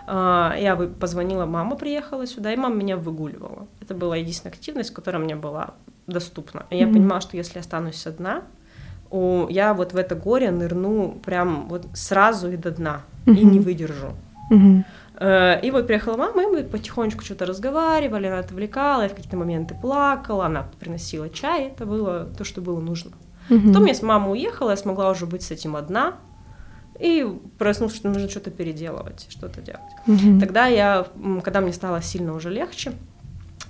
А, 0.07 0.55
я 0.57 0.76
позвонила, 0.76 1.45
мама 1.45 1.76
приехала 1.76 2.26
сюда, 2.26 2.51
и 2.51 2.55
мама 2.55 2.74
меня 2.74 2.97
выгуливала. 2.97 3.67
Это 3.80 3.93
была 3.93 4.17
единственная 4.17 4.53
активность, 4.53 4.95
которая 4.95 5.22
мне 5.22 5.36
была 5.36 5.76
доступна. 6.07 6.65
И 6.72 6.78
я 6.78 6.86
mm-hmm. 6.86 6.93
понимала, 6.93 7.22
что 7.22 7.38
если 7.38 7.59
останусь 7.59 8.07
одна, 8.07 8.41
я 9.11 9.76
вот 9.76 9.93
в 9.93 9.97
это 9.97 10.15
горе 10.15 10.49
нырну 10.49 11.19
прям 11.24 11.67
вот 11.67 11.86
сразу 11.93 12.49
и 12.49 12.57
до 12.57 12.72
дна, 12.72 13.01
mm-hmm. 13.28 13.38
и 13.38 13.45
не 13.45 13.59
выдержу. 13.59 14.13
Mm-hmm. 14.51 14.84
И 15.22 15.69
вот 15.72 15.86
приехала 15.86 16.17
мама, 16.17 16.43
и 16.43 16.47
мы 16.47 16.63
потихонечку 16.63 17.24
что-то 17.24 17.45
разговаривали, 17.45 18.26
она 18.26 18.39
отвлекала, 18.39 19.03
я 19.03 19.09
в 19.09 19.13
какие-то 19.13 19.38
моменты 19.38 19.76
плакала, 19.80 20.47
она 20.47 20.67
приносила 20.80 21.30
чай, 21.30 21.67
это 21.67 21.86
было 21.86 22.26
то, 22.26 22.43
что 22.43 22.59
было 22.61 22.80
нужно. 22.80 23.11
Mm-hmm. 23.49 23.67
Потом 23.67 23.86
я 23.86 23.93
с 23.93 24.01
мамой 24.01 24.32
уехала, 24.32 24.72
я 24.72 24.78
смогла 24.78 25.11
уже 25.11 25.28
быть 25.28 25.43
с 25.43 25.51
этим 25.51 25.76
одна, 25.76 26.15
и 26.99 27.28
проснулся, 27.57 27.95
что 27.95 28.09
нужно 28.09 28.30
что-то 28.30 28.51
переделывать, 28.51 29.26
что-то 29.30 29.61
делать. 29.61 29.82
Мгм. 30.05 30.39
Тогда 30.39 30.67
я, 30.67 31.07
когда 31.43 31.59
мне 31.59 31.74
стало 31.74 32.01
сильно 32.01 32.34
уже 32.36 32.51
легче, 32.51 32.93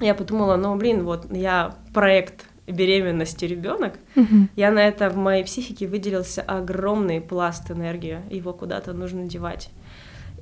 я 0.02 0.14
подумала, 0.14 0.58
ну, 0.58 0.76
блин, 0.76 1.06
вот 1.06 1.32
я 1.32 1.76
проект 1.94 2.46
беременности 2.68 3.46
ребенок, 3.46 3.94
Мгм. 4.16 4.50
я 4.56 4.72
на 4.72 4.80
это 4.80 5.10
в 5.10 5.16
моей 5.16 5.44
психике 5.44 5.88
выделился 5.88 6.42
огромный 6.42 7.22
пласт 7.22 7.72
энергии, 7.72 8.20
его 8.30 8.54
куда-то 8.54 8.94
нужно 8.94 9.28
девать. 9.28 9.70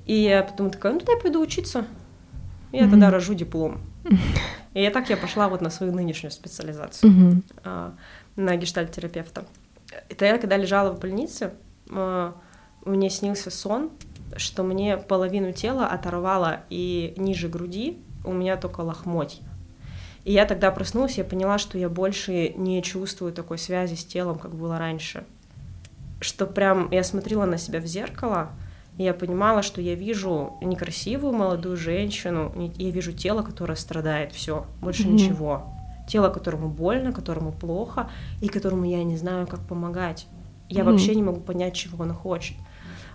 И 0.09 0.23
я 0.23 0.41
потом 0.41 0.71
такая, 0.71 0.93
ну, 0.93 0.97
тогда 0.97 1.13
я 1.13 1.19
пойду 1.19 1.39
учиться, 1.39 1.85
я 2.71 2.81
Мгм. 2.81 2.91
тогда 2.91 3.11
рожу 3.11 3.35
диплом. 3.35 3.79
И 4.73 4.81
я 4.81 4.89
так 4.89 5.07
я 5.11 5.17
пошла 5.17 5.47
вот 5.49 5.61
на 5.61 5.69
свою 5.69 5.93
нынешнюю 5.93 6.31
специализацию 6.31 7.11
Мгм. 7.11 7.43
а, 7.63 7.93
на 8.35 8.55
гештальт-терапевта. 8.55 9.45
Это 10.09 10.25
я, 10.25 10.39
когда 10.39 10.57
лежала 10.57 10.91
в 10.93 10.99
больнице, 10.99 11.53
а, 11.91 12.33
мне 12.85 13.11
снился 13.11 13.51
сон, 13.51 13.91
что 14.35 14.63
мне 14.63 14.97
половину 14.97 15.51
тела 15.51 15.85
оторвало, 15.85 16.61
и 16.71 17.13
ниже 17.15 17.47
груди 17.47 17.99
у 18.25 18.33
меня 18.33 18.57
только 18.57 18.81
лохмотья. 18.81 19.43
И 20.25 20.31
я 20.33 20.45
тогда 20.47 20.71
проснулась, 20.71 21.19
я 21.19 21.23
поняла, 21.23 21.59
что 21.59 21.77
я 21.77 21.87
больше 21.87 22.53
не 22.57 22.81
чувствую 22.81 23.31
такой 23.31 23.59
связи 23.59 23.93
с 23.93 24.03
телом, 24.05 24.39
как 24.39 24.55
было 24.55 24.79
раньше. 24.79 25.23
Что 26.19 26.47
прям 26.47 26.89
я 26.89 27.03
смотрела 27.03 27.45
на 27.45 27.59
себя 27.59 27.79
в 27.79 27.85
зеркало, 27.85 28.49
и 28.99 29.03
я 29.03 29.13
понимала, 29.13 29.61
что 29.61 29.79
я 29.81 29.95
вижу 29.95 30.57
некрасивую 30.61 31.31
молодую 31.33 31.77
женщину, 31.77 32.51
я 32.77 32.91
вижу 32.91 33.13
тело, 33.13 33.43
которое 33.43 33.75
страдает, 33.75 34.33
все, 34.33 34.65
больше 34.81 35.03
Мгм. 35.03 35.13
ничего. 35.13 35.73
Тело, 36.05 36.29
которому 36.29 36.67
больно, 36.67 37.13
которому 37.13 37.53
плохо, 37.53 38.09
и 38.41 38.49
которому 38.49 38.83
я 38.83 39.01
не 39.05 39.15
знаю, 39.15 39.47
как 39.47 39.61
помогать. 39.61 40.27
Я 40.67 40.83
Мгм. 40.83 40.91
вообще 40.91 41.15
не 41.15 41.23
могу 41.23 41.39
понять, 41.39 41.75
чего 41.75 42.03
она 42.03 42.13
хочет. 42.13 42.57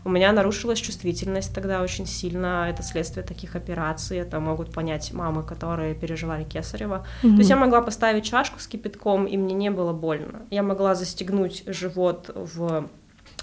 У 0.06 0.08
меня 0.08 0.32
нарушилась 0.32 0.78
чувствительность 0.78 1.54
тогда 1.54 1.82
очень 1.82 2.06
сильно. 2.06 2.66
Это 2.70 2.82
следствие 2.82 3.24
таких 3.26 3.54
операций. 3.54 4.16
Это 4.18 4.40
могут 4.40 4.72
понять 4.72 5.12
мамы, 5.12 5.42
которые 5.42 5.94
переживали 5.94 6.44
кесарево. 6.44 7.04
То 7.20 7.28
есть 7.38 7.50
я 7.50 7.56
могла 7.56 7.82
поставить 7.82 8.24
чашку 8.24 8.58
с 8.58 8.66
кипятком, 8.66 9.26
и 9.26 9.36
мне 9.36 9.54
не 9.54 9.70
было 9.70 9.92
больно. 9.92 10.42
Я 10.50 10.62
могла 10.62 10.94
застегнуть 10.94 11.62
живот 11.66 12.30
в 12.34 12.88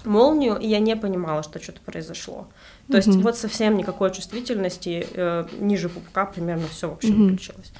молнию, 0.06 0.56
и 0.58 0.66
я 0.66 0.78
не 0.80 0.96
понимала, 0.96 1.42
что 1.42 1.62
что-то 1.62 1.80
произошло. 1.80 2.48
То 2.90 2.96
есть 2.96 3.08
Мгм. 3.08 3.22
вот 3.22 3.36
совсем 3.36 3.76
никакой 3.76 4.10
чувствительности, 4.12 5.06
э, 5.14 5.46
ниже 5.60 5.88
пупка 5.88 6.26
примерно 6.26 6.66
все 6.68 6.88
вообще 6.88 7.08
Мгм. 7.12 7.22
выключилось. 7.28 7.72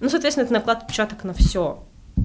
Ну, 0.00 0.08
соответственно, 0.08 0.44
это 0.44 0.54
наклад 0.54 0.82
отпечаток 0.82 1.24
на 1.24 1.32
все. 1.34 1.84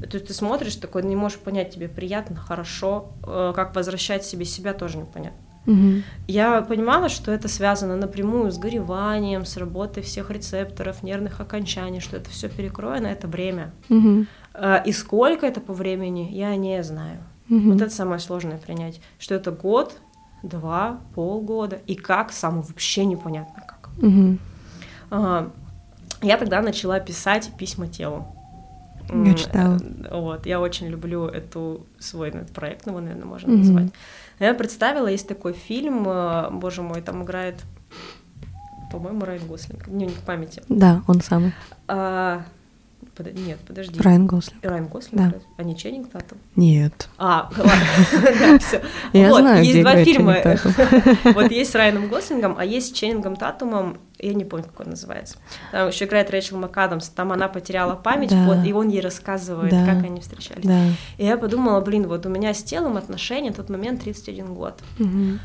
То 0.10 0.16
есть 0.18 0.28
ты 0.28 0.34
смотришь 0.34 0.76
такой, 0.78 1.04
не 1.04 1.16
можешь 1.16 1.38
понять, 1.39 1.74
тебе 1.74 1.88
приятно, 1.89 2.36
хорошо, 2.36 3.12
э, 3.28 3.54
как 3.56 3.76
возвращать 3.76 4.26
себе 4.26 4.45
себя 4.45 4.74
тоже 4.74 4.97
непонятно. 4.97 5.38
Мгм. 5.68 6.04
Я 6.28 6.62
понимала, 6.62 7.08
что 7.08 7.32
это 7.32 7.47
связано 7.47 7.95
напрямую 7.95 8.52
с 8.52 8.58
гореванием, 8.58 9.45
с 9.45 9.58
работой 9.58 10.02
всех 10.02 10.32
рецепторов, 10.32 11.04
нервных 11.04 11.39
окончаний, 11.39 11.99
что 11.99 12.18
это 12.18 12.30
все 12.32 12.49
перекроено, 12.49 13.08
это 13.08 13.28
время. 13.28 13.72
Э, 14.54 14.82
И 14.86 14.91
сколько 14.91 15.45
это 15.45 15.60
по 15.62 15.74
времени, 15.74 16.30
я 16.32 16.56
не 16.56 16.82
знаю. 16.84 17.20
Мгм. 17.50 17.74
Вот 17.74 17.82
это 17.82 17.92
самое 17.94 18.20
сложное 18.20 18.58
принять, 18.58 19.02
что 19.20 19.36
это 19.36 19.52
год, 19.52 19.98
два, 20.44 21.00
полгода, 21.16 21.78
и 21.88 21.96
как, 21.96 22.32
само 22.32 22.62
вообще 22.62 23.06
непонятно 23.06 23.64
как. 23.68 23.89
Мгм. 23.98 24.39
А, 25.10 25.52
Я 26.22 26.38
тогда 26.38 26.62
начала 26.62 27.00
писать 27.00 27.52
письма 27.58 27.88
телу. 27.88 28.28
Я 29.10 29.34
читала. 29.34 29.78
э, 29.82 30.18
Вот, 30.20 30.46
я 30.46 30.62
очень 30.62 30.88
люблю 30.88 31.26
эту 31.26 31.86
свой 32.00 32.32
ну, 32.32 32.39
этот 32.42 32.54
проект, 32.54 32.86
его, 32.88 33.00
наверное, 33.02 33.26
можно 33.26 33.50
Мгм. 33.50 33.58
назвать. 33.60 33.89
Я 34.39 34.54
представила, 34.54 35.08
есть 35.08 35.28
такой 35.28 35.54
фильм, 35.54 36.08
э, 36.08 36.50
боже 36.52 36.82
мой, 36.82 37.02
там 37.02 37.24
играет, 37.24 37.62
по-моему, 38.92 39.26
Райан 39.26 39.46
Гослинг, 39.48 39.88
дневник 39.89 40.20
памяти. 40.20 40.62
Да, 40.70 41.02
он 41.08 41.22
самый. 41.22 41.54
А, 41.88 42.44
подо- 43.16 43.34
нет, 43.34 43.59
подожди. 43.68 43.99
Райан 43.99 44.26
Гослинг. 44.28 44.64
Райан 44.64 44.88
Гослинг, 44.88 45.32
Да. 45.34 45.39
а 45.57 45.64
не 45.64 45.76
Ченнинг 45.78 46.09
Татум? 46.12 46.38
Нет. 46.55 47.09
А, 47.18 47.49
ладно, 47.57 48.59
все. 48.59 48.82
Я 49.14 49.34
знаю, 49.34 49.64
есть 49.64 49.82
два 49.82 50.03
фильма. 50.03 50.38
Вот 51.34 51.51
есть 51.51 51.72
с 51.72 51.76
Райаном 51.76 52.07
Гослингом, 52.07 52.55
а 52.57 52.66
есть 52.66 52.88
с 52.89 52.91
Ченнингом 52.97 53.36
Татумом, 53.36 53.97
я 54.20 54.34
не 54.34 54.45
помню, 54.45 54.66
как 54.66 54.80
он 54.82 54.89
называется. 54.91 55.38
Там 55.72 55.88
еще 55.88 56.05
играет 56.05 56.30
Рэйчел 56.30 56.57
МакАдамс, 56.57 57.09
там 57.09 57.32
она 57.32 57.47
потеряла 57.47 57.95
память, 57.95 58.32
и 58.66 58.74
он 58.74 58.89
ей 58.89 59.01
рассказывает, 59.01 59.72
как 59.72 60.03
они 60.03 60.22
встречались. 60.22 60.66
И 61.18 61.26
я 61.26 61.38
подумала, 61.38 61.82
блин, 61.82 62.07
вот 62.07 62.26
у 62.26 62.30
меня 62.30 62.53
с 62.53 62.64
телом 62.64 62.97
отношения 62.97 63.51
тот 63.51 63.70
момент 63.70 64.01
31 64.01 64.53
год. 64.53 64.80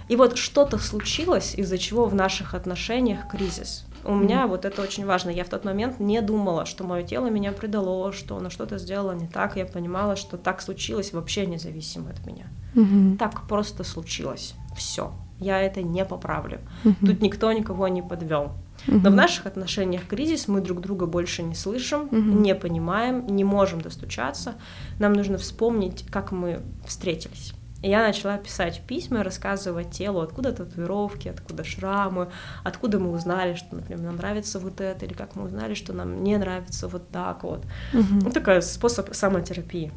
И 0.09 0.17
вот 0.17 0.37
что-то 0.39 0.79
случилось, 0.79 1.55
из-за 1.57 1.79
чего 1.79 2.07
в 2.07 2.15
наших 2.15 2.55
отношениях 2.55 3.21
кризис. 3.31 3.85
У 4.07 4.15
меня 4.15 4.47
вот 4.47 4.65
это 4.65 4.83
очень 4.83 5.05
важно. 5.07 5.31
Я 5.31 5.45
в 5.45 5.49
тот 5.49 5.65
момент 5.65 6.01
не 6.01 6.21
думала, 6.23 6.65
что 6.67 6.85
мое 6.85 7.03
тело 7.03 7.27
меня 7.31 7.53
предало, 7.53 8.13
что 8.13 8.37
оно 8.37 8.51
что-то 8.51 8.79
сделало 8.79 9.13
не 9.13 9.27
так. 9.27 9.57
Я 9.57 9.67
понимала, 9.67 10.17
что 10.17 10.37
так 10.37 10.61
случилось 10.63 11.13
вообще 11.13 11.47
независимо 11.47 12.11
от 12.11 12.27
меня. 12.27 12.47
Мгм. 12.75 13.17
Так 13.19 13.43
просто 13.49 13.85
случилось. 13.85 14.55
Все. 14.77 15.13
Я 15.39 15.61
это 15.61 15.83
не 15.83 16.05
поправлю. 16.05 16.59
Мгм. 16.85 16.97
Тут 17.07 17.23
никто 17.23 17.53
никого 17.53 17.89
не 17.89 18.03
подвел. 18.03 18.53
Но 18.87 19.11
в 19.11 19.15
наших 19.15 19.47
отношениях 19.47 20.07
кризис, 20.07 20.49
мы 20.49 20.61
друг 20.61 20.81
друга 20.81 21.07
больше 21.07 21.43
не 21.43 21.55
слышим, 21.55 22.09
Мгм. 22.11 22.43
не 22.43 22.55
понимаем, 22.55 23.27
не 23.27 23.43
можем 23.45 23.81
достучаться. 23.81 24.55
Нам 24.99 25.13
нужно 25.15 25.39
вспомнить, 25.39 26.05
как 26.11 26.31
мы 26.33 26.61
встретились. 26.87 27.53
И 27.87 27.89
я 27.89 28.03
начала 28.03 28.37
писать 28.37 28.83
письма, 28.85 29.23
рассказывать 29.23 29.93
телу, 29.93 30.21
откуда 30.21 30.53
татуировки, 30.53 31.29
откуда 31.29 31.63
шрамы, 31.63 32.31
откуда 32.65 32.99
мы 32.99 33.13
узнали, 33.13 33.55
что, 33.55 33.77
например, 33.77 34.01
нам 34.03 34.17
нравится 34.17 34.59
вот 34.59 34.81
это, 34.81 35.05
или 35.07 35.13
как 35.13 35.37
мы 35.37 35.45
узнали, 35.45 35.75
что 35.75 35.93
нам 35.93 36.25
не 36.25 36.37
нравится 36.37 36.89
вот 36.89 37.09
так 37.11 37.45
вот. 37.45 37.65
Мгм. 37.93 38.19
Ну, 38.25 38.31
такой 38.33 38.61
способ 38.63 39.15
самотерапии. 39.15 39.93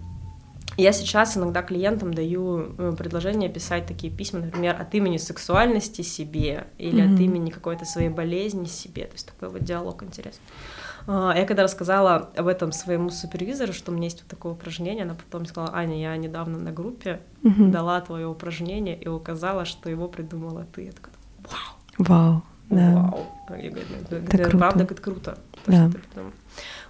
Я 0.77 0.91
сейчас 0.91 1.35
иногда 1.35 1.63
клиентам 1.63 2.13
даю 2.13 2.75
э, 2.77 2.93
предложение 2.95 3.49
писать 3.49 3.87
такие 3.87 4.13
письма, 4.13 4.41
например, 4.41 4.79
от 4.79 4.93
имени 4.93 5.17
сексуальности 5.17 6.03
себе 6.03 6.67
или 6.77 7.01
Мгм. 7.01 7.15
от 7.15 7.19
имени 7.19 7.49
какой-то 7.49 7.85
своей 7.85 8.09
болезни 8.09 8.65
себе. 8.65 9.05
То 9.05 9.13
есть 9.13 9.25
такой 9.25 9.49
вот 9.49 9.63
диалог 9.63 10.03
интересный. 10.03 10.45
А, 11.11 11.33
Я 11.35 11.45
когда 11.45 11.63
рассказала 11.63 12.29
об 12.37 12.45
этом 12.47 12.71
своему 12.71 13.09
супервизору, 13.09 13.73
что 13.73 13.91
у 13.91 13.95
меня 13.95 14.05
есть 14.05 14.19
вот 14.21 14.27
такое 14.29 14.51
упражнение, 14.53 15.05
она 15.05 15.15
потом 15.15 15.47
сказала, 15.47 15.75
Аня, 15.75 15.99
я 15.99 16.15
недавно 16.17 16.59
на 16.59 16.71
группе 16.71 17.19
Мгм. 17.41 17.71
дала 17.71 17.99
твое 18.01 18.27
упражнение 18.27 18.95
и 18.95 19.07
указала, 19.07 19.65
что 19.65 19.89
его 19.89 20.07
придумала 20.07 20.67
ты. 20.75 20.83
Я 20.85 20.91
такая, 20.91 21.13
вау, 21.39 21.57
Вау. 21.97 22.43
Да. 22.69 22.91
Вау. 23.11 23.25
Я 23.57 23.71
говорю, 23.71 23.87
Это 24.03 24.15
это 24.17 24.37
круто. 24.43 24.57
правда, 24.59 24.83
это 24.83 25.01
круто. 25.01 25.37
то, 25.65 25.71
Да. 25.71 25.89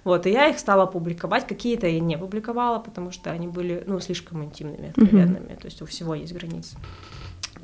Вот, 0.04 0.26
и 0.26 0.30
я 0.30 0.48
их 0.48 0.58
стала 0.58 0.84
публиковать, 0.84 1.46
какие-то 1.46 1.86
я 1.86 1.98
не 2.00 2.18
публиковала, 2.18 2.78
потому 2.78 3.12
что 3.12 3.30
они 3.30 3.48
были, 3.48 3.82
ну, 3.86 3.98
слишком 4.00 4.44
интимными, 4.44 4.90
откровенными, 4.90 5.54
то 5.54 5.64
есть 5.64 5.80
у 5.80 5.86
всего 5.86 6.14
есть 6.14 6.34
границы. 6.34 6.76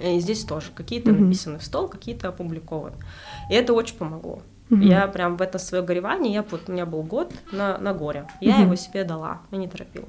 И 0.02 0.18
здесь 0.20 0.44
тоже 0.44 0.68
какие-то 0.74 1.12
Мгм. 1.12 1.24
написаны 1.26 1.58
в 1.58 1.62
стол, 1.64 1.88
какие-то 1.88 2.28
опубликованы. 2.28 2.96
И 3.50 3.54
это 3.54 3.74
очень 3.74 3.96
помогло. 3.96 4.40
Мгм. 4.70 4.82
Я 4.82 5.06
прям 5.06 5.36
в 5.36 5.42
это 5.42 5.58
свое 5.58 5.82
горевание, 5.84 6.32
я, 6.34 6.42
вот, 6.42 6.62
у 6.68 6.72
меня 6.72 6.86
был 6.86 7.02
год 7.02 7.32
на, 7.52 7.78
на 7.78 7.92
горе, 7.94 8.26
я 8.40 8.54
Мгм. 8.56 8.62
его 8.64 8.74
себе 8.76 9.04
дала, 9.04 9.38
я 9.52 9.58
не 9.58 9.68
торопила. 9.68 10.08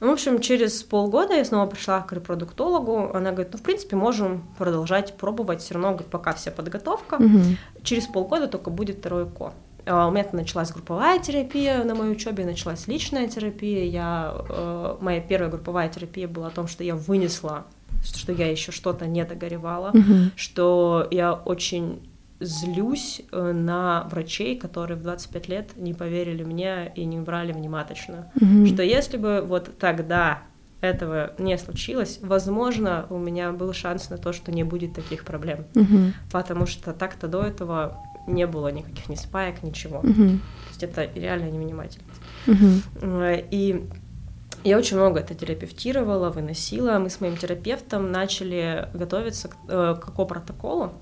Ну, 0.00 0.08
в 0.08 0.12
общем, 0.12 0.40
через 0.40 0.82
полгода 0.82 1.34
я 1.34 1.44
снова 1.44 1.66
пришла 1.66 2.00
к 2.00 2.12
репродуктологу, 2.12 3.10
она 3.14 3.30
говорит, 3.30 3.52
ну, 3.52 3.58
в 3.58 3.62
принципе, 3.62 3.94
можем 3.96 4.42
продолжать 4.58 5.16
пробовать, 5.16 5.60
все 5.62 5.74
равно, 5.74 5.90
говорит, 5.90 6.08
пока 6.10 6.32
вся 6.32 6.50
подготовка, 6.50 7.16
Мгм. 7.22 7.56
через 7.82 8.06
полгода 8.06 8.48
только 8.48 8.70
будет 8.70 8.98
второй 8.98 9.24
ЭКО. 9.24 9.52
А, 9.86 10.08
У 10.08 10.10
меня 10.10 10.24
началась 10.32 10.72
групповая 10.72 11.18
терапия 11.20 11.84
на 11.84 11.94
моей 11.94 12.10
учебе, 12.12 12.44
началась 12.44 12.88
личная 12.88 13.28
терапия. 13.28 13.84
Я, 13.84 14.34
э, 14.48 14.96
моя 15.00 15.20
первая 15.20 15.50
групповая 15.50 15.88
терапия 15.90 16.26
была 16.26 16.46
о 16.48 16.50
том, 16.50 16.66
что 16.68 16.82
я 16.82 16.96
вынесла, 16.96 17.64
что 18.02 18.32
я 18.32 18.50
еще 18.50 18.72
что-то 18.72 19.06
не 19.06 19.24
догоревала, 19.24 19.90
Мгм. 19.92 20.32
что 20.36 21.06
я 21.10 21.34
очень 21.34 22.00
злюсь 22.40 23.22
э, 23.32 23.52
на 23.52 24.06
врачей, 24.10 24.58
которые 24.58 24.96
в 24.98 25.02
25 25.02 25.48
лет 25.48 25.76
не 25.76 25.94
поверили 25.94 26.42
мне 26.44 26.92
и 26.94 27.04
не 27.04 27.20
брали 27.20 27.52
внимательно. 27.52 28.30
Мгм. 28.34 28.66
Что 28.66 28.82
если 28.82 29.16
бы 29.16 29.42
вот 29.46 29.78
тогда 29.78 30.42
этого 30.80 31.32
не 31.38 31.56
случилось, 31.58 32.18
возможно, 32.22 33.06
у 33.08 33.18
меня 33.18 33.52
был 33.52 33.72
шанс 33.72 34.10
на 34.10 34.18
то, 34.18 34.32
что 34.32 34.52
не 34.52 34.64
будет 34.64 34.94
таких 34.94 35.24
проблем. 35.24 35.64
Мгм. 35.74 36.12
Потому 36.30 36.66
что 36.66 36.92
так-то 36.92 37.28
до 37.28 37.42
этого 37.42 37.96
не 38.26 38.46
было 38.46 38.68
никаких 38.68 39.08
ни 39.08 39.14
спаек, 39.14 39.62
ничего. 39.62 40.00
То 40.00 40.06
Мгм. 40.08 40.40
есть 40.68 40.82
это 40.82 41.08
реально 41.14 41.50
не 41.50 41.58
внимательность. 41.58 42.20
Мгм. 42.46 42.82
Э, 43.02 43.42
И 43.50 43.86
я 44.64 44.78
очень 44.78 44.96
много 44.96 45.20
это 45.20 45.34
терапевтировала, 45.34 46.30
выносила. 46.30 46.98
Мы 46.98 47.10
с 47.10 47.20
моим 47.20 47.36
терапевтом 47.36 48.10
начали 48.10 48.88
готовиться 48.94 49.48
к, 49.48 49.56
э, 49.68 49.96
к 50.00 50.14
ко-протоколу. 50.14 50.92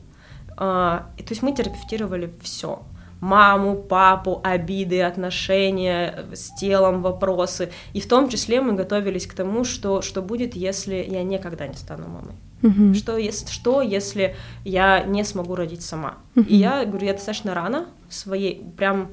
А, 0.64 1.08
то 1.16 1.30
есть 1.30 1.42
мы 1.42 1.52
терапевтировали 1.52 2.32
все. 2.40 2.84
маму, 3.22 3.76
папу, 3.76 4.40
обиды, 4.42 5.00
отношения 5.00 6.26
с 6.34 6.52
телом, 6.56 7.02
вопросы. 7.02 7.70
И 7.94 8.00
в 8.00 8.08
том 8.08 8.28
числе 8.28 8.60
мы 8.60 8.72
готовились 8.72 9.26
к 9.26 9.34
тому, 9.34 9.64
что, 9.64 10.02
что 10.02 10.22
будет, 10.22 10.56
если 10.56 10.96
я 11.08 11.22
никогда 11.22 11.68
не 11.68 11.74
стану 11.74 12.08
мамой. 12.08 12.34
Мгм. 12.62 12.94
Что, 12.94 13.16
если, 13.16 13.46
что, 13.50 13.80
если 13.80 14.34
я 14.64 15.04
не 15.04 15.24
смогу 15.24 15.54
родить 15.54 15.82
сама? 15.82 16.14
Мгм. 16.34 16.46
И 16.48 16.56
я 16.56 16.84
говорю, 16.84 17.06
я 17.06 17.12
достаточно 17.12 17.54
рано 17.54 17.86
своей, 18.08 18.64
прям 18.76 19.08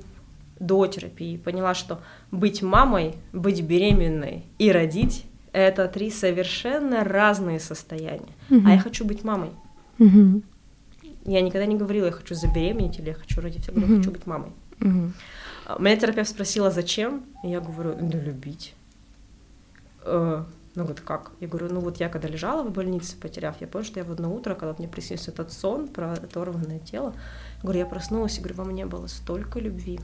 до 0.59 0.87
терапии 0.87 1.37
поняла, 1.37 1.75
что 1.75 2.01
быть 2.31 2.63
мамой, 2.63 3.15
быть 3.31 3.61
беременной 3.61 4.43
и 4.57 4.71
родить— 4.71 5.25
это 5.53 5.87
три 5.87 6.09
совершенно 6.09 7.03
разные 7.03 7.59
состояния. 7.59 8.33
Мгм. 8.49 8.67
А 8.67 8.71
я 8.71 8.79
хочу 8.79 9.05
быть 9.05 9.23
мамой. 9.23 9.51
Мгм. 9.99 10.43
Я 11.25 11.41
никогда 11.41 11.65
не 11.65 11.75
говорила, 11.75 12.05
я 12.07 12.11
хочу 12.11 12.35
забеременеть 12.35 12.99
или 12.99 13.09
я 13.09 13.13
хочу 13.13 13.41
родить. 13.41 13.67
Я 13.67 13.73
говорю, 13.73 13.93
я 13.93 13.97
хочу 13.99 14.11
быть 14.11 14.25
мамой. 14.25 14.51
Мгм. 14.79 15.13
А 15.65 15.79
Меня 15.79 15.97
терапевт 15.97 16.29
спросила, 16.29 16.71
зачем? 16.71 17.23
И 17.43 17.49
я 17.49 17.59
говорю, 17.59 17.95
да 17.99 18.17
любить. 18.19 18.73
Э, 20.03 20.43
Ну 20.75 20.85
вот 20.85 21.01
как? 21.01 21.31
Я 21.39 21.47
говорю, 21.47 21.73
ну 21.73 21.79
вот 21.81 21.97
я 21.97 22.09
когда 22.09 22.27
лежала 22.27 22.63
в 22.63 22.71
больнице, 22.71 23.17
потеряв, 23.17 23.59
я 23.59 23.67
помню, 23.67 23.85
что 23.85 23.99
я 23.99 24.05
в 24.05 24.11
одно 24.11 24.33
утро, 24.33 24.55
когда 24.55 24.75
мне 24.77 24.87
приснился 24.87 25.31
этот 25.31 25.51
сон 25.51 25.87
про 25.87 26.13
оторванное 26.13 26.79
тело, 26.79 27.13
говорю, 27.63 27.79
я 27.79 27.85
проснулась 27.85 28.37
и 28.37 28.41
говорю, 28.41 28.55
во 28.55 28.63
мне 28.65 28.85
было 28.85 29.07
столько 29.07 29.59
любви. 29.59 29.99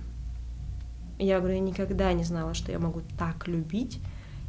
Я 1.18 1.40
говорю, 1.40 1.56
я 1.56 1.62
никогда 1.62 2.12
не 2.14 2.24
знала, 2.24 2.54
что 2.54 2.72
я 2.72 2.80
могу 2.80 3.02
так 3.18 3.48
любить 3.48 4.02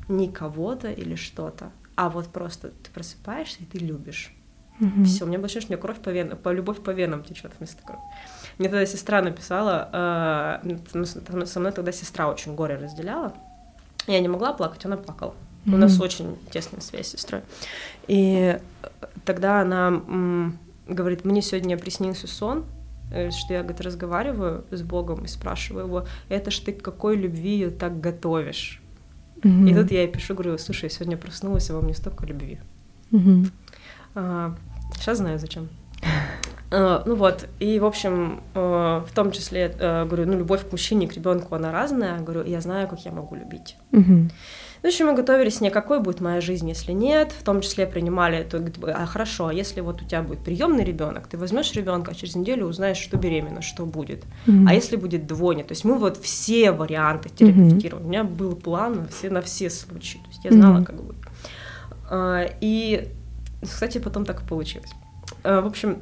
не 0.09 0.29
кого-то 0.29 0.91
или 0.91 1.15
что-то, 1.15 1.71
а 1.95 2.09
вот 2.09 2.29
просто 2.29 2.69
ты 2.83 2.91
просыпаешься 2.93 3.63
и 3.63 3.65
ты 3.65 3.79
любишь. 3.79 4.33
Мгм. 4.79 5.05
Все, 5.05 5.25
у 5.25 5.29
меня 5.29 5.39
было 5.39 5.47
ощущение, 5.47 5.63
что 5.67 5.73
у 5.73 5.77
меня 5.77 5.83
кровь 5.83 5.99
по 5.99 6.11
венам, 6.11 6.39
по 6.39 6.53
любовь 6.53 6.81
по 6.83 6.91
венам 6.91 7.23
течет 7.25 7.53
вместо 7.59 7.83
крови. 7.83 8.01
Мне 8.59 8.69
тогда 8.69 8.85
сестра 8.87 9.23
написала, 9.23 10.61
э, 10.63 11.47
со 11.47 11.61
мной 11.61 11.73
тогда 11.73 11.93
сестра 11.93 12.29
очень 12.29 12.55
горе 12.55 12.77
разделяла. 12.77 13.33
Я 14.07 14.21
не 14.21 14.29
могла 14.29 14.53
плакать, 14.53 14.85
она 14.85 14.97
плакала. 14.97 15.35
У 15.67 15.71
Мгм. 15.71 15.81
нас 15.81 16.01
очень 16.01 16.37
тесная 16.51 16.81
связь 16.81 17.09
с 17.09 17.11
сестрой. 17.13 17.43
И 18.07 18.59
э, 18.83 18.89
тогда 19.25 19.61
она 19.63 19.89
м, 19.89 20.59
говорит, 20.87 21.25
мне 21.25 21.43
сегодня 21.43 21.77
приснился 21.77 22.27
сон, 22.29 22.65
э, 23.13 23.31
что 23.31 23.55
я, 23.55 23.63
говорит, 23.63 23.81
разговариваю 23.81 24.65
с 24.71 24.83
Богом 24.83 25.25
и 25.25 25.29
спрашиваю 25.29 25.87
его, 25.87 26.07
это 26.29 26.51
ж 26.51 26.59
ты 26.61 26.73
к 26.73 26.83
какой 26.83 27.17
любви 27.17 27.51
ее 27.51 27.71
так 27.71 28.01
готовишь? 28.01 28.81
Мгм. 29.43 29.67
И 29.67 29.75
тут 29.75 29.91
я 29.91 30.03
ей 30.03 30.09
пишу, 30.09 30.35
говорю, 30.35 30.57
слушай, 30.59 30.85
я 30.85 30.91
сегодня 30.91 31.17
проснулась, 31.17 31.69
а 31.71 31.75
во 31.75 31.81
мне 31.81 31.95
столько 31.95 32.27
любви. 32.27 32.59
Мгм. 33.11 33.51
Сейчас 34.95 35.19
знаю 35.19 35.39
зачем. 35.39 35.69
А, 36.73 37.03
ну 37.07 37.15
вот, 37.15 37.47
и, 37.61 37.79
в 37.79 37.85
общем, 37.85 38.41
э, 38.55 39.03
в 39.09 39.15
том 39.15 39.31
числе, 39.31 39.69
говорю, 39.79 40.27
ну, 40.27 40.37
любовь 40.39 40.69
к 40.69 40.73
мужчине, 40.73 41.07
к 41.07 41.13
ребенку, 41.15 41.55
она 41.55 41.71
разная. 41.71 42.19
Говорю, 42.19 42.45
я 42.45 42.61
знаю, 42.61 42.89
как 42.89 43.05
я 43.05 43.13
могу 43.13 43.37
любить. 43.37 43.77
Мгм. 43.93 44.31
В 44.83 44.87
общем, 44.87 45.07
мы 45.07 45.15
готовились 45.15 45.61
не 45.61 45.71
какой 45.71 46.01
будет 46.01 46.21
моя 46.21 46.41
жизнь, 46.41 46.69
если 46.69 46.93
нет. 46.93 47.33
В 47.33 47.43
том 47.45 47.61
числе 47.61 47.87
принимали, 47.87 48.43
то, 48.45 48.63
а 48.95 49.07
хорошо, 49.07 49.47
а 49.47 49.53
если 49.53 49.81
вот 49.81 50.03
у 50.03 50.05
тебя 50.05 50.23
будет 50.23 50.41
приемный 50.41 50.85
ребенок, 50.85 51.29
ты 51.29 51.39
возьмешь 51.39 51.73
ребенка, 51.73 52.11
а 52.11 52.15
через 52.15 52.35
неделю 52.37 52.67
узнаешь, 52.67 52.99
что 52.99 53.17
беременна, 53.17 53.63
что 53.63 53.87
будет. 53.87 54.25
Мгм. 54.47 54.67
А 54.69 54.75
если 54.75 54.97
будет 54.97 55.27
двойня? 55.27 55.63
То 55.65 55.73
есть 55.73 55.85
мы 55.85 55.95
вот 55.99 56.17
все 56.19 56.73
варианты 56.73 57.29
терапевтировали. 57.29 58.05
У 58.05 58.09
меня 58.09 58.25
был 58.25 58.55
план 58.57 58.97
на 59.03 59.07
все, 59.09 59.31
на 59.31 59.41
все 59.41 59.71
случаи. 59.71 60.19
То 60.19 60.29
есть 60.31 60.45
я 60.45 60.51
знала, 60.53 60.75
Мгм. 60.79 60.85
как 60.85 60.97
будет. 61.03 61.17
А, 62.11 62.45
И, 62.61 63.09
кстати, 63.67 63.99
потом 63.99 64.25
так 64.25 64.43
и 64.43 64.47
получилось. 64.47 64.91
А, 65.45 65.61
В 65.61 65.67
общем, 65.67 65.99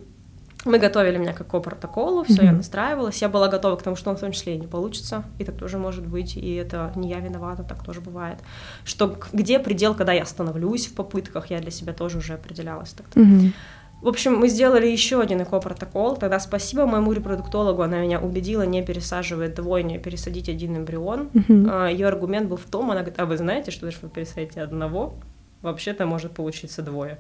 мы 0.65 0.79
готовили 0.79 1.19
меня 1.19 1.33
к 1.35 1.45
ко-протоколу, 1.47 2.25
все, 2.25 2.43
я 2.43 2.49
Мгм. 2.49 2.57
настраивалась. 2.59 3.21
Я 3.21 3.29
была 3.29 3.49
готова 3.49 3.77
к 3.77 3.83
тому, 3.83 3.97
что 3.97 4.11
он 4.11 4.17
в 4.17 4.21
том 4.21 4.33
числе 4.33 4.55
и 4.55 4.59
не 4.59 4.67
получится. 4.67 5.25
И 5.39 5.45
так 5.45 5.57
тоже 5.57 5.77
может 5.79 6.07
быть. 6.07 6.37
И 6.39 6.55
это 6.55 6.91
не 6.97 7.11
я 7.11 7.21
виновата, 7.21 7.63
так 7.65 7.85
тоже 7.85 8.01
бывает. 8.01 8.39
Что 8.85 9.15
где 9.33 9.59
предел, 9.59 9.95
когда 9.95 10.13
я 10.15 10.23
остановлюсь 10.23 10.87
в 10.87 10.95
попытках, 10.95 11.51
я 11.51 11.59
для 11.61 11.71
себя 11.71 11.93
тоже 11.93 12.19
уже 12.19 12.33
определялась. 12.35 12.93
Так 12.93 13.07
Мгм. 13.15 13.53
в 14.01 14.09
общем, 14.09 14.37
мы 14.37 14.49
сделали 14.49 14.87
еще 14.87 15.21
один 15.21 15.43
эко-протокол. 15.43 16.17
Тогда 16.17 16.41
спасибо 16.41 16.87
моему 16.87 17.13
репродуктологу, 17.13 17.83
она 17.83 18.01
меня 18.01 18.19
убедила 18.21 18.63
не 18.63 18.83
пересаживать 18.83 19.55
двойню, 19.55 19.97
а 19.97 19.99
пересадить 19.99 20.49
один 20.49 20.77
эмбрион. 20.79 21.29
Мгм. 21.35 21.89
Ее 21.89 22.07
аргумент 22.07 22.49
был 22.49 22.57
в 22.57 22.65
том, 22.71 22.91
она 22.91 23.01
говорит, 23.01 23.21
а 23.21 23.27
вы 23.27 23.37
знаете, 23.37 23.71
что 23.71 23.85
если 23.87 24.01
вы 24.07 24.09
пересадите 24.09 24.63
одного, 24.63 25.15
вообще-то 25.63 26.07
может 26.07 26.33
получиться 26.33 26.81
двое. 26.83 27.19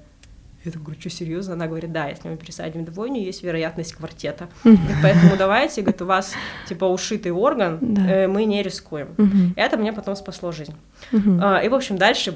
Я 0.64 0.72
так 0.72 0.82
говорю, 0.82 0.98
что 0.98 1.10
серьезно? 1.10 1.52
Она 1.54 1.66
говорит, 1.66 1.92
да, 1.92 2.06
если 2.08 2.28
мы 2.28 2.36
пересадим 2.36 2.84
двойню, 2.86 3.20
есть 3.20 3.42
вероятность 3.42 3.92
квартета. 3.94 4.48
Поэтому 5.02 5.36
давайте, 5.36 5.82
говорит, 5.82 6.00
у 6.02 6.06
вас 6.06 6.32
типа 6.68 6.86
ушитый 6.86 7.32
орган, 7.32 7.78
э, 8.08 8.26
мы 8.28 8.44
не 8.46 8.62
рискуем. 8.62 9.08
Это 9.56 9.76
мне 9.76 9.92
потом 9.92 10.16
спасло 10.16 10.52
жизнь. 10.52 10.74
А, 11.42 11.58
И, 11.58 11.68
в 11.68 11.74
общем, 11.74 11.98
дальше, 11.98 12.32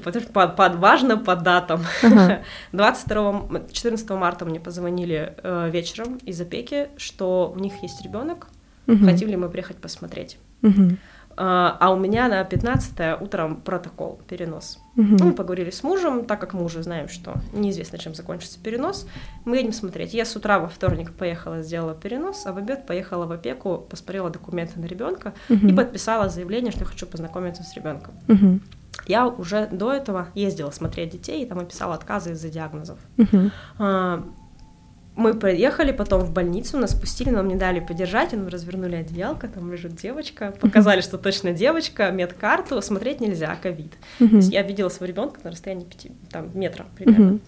важно 0.79 1.17
по 1.17 1.37
датам. 1.37 1.81
Ага. 2.03 2.43
22, 2.73 3.31
м- 3.31 3.63
14 3.73 4.11
марта 4.11 4.45
мне 4.45 4.61
позвонили 4.61 5.33
э, 5.43 5.71
вечером 5.73 6.17
из 6.27 6.39
опеки, 6.41 6.89
что 6.99 7.53
у 7.57 7.59
них 7.59 7.73
есть 7.83 8.03
ребенок, 8.05 8.49
хотим 8.87 9.29
ли 9.29 9.37
мы 9.37 9.49
приехать 9.49 9.77
посмотреть. 9.79 10.39
А 11.41 11.77
а 11.79 11.93
у 11.93 11.97
меня 11.97 12.27
на 12.29 12.43
15 12.43 13.21
утром 13.23 13.57
протокол, 13.61 14.21
перенос. 14.29 14.81
Ну, 14.97 15.27
Мы 15.27 15.33
поговорили 15.33 15.71
с 15.71 15.85
мужем, 15.85 16.25
так 16.25 16.41
как 16.41 16.53
мы 16.55 16.65
уже 16.65 16.83
знаем, 16.83 17.09
что 17.09 17.35
неизвестно, 17.53 17.97
чем 17.99 18.15
закончится 18.15 18.59
перенос, 18.59 19.07
мы 19.45 19.59
едем 19.59 19.73
смотреть. 19.73 20.15
Я 20.15 20.25
с 20.25 20.35
утра 20.35 20.59
во 20.59 20.67
вторник 20.69 21.13
поехала, 21.13 21.63
сделала 21.63 21.95
перенос, 21.95 22.45
а 22.47 22.53
в 22.53 22.59
обед 22.59 22.87
поехала 22.87 23.27
в 23.27 23.31
опеку, 23.33 23.79
посмотрела 23.89 24.31
документы 24.31 24.81
на 24.81 24.87
ребенка 24.87 25.33
и 25.49 25.53
Мгм. 25.55 25.77
подписала 25.77 26.29
заявление, 26.29 26.73
что 26.73 26.81
я 26.81 26.87
хочу 26.87 27.07
познакомиться 27.07 27.63
с 27.63 27.73
ребенком. 27.77 28.15
Мгм. 28.27 28.61
Я 29.07 29.29
уже 29.29 29.69
до 29.71 29.93
этого 29.93 30.27
ездила 30.35 30.73
смотреть 30.73 31.11
детей, 31.13 31.45
и 31.45 31.47
там 31.47 31.61
описала 31.61 31.95
отказы 31.95 32.33
из-за 32.33 32.49
диагнозов. 32.49 32.99
Мгм. 33.17 33.53
Мы 35.19 35.35
поехали 35.35 35.91
потом 35.91 36.23
в 36.23 36.33
больницу, 36.33 36.79
нас 36.79 36.93
спустили, 36.93 37.31
нам 37.31 37.49
не 37.49 37.57
дали 37.57 37.81
подержать, 37.81 38.33
нам 38.33 38.47
развернули 38.47 38.95
одеялко, 38.95 39.49
там 39.49 39.73
лежит 39.73 39.97
девочка, 39.97 40.53
показали, 40.61 41.01
что 41.01 41.19
точно 41.19 41.53
девочка, 41.53 42.13
медкарту, 42.13 42.81
смотреть 42.83 43.21
нельзя, 43.21 43.57
ковид. 43.61 43.93
Есть 44.21 44.53
я 44.53 44.63
видела 44.63 44.89
своего 44.89 45.13
ребенка 45.13 45.41
на 45.43 45.51
расстоянии 45.51 45.85
пяти, 45.87 46.13
там, 46.31 46.57
метра 46.57 46.87
примерно. 46.97 47.41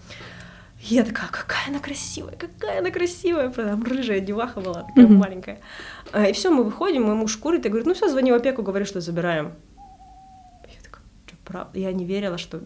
И 0.81 0.95
я 0.95 1.05
такая, 1.05 1.29
какая 1.31 1.69
она 1.69 1.79
красивая, 1.79 2.33
какая 2.33 2.79
она 2.79 2.91
красивая, 2.91 3.49
правда, 3.49 3.71
там 3.71 3.83
рыжая 3.85 4.19
деваха 4.19 4.59
была, 4.59 4.81
такая 4.83 5.05
Мгм. 5.07 5.15
маленькая. 5.15 5.59
А, 6.11 6.25
И 6.27 6.33
все, 6.33 6.49
мы 6.49 6.65
выходим, 6.65 7.03
мой 7.03 7.15
муж 7.15 7.37
курит 7.37 7.65
и 7.65 7.69
говорит, 7.69 7.87
ну 7.87 7.93
все, 7.93 8.09
звони 8.09 8.33
в 8.33 8.35
опеку, 8.35 8.63
говори, 8.63 8.83
что 8.83 8.99
забираем. 8.99 9.53
Я 10.65 10.81
такая, 10.83 11.03
что 11.25 11.35
правда? 11.45 11.79
Я 11.79 11.93
не 11.93 12.03
верила, 12.03 12.37
что 12.37 12.59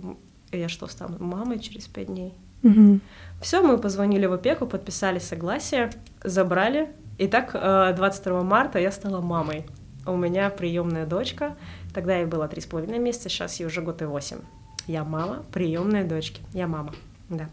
я 0.51 0.67
что, 0.67 0.87
стану 0.87 1.17
мамой 1.23 1.59
через 1.59 1.85
пять 1.85 2.07
дней. 2.07 2.33
Мгм. 2.65 3.01
Все, 3.41 3.61
мы 3.61 3.77
позвонили 3.77 4.25
в 4.25 4.33
опеку, 4.33 4.65
подписали 4.65 5.19
согласие, 5.19 5.91
забрали. 6.23 6.89
И 7.19 7.27
так 7.27 7.51
э, 7.53 7.93
22 7.95 8.41
марта 8.41 8.79
я 8.79 8.91
стала 8.91 9.21
мамой. 9.21 9.65
У 10.05 10.17
меня 10.17 10.49
приемная 10.49 11.05
дочка. 11.05 11.55
Тогда 11.93 12.17
ей 12.17 12.25
было 12.25 12.47
три 12.47 12.61
с 12.61 12.65
половиной 12.65 12.99
месяца, 12.99 13.29
сейчас 13.29 13.59
ей 13.59 13.67
уже 13.67 13.81
год 13.81 14.01
и 14.01 14.05
восемь. 14.05 14.39
Я 14.87 15.03
мама 15.03 15.43
приемной 15.53 16.03
дочки. 16.03 16.41
Я 16.53 16.67
мама, 16.67 16.93
да. 17.29 17.49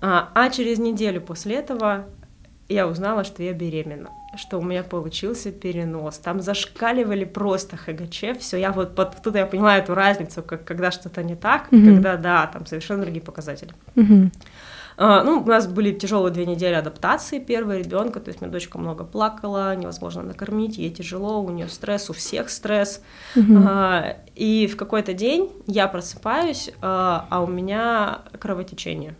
А, 0.00 0.30
а 0.34 0.48
через 0.48 0.78
неделю 0.78 1.20
после 1.20 1.56
этого 1.56 2.06
я 2.68 2.88
узнала, 2.88 3.24
что 3.24 3.42
я 3.42 3.52
беременна, 3.52 4.10
что 4.36 4.58
у 4.58 4.62
меня 4.62 4.82
получился 4.82 5.50
перенос. 5.52 6.18
Там 6.18 6.40
зашкаливали 6.40 7.24
просто 7.24 7.76
ХГЧ, 7.76 8.38
все. 8.40 8.56
Я 8.58 8.72
вот 8.72 8.94
под, 8.94 9.22
тут 9.22 9.34
я 9.36 9.46
поняла 9.46 9.76
эту 9.78 9.94
разницу, 9.94 10.42
как, 10.42 10.64
когда 10.64 10.90
что-то 10.90 11.22
не 11.22 11.34
так, 11.36 11.70
Мгм. 11.72 11.86
когда 11.94 12.16
да, 12.16 12.46
там 12.46 12.66
совершенно 12.66 13.02
другие 13.02 13.22
показатели. 13.22 13.72
Мгм. 13.94 14.32
А, 14.98 15.22
Ну, 15.24 15.42
у 15.42 15.46
нас 15.46 15.66
были 15.66 15.92
тяжелые 15.92 16.32
две 16.32 16.46
недели 16.46 16.72
адаптации 16.74 17.38
первого 17.38 17.76
ребенка, 17.76 18.18
то 18.18 18.28
есть 18.28 18.40
моя 18.40 18.50
дочка 18.52 18.78
много 18.78 19.04
плакала, 19.04 19.76
невозможно 19.76 20.22
накормить, 20.22 20.78
ей 20.78 20.90
тяжело, 20.90 21.42
у 21.42 21.50
нее 21.50 21.68
стресс, 21.68 22.08
у 22.08 22.14
всех 22.14 22.48
стресс. 22.48 23.02
Мгм. 23.34 23.64
А, 23.68 24.16
И 24.34 24.66
в 24.66 24.76
какой-то 24.76 25.12
день 25.12 25.50
я 25.66 25.86
просыпаюсь, 25.88 26.70
а 26.80 27.26
а 27.30 27.42
у 27.42 27.46
меня 27.46 28.20
кровотечение. 28.40 29.14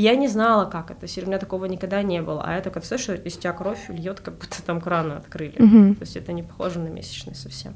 Я 0.00 0.14
не 0.14 0.28
знала, 0.28 0.64
как 0.64 0.92
это, 0.92 1.06
у 1.06 1.26
меня 1.26 1.38
такого 1.38 1.64
никогда 1.64 2.02
не 2.02 2.22
было. 2.22 2.40
А 2.44 2.54
это 2.54 2.70
как 2.70 2.84
все, 2.84 2.98
что 2.98 3.14
из 3.14 3.36
тебя 3.36 3.52
кровь 3.52 3.88
льет, 3.88 4.20
как 4.20 4.34
будто 4.38 4.62
там 4.62 4.80
краны 4.80 5.14
открыли. 5.14 5.56
Мгм. 5.58 5.96
То 5.96 6.02
есть 6.02 6.16
это 6.16 6.32
не 6.32 6.44
похоже 6.44 6.78
на 6.78 6.86
месячные 6.86 7.34
совсем. 7.34 7.74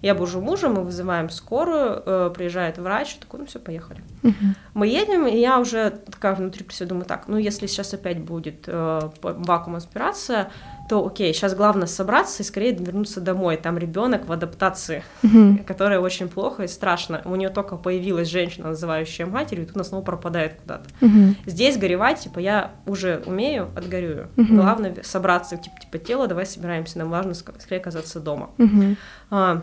Я 0.00 0.14
бужу 0.14 0.40
мужа, 0.40 0.68
мы 0.68 0.84
вызываем 0.84 1.30
скорую, 1.30 2.00
э, 2.06 2.30
приезжает 2.32 2.78
врач, 2.78 3.16
такой, 3.16 3.40
ну 3.40 3.46
все, 3.46 3.58
поехали. 3.58 4.04
Мгм. 4.22 4.54
Мы 4.74 4.86
едем, 4.86 5.26
и 5.26 5.36
я 5.36 5.58
уже 5.58 5.90
такая 5.90 6.36
внутри 6.36 6.62
при 6.62 6.74
себе 6.74 6.90
думаю, 6.90 7.06
так, 7.06 7.26
ну 7.26 7.38
если 7.38 7.66
сейчас 7.66 7.92
опять 7.92 8.20
будет 8.20 8.64
э, 8.68 9.00
по- 9.20 9.32
вакуум 9.32 9.74
аспирация, 9.74 10.52
то 10.88 11.06
окей, 11.06 11.32
сейчас 11.32 11.54
главное 11.54 11.86
собраться 11.86 12.42
и 12.42 12.46
скорее 12.46 12.72
вернуться 12.74 13.20
домой. 13.20 13.56
Там 13.56 13.78
ребенок 13.78 14.26
в 14.26 14.32
адаптации, 14.32 15.02
Мгм. 15.22 15.64
которая 15.64 15.98
очень 15.98 16.28
плохо 16.28 16.64
и 16.64 16.68
страшно. 16.68 17.22
У 17.24 17.34
нее 17.36 17.48
только 17.48 17.76
появилась 17.76 18.28
женщина, 18.28 18.68
называющая 18.68 19.24
матерью, 19.24 19.64
и 19.64 19.66
тут 19.66 19.76
она 19.76 19.84
снова 19.84 20.02
пропадает 20.04 20.54
куда-то. 20.60 20.84
Мгм. 21.00 21.36
Здесь 21.46 21.78
горевать, 21.78 22.20
типа, 22.20 22.38
я 22.38 22.72
уже 22.86 23.22
умею, 23.24 23.70
отгорюю. 23.74 24.28
Мгм. 24.36 24.56
Главное 24.56 24.94
собраться, 25.02 25.56
типа, 25.56 25.76
типа, 25.80 25.98
тело, 25.98 26.26
давай 26.26 26.44
собираемся, 26.44 26.98
нам 26.98 27.08
важно 27.08 27.30
ск- 27.30 27.58
скорее 27.60 27.80
оказаться 27.80 28.20
дома. 28.20 28.50
Мгм. 28.58 28.96
А, 29.30 29.62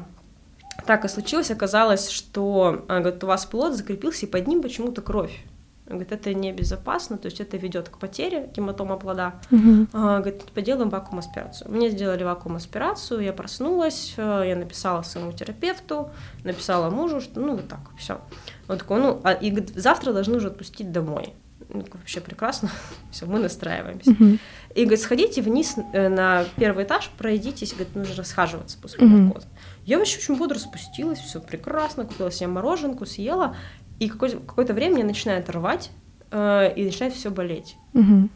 так 0.87 1.05
и 1.05 1.07
случилось, 1.07 1.51
оказалось, 1.51 2.09
что 2.09 2.83
а, 2.87 2.99
говорит, 2.99 3.23
у 3.23 3.27
вас 3.27 3.45
плод 3.45 3.75
закрепился, 3.75 4.25
и 4.25 4.29
под 4.29 4.47
ним 4.47 4.61
почему-то 4.63 5.01
кровь. 5.01 5.43
Говорит, 5.87 6.11
это 6.11 6.33
небезопасно, 6.33 7.17
то 7.17 7.25
есть 7.25 7.41
это 7.41 7.57
ведет 7.57 7.89
к 7.89 7.97
потере 7.97 8.49
гематома 8.55 8.97
плода. 8.97 9.35
Мгм. 9.49 9.89
А, 9.91 10.19
Говорит, 10.19 10.43
поделаем 10.53 10.89
вакуум-аспирацию. 10.89 11.69
Мне 11.69 11.89
сделали 11.89 12.23
вакуум-аспирацию, 12.23 13.19
я 13.21 13.33
проснулась, 13.33 14.13
э, 14.15 14.43
я 14.47 14.55
написала 14.55 15.01
своему 15.01 15.33
терапевту, 15.33 16.11
написала 16.43 16.89
мужу, 16.89 17.19
что 17.19 17.41
ну 17.41 17.55
вот 17.55 17.67
так, 17.67 17.79
все. 17.97 18.21
Он 18.69 18.77
такой, 18.77 19.01
ну, 19.01 19.19
а, 19.23 19.33
и 19.33 19.49
говорит, 19.49 19.71
завтра 19.75 20.13
должны 20.13 20.37
уже 20.37 20.47
отпустить 20.47 20.91
домой. 20.91 21.33
Ну, 21.73 21.85
вообще 21.93 22.19
прекрасно, 22.21 22.69
все, 23.11 23.25
мы 23.25 23.39
настраиваемся. 23.39 24.11
Мгм. 24.11 24.39
И 24.75 24.81
говорит, 24.83 25.01
сходите 25.01 25.41
вниз 25.41 25.75
э, 25.93 26.09
на 26.09 26.45
первый 26.57 26.85
этаж, 26.85 27.09
пройдитесь, 27.17 27.73
говорит, 27.73 27.95
нужно 27.95 28.15
расхаживаться 28.15 28.77
после 28.81 29.05
Мгм. 29.05 29.25
наркоза. 29.25 29.47
Я 29.85 29.97
вообще 29.97 30.19
очень 30.19 30.37
бодро 30.37 30.57
спустилась, 30.59 31.19
все 31.19 31.41
прекрасно, 31.41 32.05
купила 32.05 32.31
себе 32.31 32.47
мороженку, 32.47 33.05
съела, 33.05 33.55
и 34.01 34.09
какое- 34.09 34.31
какое-то 34.31 34.73
время 34.73 34.95
меня 34.95 35.05
начинает 35.05 35.49
рвать, 35.49 35.91
э, 36.31 36.73
и 36.75 36.83
начинает 36.85 37.13
все 37.13 37.29
болеть. 37.29 37.75
Мгм. 37.93 38.29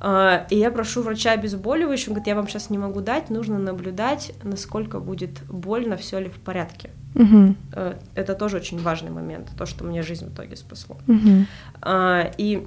А, 0.00 0.46
И 0.50 0.56
я 0.56 0.70
прошу 0.70 1.02
врача 1.02 1.32
обезболивающего, 1.32 2.10
говорит, 2.14 2.26
я 2.28 2.34
вам 2.36 2.46
сейчас 2.46 2.70
не 2.70 2.78
могу 2.78 3.00
дать, 3.00 3.30
нужно 3.30 3.58
наблюдать, 3.58 4.32
насколько 4.44 5.00
будет 5.00 5.42
больно, 5.48 5.96
все 5.96 6.20
ли 6.20 6.28
в 6.28 6.38
порядке. 6.38 6.90
Мгм. 7.14 7.56
Э, 7.72 7.94
Это 8.14 8.34
тоже 8.34 8.58
очень 8.58 8.78
важный 8.80 9.10
момент, 9.10 9.48
то, 9.58 9.66
что 9.66 9.84
мне 9.84 10.02
жизнь 10.02 10.26
в 10.26 10.34
итоге 10.34 10.56
спасло. 10.56 10.98
Мгм. 11.06 11.46
А, 11.82 12.30
И 12.38 12.66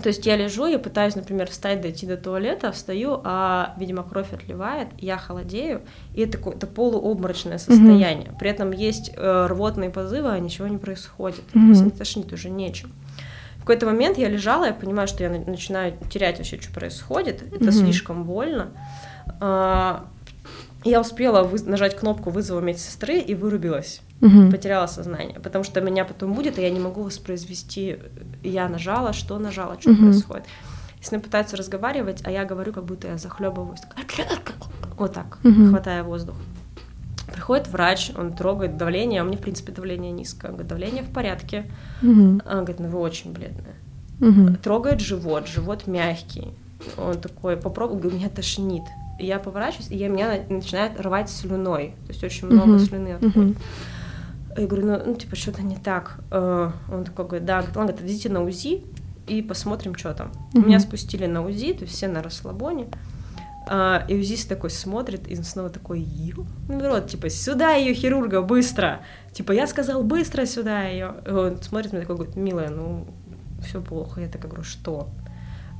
то 0.00 0.08
есть 0.08 0.24
я 0.26 0.36
лежу, 0.36 0.66
я 0.66 0.78
пытаюсь, 0.78 1.14
например, 1.16 1.50
встать, 1.50 1.80
дойти 1.80 2.06
до 2.06 2.16
туалета, 2.16 2.72
встаю, 2.72 3.20
а, 3.24 3.74
видимо, 3.78 4.02
кровь 4.02 4.32
отливает, 4.32 4.88
я 4.98 5.18
холодею, 5.18 5.82
и 6.14 6.22
это 6.22 6.38
такое 6.38 6.54
это 6.54 6.66
полуобморочное 6.66 7.58
состояние. 7.58 8.32
При 8.38 8.48
этом 8.50 8.70
есть 8.72 9.12
э, 9.16 9.46
рвотные 9.48 9.90
позывы, 9.90 10.30
а 10.30 10.38
ничего 10.38 10.66
не 10.68 10.78
происходит. 10.78 11.42
То 11.52 11.58
есть 11.58 11.96
тошнит 11.98 12.32
уже 12.32 12.48
нечем. 12.50 12.92
В 13.56 13.60
какой-то 13.60 13.86
момент 13.86 14.18
я 14.18 14.28
лежала, 14.28 14.64
я 14.64 14.72
понимаю, 14.72 15.06
что 15.06 15.22
я 15.22 15.30
на- 15.30 15.38
начинаю 15.44 15.94
терять 16.10 16.38
вообще, 16.38 16.60
что 16.60 16.72
происходит. 16.72 17.42
Это 17.52 17.64
Мгм. 17.64 17.72
слишком 17.72 18.24
больно. 18.24 18.70
А, 19.40 20.06
Я 20.84 21.00
успела 21.00 21.48
нажать 21.66 21.94
кнопку 21.96 22.30
вызова 22.30 22.58
медсестры 22.58 23.20
и 23.20 23.36
вырубилась 23.36 24.00
Мгм. 24.22 24.50
потеряла 24.50 24.86
сознание, 24.86 25.38
потому 25.40 25.64
что 25.64 25.80
меня 25.80 26.04
потом 26.04 26.32
будет, 26.32 26.58
и 26.58 26.62
я 26.62 26.70
не 26.70 26.80
могу 26.80 27.02
воспроизвести, 27.02 27.98
я 28.42 28.68
нажала, 28.68 29.12
что 29.12 29.38
нажала, 29.38 29.78
что 29.80 29.90
Мгм. 29.90 30.04
происходит. 30.04 30.44
Если 31.00 31.16
мне 31.16 31.24
пытаются 31.24 31.56
разговаривать, 31.56 32.22
а 32.24 32.30
я 32.30 32.44
говорю, 32.44 32.72
как 32.72 32.84
будто 32.84 33.08
я 33.08 33.18
захлебываюсь, 33.18 33.80
вот 34.96 35.12
так, 35.12 35.38
Мгм. 35.42 35.70
хватая 35.70 36.04
воздух. 36.04 36.36
Приходит 37.34 37.66
врач, 37.68 38.12
он 38.16 38.32
трогает 38.32 38.76
давление, 38.76 39.20
а 39.20 39.24
у 39.24 39.26
меня, 39.26 39.36
в 39.38 39.40
принципе, 39.40 39.72
давление 39.72 40.12
низкое. 40.12 40.50
Он 40.50 40.56
говорит, 40.56 40.68
давление 40.68 41.02
в 41.02 41.10
порядке. 41.12 41.64
Мгм. 42.02 42.42
Он 42.46 42.56
говорит, 42.58 42.78
ну 42.78 42.88
вы 42.88 42.98
очень 43.00 43.32
бледная. 43.32 43.74
Мгм. 44.20 44.56
Трогает 44.56 45.00
живот, 45.00 45.48
живот 45.48 45.86
мягкий. 45.86 46.48
Он 46.98 47.18
такой, 47.20 47.56
попробуй, 47.56 47.98
говорит, 47.98 48.20
меня 48.20 48.28
тошнит. 48.28 48.84
И 49.18 49.26
я 49.26 49.38
поворачиваюсь, 49.38 49.90
и 49.90 49.96
я, 49.96 50.08
меня 50.08 50.28
на- 50.48 50.56
начинает 50.56 51.00
рвать 51.00 51.30
слюной. 51.30 51.94
То 52.06 52.12
есть 52.12 52.22
очень 52.24 52.46
много 52.48 52.66
Мгм. 52.72 52.78
слюны 52.78 53.08
отходит. 53.14 53.36
Мгм. 53.36 53.56
Я 54.56 54.66
говорю, 54.66 54.86
ну, 54.86 55.02
ну, 55.06 55.14
типа, 55.14 55.36
что-то 55.36 55.62
не 55.62 55.76
так. 55.76 56.18
Э, 56.30 56.70
Он 56.90 57.04
такой 57.04 57.26
говорит, 57.26 57.46
да, 57.46 57.58
говорит, 57.58 57.76
ладно, 57.76 57.92
говорит, 57.92 58.10
идите 58.10 58.28
на 58.28 58.42
УЗИ 58.42 58.84
и 59.26 59.42
посмотрим, 59.42 59.94
что 59.94 60.14
там. 60.14 60.32
Мгм. 60.52 60.66
Меня 60.66 60.80
спустили 60.80 61.26
на 61.26 61.44
УЗИ, 61.44 61.74
то 61.74 61.84
есть 61.84 61.94
все 61.94 62.08
на 62.08 62.22
расслабоне. 62.22 62.88
А, 63.66 64.04
и 64.08 64.18
УЗИст 64.18 64.48
такой 64.48 64.70
смотрит, 64.70 65.28
и 65.28 65.36
снова 65.36 65.70
такой, 65.70 66.00
ё, 66.00 66.44
народ, 66.68 67.06
типа, 67.08 67.30
сюда 67.30 67.74
ее 67.74 67.94
хирурга, 67.94 68.42
быстро. 68.42 69.02
Типа, 69.32 69.52
я 69.52 69.66
сказал, 69.66 70.02
быстро 70.02 70.46
сюда 70.46 70.82
ее. 70.82 71.14
Он 71.26 71.62
смотрит 71.62 71.92
на 71.92 71.96
меня 71.96 72.06
такой, 72.06 72.16
говорит, 72.16 72.36
милая, 72.36 72.70
ну, 72.70 73.06
все 73.64 73.80
плохо. 73.80 74.20
Я 74.20 74.28
такая 74.28 74.48
говорю, 74.48 74.64
что? 74.64 75.08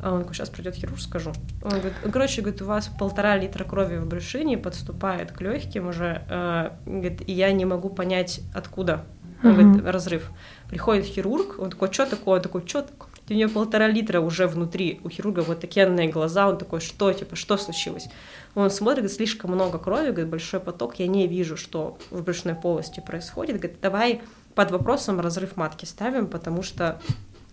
А 0.02 0.12
он 0.12 0.22
такой, 0.22 0.34
сейчас 0.34 0.50
придет 0.50 0.74
хирург, 0.74 0.98
скажу. 1.00 1.32
Он 1.62 1.70
говорит, 1.70 1.92
«Ну, 2.04 2.10
короче, 2.10 2.42
говорит, 2.42 2.60
у 2.60 2.64
вас 2.64 2.90
полтора 2.98 3.36
литра 3.36 3.62
крови 3.62 3.98
в 3.98 4.06
брюшине 4.06 4.58
подступает 4.58 5.30
к 5.30 5.40
легким 5.40 5.86
уже, 5.86 6.24
э, 6.28 6.70
говорит, 6.84 7.22
и 7.26 7.32
я 7.32 7.52
не 7.52 7.64
могу 7.64 7.88
понять, 7.88 8.40
откуда. 8.52 9.06
Он 9.44 9.54
говорит, 9.54 9.86
разрыв. 9.86 10.30
Приходит 10.68 11.04
хирург, 11.04 11.58
он 11.58 11.70
такой, 11.70 11.92
что 11.92 12.06
такое? 12.06 12.36
Он 12.36 12.42
такой, 12.42 12.66
что 12.66 12.82
такое? 12.82 13.08
У 13.30 13.32
нее 13.32 13.48
полтора 13.48 13.86
литра 13.86 14.20
уже 14.20 14.46
внутри, 14.46 15.00
у 15.04 15.08
хирурга 15.08 15.40
вот 15.40 15.60
такие 15.60 15.86
глаза, 16.08 16.48
он 16.48 16.58
такой, 16.58 16.80
что, 16.80 17.12
типа, 17.12 17.36
что 17.36 17.56
случилось? 17.56 18.08
Он 18.54 18.70
смотрит, 18.70 19.04
говорит, 19.04 19.16
слишком 19.16 19.52
много 19.52 19.78
крови, 19.78 20.10
говорит, 20.10 20.28
большой 20.28 20.60
поток, 20.60 20.96
я 20.98 21.06
не 21.06 21.26
вижу, 21.28 21.56
что 21.56 21.96
в 22.10 22.22
брюшной 22.22 22.54
полости 22.54 23.00
происходит. 23.00 23.56
Говорит, 23.58 23.80
давай 23.80 24.20
под 24.54 24.70
вопросом 24.70 25.20
разрыв 25.20 25.56
матки 25.56 25.84
ставим, 25.84 26.26
потому 26.26 26.62
что 26.62 27.00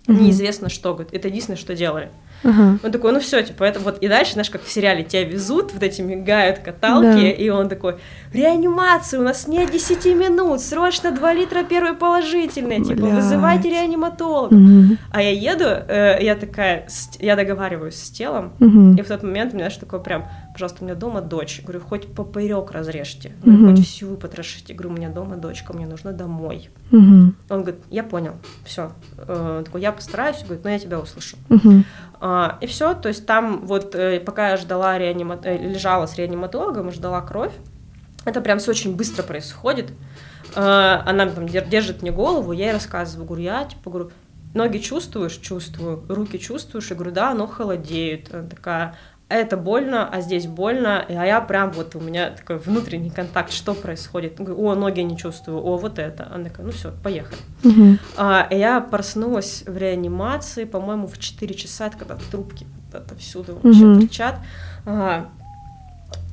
Мгм. 0.08 0.24
неизвестно 0.24 0.70
что, 0.70 0.94
говорит, 0.94 1.14
это 1.14 1.28
единственное, 1.28 1.58
что 1.58 1.76
делали. 1.76 2.10
Ага. 2.44 2.80
Он 2.84 2.92
такой, 2.92 3.12
ну 3.12 3.20
все, 3.20 3.42
типа, 3.44 3.66
это 3.66 3.80
вот, 3.82 3.98
и 4.00 4.08
дальше, 4.08 4.34
знаешь, 4.34 4.50
как 4.50 4.64
в 4.64 4.72
сериале, 4.72 5.04
тебя 5.04 5.26
везут, 5.26 5.74
вот 5.74 5.84
эти 5.84 6.02
мигают 6.02 6.60
каталки, 6.60 7.06
Да. 7.22 7.30
и 7.30 7.50
он 7.50 7.68
такой, 7.68 7.96
реанимация, 8.34 9.20
у 9.20 9.24
нас 9.24 9.48
нет 9.48 9.72
10 9.72 10.06
минут, 10.16 10.62
срочно 10.62 11.12
2 11.12 11.34
литра 11.34 11.64
первой 11.64 11.94
положительной, 11.96 12.84
типа, 12.84 13.06
вызывайте 13.08 13.70
реаниматолога. 13.70 14.56
Мгм. 14.56 14.98
А 15.12 15.22
я 15.22 15.32
еду, 15.32 15.66
э, 15.66 16.18
я 16.22 16.36
такая, 16.36 16.88
я 17.20 17.36
договариваюсь 17.36 17.96
с 17.96 18.10
телом, 18.10 18.54
Мгм. 18.60 18.96
и 18.96 19.02
в 19.02 19.08
тот 19.08 19.22
момент 19.22 19.54
у 19.54 19.58
меня, 19.58 19.66
знаешь, 19.70 19.78
такое 19.78 20.00
прям, 20.00 20.26
пожалуйста, 20.60 20.84
у 20.84 20.86
меня 20.88 20.96
дома 20.96 21.22
дочь. 21.22 21.62
Говорю, 21.64 21.80
хоть 21.80 22.14
поперек 22.14 22.72
разрежьте, 22.72 23.32
говорю, 23.42 23.70
хоть 23.70 23.86
всю 23.86 24.18
потрошите. 24.18 24.74
Говорю, 24.74 24.90
у 24.90 24.98
меня 24.98 25.10
дома 25.10 25.38
дочка, 25.38 25.72
мне 25.72 25.88
нужно 25.88 26.12
домой. 26.12 26.70
Мгм. 26.92 27.38
Он 27.50 27.62
говорит, 27.62 27.82
я 27.90 28.04
понял, 28.04 28.34
все. 28.66 28.92
такой, 29.16 29.82
я 29.82 29.94
постараюсь, 29.94 30.44
говорит, 30.44 30.66
но 30.66 30.70
я 30.72 30.80
тебя 30.80 31.00
услышу. 31.00 31.38
Мгм. 31.48 31.86
А, 32.20 32.58
и 32.60 32.68
все, 32.68 32.94
то 32.94 33.08
есть 33.08 33.26
там 33.26 33.66
вот 33.66 33.96
э, 33.96 34.20
пока 34.20 34.50
я 34.50 34.58
ждала 34.58 34.98
реанима... 34.98 35.40
э, 35.42 35.58
лежала 35.58 36.06
с 36.06 36.18
реаниматологом 36.18 36.90
и 36.90 36.92
ждала 36.92 37.22
кровь, 37.22 37.54
это 38.26 38.42
прям 38.42 38.60
все 38.60 38.72
очень 38.72 38.98
быстро 38.98 39.24
происходит. 39.24 39.94
А, 40.56 41.04
она 41.06 41.26
там 41.28 41.46
дер- 41.46 41.70
держит 41.70 42.02
мне 42.02 42.12
голову, 42.12 42.52
я 42.52 42.66
ей 42.66 42.74
рассказываю, 42.74 43.26
говорю, 43.26 43.44
я 43.44 43.64
типа 43.64 43.90
говорю, 43.90 44.12
ноги 44.54 44.80
чувствуешь? 44.80 45.38
Чувствую. 45.38 46.04
Руки 46.10 46.38
чувствуешь? 46.38 46.90
Я 46.90 46.98
говорю, 46.98 47.14
да, 47.14 47.32
оно 47.32 47.48
холодеет. 47.48 48.34
Она 48.34 48.48
такая, 48.50 48.84
«А 48.84 48.96
это 49.30 49.58
больно, 49.58 50.10
а 50.10 50.22
здесь 50.22 50.48
больно, 50.48 51.06
а 51.08 51.26
я 51.26 51.40
прям 51.40 51.72
вот 51.72 51.96
у 51.96 52.00
меня 52.00 52.32
такой 52.32 52.58
внутренний 52.58 53.12
контакт, 53.12 53.52
что 53.52 53.76
происходит? 53.76 54.36
Говорю, 54.36 54.60
о, 54.66 54.76
ноги 54.76 55.02
не 55.02 55.18
чувствую, 55.18 55.64
о, 55.64 55.78
вот 55.78 56.00
это. 56.00 56.28
Она 56.34 56.46
такая, 56.46 56.66
ну 56.66 56.72
все, 56.72 56.92
поехали. 57.04 57.40
Мгм. 57.64 58.00
А, 58.18 58.48
я 58.50 58.82
проснулась 58.82 59.64
в 59.68 59.78
реанимации, 59.78 60.64
по-моему, 60.66 61.08
в 61.08 61.20
4 61.20 61.54
часа, 61.54 61.88
это 61.88 61.98
когда 61.98 62.18
трубки 62.32 62.66
отовсюду 62.92 63.60
вообще 63.62 63.86
Мгм. 63.86 64.00
торчат. 64.02 64.40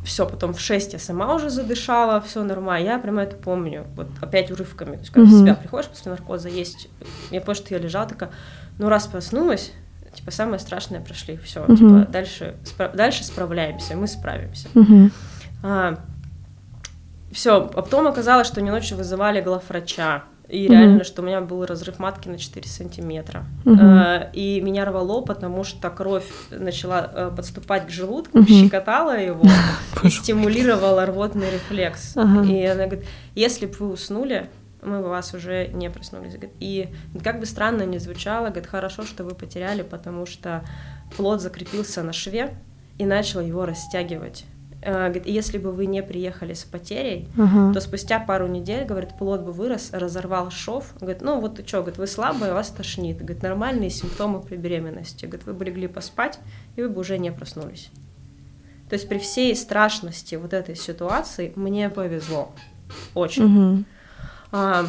все, 0.05 0.25
потом 0.25 0.55
в 0.55 0.61
6 0.61 0.93
я 0.93 0.99
сама 1.01 1.35
уже 1.35 1.51
задышала, 1.51 2.21
все 2.21 2.45
нормально. 2.45 2.87
Я 2.87 2.99
прямо 2.99 3.23
это 3.23 3.35
помню, 3.37 3.87
вот 3.97 4.07
опять 4.23 4.51
урывками. 4.53 4.93
То 4.95 5.01
есть, 5.01 5.11
когда 5.11 5.29
в 5.29 5.33
Мгм. 5.33 5.41
себя 5.41 5.55
приходишь 5.57 5.89
после 5.91 6.13
наркоза, 6.13 6.49
есть... 6.49 6.89
Я 7.33 7.41
помню, 7.41 7.57
что 7.57 7.75
я 7.75 7.81
лежала 7.81 8.07
такая, 8.09 8.31
ну 8.79 8.89
раз 8.89 9.09
проснулась, 9.09 9.73
типа 10.17 10.31
самое 10.31 10.59
страшное 10.59 11.01
прошли, 11.01 11.37
все, 11.45 11.63
Мгм. 11.65 11.77
типа 11.77 12.11
дальше, 12.11 12.57
спра- 12.65 12.95
дальше 12.97 13.23
справляемся, 13.25 13.95
мы 13.97 14.07
справимся. 14.09 14.69
Мгм. 14.75 15.13
все, 17.33 17.57
а 17.57 17.61
потом 17.83 18.07
оказалось, 18.07 18.47
что 18.47 18.61
не 18.63 18.71
ночью 18.71 18.97
вызывали 18.97 19.41
главврача. 19.41 20.25
И 20.49 20.67
Мгм. 20.69 20.73
реально, 20.73 21.05
что 21.05 21.23
у 21.23 21.25
меня 21.25 21.41
был 21.41 21.67
разрыв 21.67 21.99
матки 21.99 22.29
на 22.29 22.39
4 22.39 22.69
сантиметра. 22.69 23.45
Мгм. 23.65 23.81
Э, 23.81 24.31
И 24.33 24.61
меня 24.61 24.85
рвало, 24.85 25.21
потому 25.23 25.65
что 25.65 25.91
кровь 25.91 26.25
начала 26.51 27.11
э, 27.13 27.33
подступать 27.37 27.89
к 27.89 27.91
желудку, 27.91 28.39
Мгм. 28.39 28.47
щекотала 28.47 29.19
его 29.19 29.43
и 30.05 30.09
стимулировала 30.09 31.05
рвотный 31.05 31.51
рефлекс. 31.51 32.17
Ага. 32.17 32.45
И 32.47 32.65
она 32.65 32.87
говорит, 32.87 33.05
если 33.35 33.67
бы 33.67 33.75
вы 33.81 33.93
уснули, 33.95 34.49
мы 34.87 35.01
бы 35.01 35.09
вас 35.09 35.35
уже 35.35 35.69
не 35.69 35.91
проснулись. 35.91 36.35
И 36.61 36.89
как 37.23 37.41
бы 37.41 37.47
странно 37.47 37.83
ни 37.83 37.99
звучало, 37.99 38.47
говорит, 38.47 38.67
хорошо, 38.67 39.03
что 39.05 39.25
вы 39.25 39.35
потеряли, 39.35 39.83
потому 39.83 40.27
что 40.27 40.65
плод 41.17 41.43
закрепился 41.43 42.03
на 42.03 42.13
шве 42.13 42.55
и 42.99 43.05
начал 43.05 43.41
его 43.41 43.67
растягивать. 43.67 44.45
Э, 44.83 45.09
Говорит, 45.09 45.27
если 45.27 45.59
бы 45.59 45.73
вы 45.73 45.87
не 45.87 46.03
приехали 46.03 46.55
с 46.55 46.65
потерей, 46.65 47.29
Ага. 47.37 47.75
то 47.75 47.81
спустя 47.81 48.21
пару 48.21 48.47
недель, 48.47 48.85
говорит, 48.85 49.11
плод 49.19 49.43
бы 49.43 49.53
вырос, 49.53 49.91
разорвал 49.93 50.51
шов. 50.51 50.95
Говорит, 51.01 51.23
ну 51.23 51.41
вот 51.41 51.67
что, 51.67 51.79
говорит, 51.79 51.99
вы 51.99 52.07
слабые, 52.07 52.53
вас 52.53 52.71
тошнит. 52.71 53.19
Говорит, 53.19 53.43
нормальные 53.43 53.91
симптомы 53.91 54.41
при 54.41 54.57
беременности. 54.57 55.27
Говорит, 55.27 55.47
вы 55.47 55.55
бы 55.55 55.65
легли 55.65 55.89
поспать, 55.89 56.39
и 56.77 56.83
вы 56.83 56.89
бы 56.89 57.01
уже 57.01 57.19
не 57.19 57.33
проснулись. 57.33 57.91
То 58.89 58.95
есть 58.95 59.09
при 59.09 59.19
всей 59.19 59.57
страшности 59.57 60.37
вот 60.37 60.53
этой 60.53 60.77
ситуации 60.77 61.53
мне 61.57 61.91
повезло. 61.91 62.53
Очень. 63.15 63.45
Угу. 63.75 63.85
А, 64.59 64.87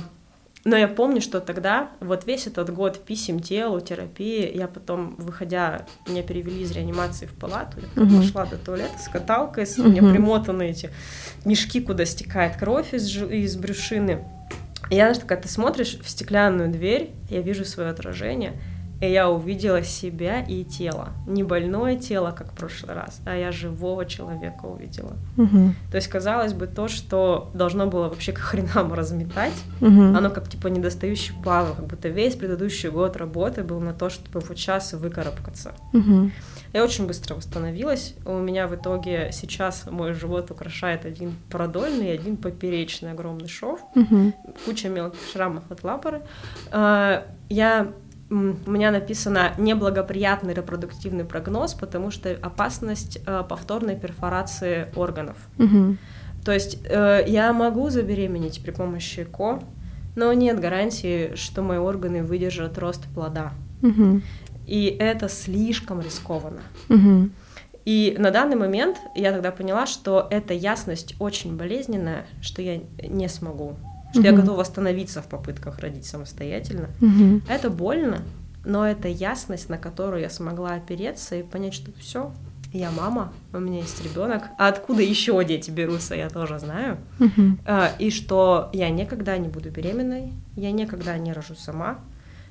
но 0.63 0.77
я 0.77 0.87
помню, 0.87 1.19
что 1.19 1.41
тогда, 1.41 1.89
вот 1.99 2.25
весь 2.25 2.47
этот 2.47 2.73
год 2.73 3.03
писем 3.03 3.41
телу, 3.41 3.81
терапии, 3.81 4.49
я 4.55 4.69
потом, 4.69 5.15
выходя, 5.17 5.85
меня 6.07 6.23
перевели 6.23 6.61
из 6.61 6.71
реанимации 6.71 7.25
в 7.25 7.33
палату, 7.33 7.79
я 7.81 8.01
Мгм. 8.01 8.21
пошла 8.21 8.45
до 8.45 8.57
туалета 8.57 8.97
с 8.97 9.09
каталкой, 9.09 9.67
с, 9.67 9.77
у 9.77 9.83
Мгм. 9.83 9.91
меня 9.91 10.03
примотаны 10.03 10.69
эти 10.69 10.89
мешки, 11.43 11.81
куда 11.81 12.05
стекает 12.05 12.55
кровь 12.55 12.93
из, 12.93 13.13
из 13.17 13.57
брюшины. 13.57 14.23
И 14.89 14.95
я, 14.95 15.03
знаешь, 15.07 15.17
такая, 15.17 15.41
ты 15.41 15.49
смотришь 15.49 15.99
в 16.01 16.09
стеклянную 16.09 16.69
дверь, 16.69 17.11
я 17.29 17.41
вижу 17.41 17.65
свое 17.65 17.89
отражение, 17.89 18.53
и 18.99 19.11
я 19.11 19.29
увидела 19.29 19.83
себя 19.83 20.41
и 20.41 20.63
тело. 20.63 21.09
Не 21.27 21.43
больное 21.43 21.97
тело, 21.97 22.31
как 22.31 22.51
в 22.51 22.55
прошлый 22.55 22.95
раз, 22.95 23.21
а 23.25 23.35
я 23.35 23.51
живого 23.51 24.05
человека 24.05 24.65
увидела. 24.65 25.13
Угу. 25.37 25.73
То 25.91 25.95
есть, 25.97 26.07
казалось 26.07 26.53
бы, 26.53 26.65
то, 26.67 26.87
что 26.87 27.51
должно 27.53 27.85
было 27.87 28.09
вообще 28.09 28.31
к 28.31 28.39
хренам 28.39 28.93
разметать, 28.93 29.53
Угу. 29.81 29.89
оно 30.17 30.29
как 30.29 30.49
типа 30.49 30.67
недостающий 30.67 31.35
пазл, 31.43 31.75
как 31.75 31.85
будто 31.85 32.09
весь 32.09 32.35
предыдущий 32.35 32.89
год 32.89 33.15
работы 33.17 33.63
был 33.63 33.79
на 33.79 33.93
то, 33.93 34.09
чтобы 34.09 34.39
вот 34.39 34.57
сейчас 34.57 34.93
выкарабкаться. 34.93 35.73
Угу. 35.93 36.31
Я 36.73 36.83
очень 36.83 37.07
быстро 37.07 37.35
восстановилась. 37.35 38.15
У 38.25 38.33
меня 38.39 38.67
в 38.67 38.75
итоге 38.75 39.29
сейчас 39.31 39.85
мой 39.89 40.13
живот 40.13 40.51
украшает 40.51 41.05
один 41.05 41.35
продольный 41.49 42.07
и 42.07 42.11
один 42.11 42.35
поперечный 42.37 43.11
огромный 43.11 43.47
шов, 43.47 43.79
Угу. 43.95 44.33
куча 44.65 44.89
мелких 44.89 45.19
шрамов 45.31 45.63
от 45.69 45.83
лапоры. 45.83 46.21
А, 46.71 47.25
Я 47.49 47.93
у 48.29 48.69
меня 48.69 48.91
написано 48.91 49.53
неблагоприятный 49.57 50.53
репродуктивный 50.53 51.23
прогноз, 51.23 51.73
потому 51.73 52.11
что 52.11 52.31
опасность 52.41 53.19
э, 53.25 53.43
повторной 53.47 53.95
перфорации 53.95 54.87
органов. 54.95 55.37
Угу. 55.57 55.97
То 56.43 56.51
есть 56.51 56.79
э, 56.85 57.23
я 57.27 57.53
могу 57.53 57.89
забеременеть 57.89 58.61
при 58.61 58.71
помощи 58.71 59.21
ЭКО, 59.21 59.61
но 60.15 60.33
нет 60.33 60.59
гарантии, 60.59 61.35
что 61.35 61.61
мои 61.61 61.77
органы 61.77 62.23
выдержат 62.23 62.77
рост 62.77 63.05
плода. 63.13 63.53
Угу. 63.81 64.21
И 64.65 64.95
это 64.99 65.29
слишком 65.29 66.01
рискованно. 66.01 66.61
Угу. 66.89 67.29
И 67.85 68.17
на 68.19 68.31
данный 68.31 68.57
момент 68.57 68.97
я 69.15 69.31
тогда 69.31 69.51
поняла, 69.51 69.85
что 69.85 70.27
эта 70.29 70.53
ясность 70.53 71.15
очень 71.19 71.55
болезненная, 71.55 72.25
что 72.41 72.61
я 72.61 72.81
не 73.01 73.29
смогу, 73.29 73.77
что 74.17 74.27
я 74.27 74.31
готова 74.41 74.61
остановиться 74.61 75.21
в 75.21 75.27
попытках 75.27 75.79
родить 75.79 76.05
самостоятельно. 76.05 76.89
Это 77.49 77.69
больно, 77.69 78.19
но 78.65 78.85
это 78.87 79.07
ясность, 79.07 79.69
на 79.69 79.77
которую 79.77 80.21
я 80.21 80.29
смогла 80.29 80.73
опереться 80.73 81.35
и 81.35 81.43
понять, 81.43 81.73
что 81.73 81.91
все, 81.99 82.31
я 82.73 82.91
мама, 82.91 83.31
у 83.53 83.59
меня 83.59 83.79
есть 83.79 84.03
ребенок, 84.03 84.43
а 84.57 84.67
откуда 84.67 85.01
еще 85.01 85.41
дети 85.45 85.71
берутся, 85.71 86.15
я 86.15 86.29
тоже 86.29 86.59
знаю. 86.59 86.97
А, 87.65 87.91
И 87.97 88.11
что 88.11 88.69
я 88.73 88.89
никогда 88.89 89.37
не 89.37 89.47
буду 89.47 89.69
беременной, 89.69 90.33
я 90.55 90.71
никогда 90.71 91.17
не 91.17 91.31
рожу 91.33 91.55
сама, 91.55 91.99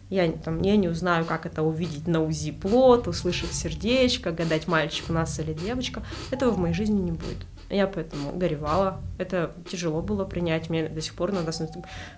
я, 0.08 0.30
там, 0.30 0.62
я 0.62 0.76
не 0.76 0.88
узнаю, 0.88 1.24
как 1.24 1.46
это 1.46 1.62
увидеть 1.62 2.06
на 2.06 2.22
УЗИ 2.22 2.52
плод, 2.52 3.08
услышать 3.08 3.52
сердечко, 3.52 4.30
гадать, 4.30 4.68
мальчик 4.68 5.06
у 5.10 5.12
нас 5.12 5.38
или 5.40 5.52
девочка. 5.52 6.02
Этого 6.30 6.52
в 6.52 6.58
моей 6.58 6.74
жизни 6.74 7.00
не 7.00 7.10
будет. 7.10 7.38
Я 7.68 7.86
поэтому 7.86 8.32
горевала. 8.32 9.00
Это 9.18 9.52
тяжело 9.70 10.00
было 10.02 10.24
принять. 10.24 10.70
Мне 10.70 10.88
до 10.88 11.00
сих 11.00 11.14
пор 11.14 11.32
надо... 11.32 11.52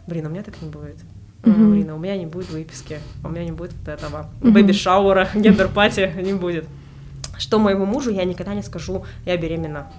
Блин, 0.06 0.26
у 0.26 0.30
меня 0.30 0.42
так 0.42 0.60
не 0.60 0.68
будет. 0.68 0.96
А, 1.42 1.48
Мгм. 1.48 1.70
Блин, 1.72 1.90
а 1.90 1.94
у 1.94 1.98
меня 1.98 2.16
не 2.16 2.26
будет 2.26 2.50
выписки, 2.50 2.98
а 3.22 3.28
у 3.28 3.30
меня 3.30 3.44
не 3.44 3.52
будет 3.52 3.72
вот 3.72 3.88
этого. 3.88 4.30
Мгм. 4.42 4.52
Baby 4.54 4.84
shower 4.84 5.28
а, 5.34 5.46
gender 5.46 5.82
party 5.82 6.12
не 6.22 6.34
будет. 6.34 6.66
Что 7.38 7.58
моему 7.58 7.86
мужу 7.86 8.10
я 8.10 8.24
никогда 8.24 8.54
не 8.54 8.62
скажу, 8.62 9.04
я 9.24 9.36
беременна 9.36 9.90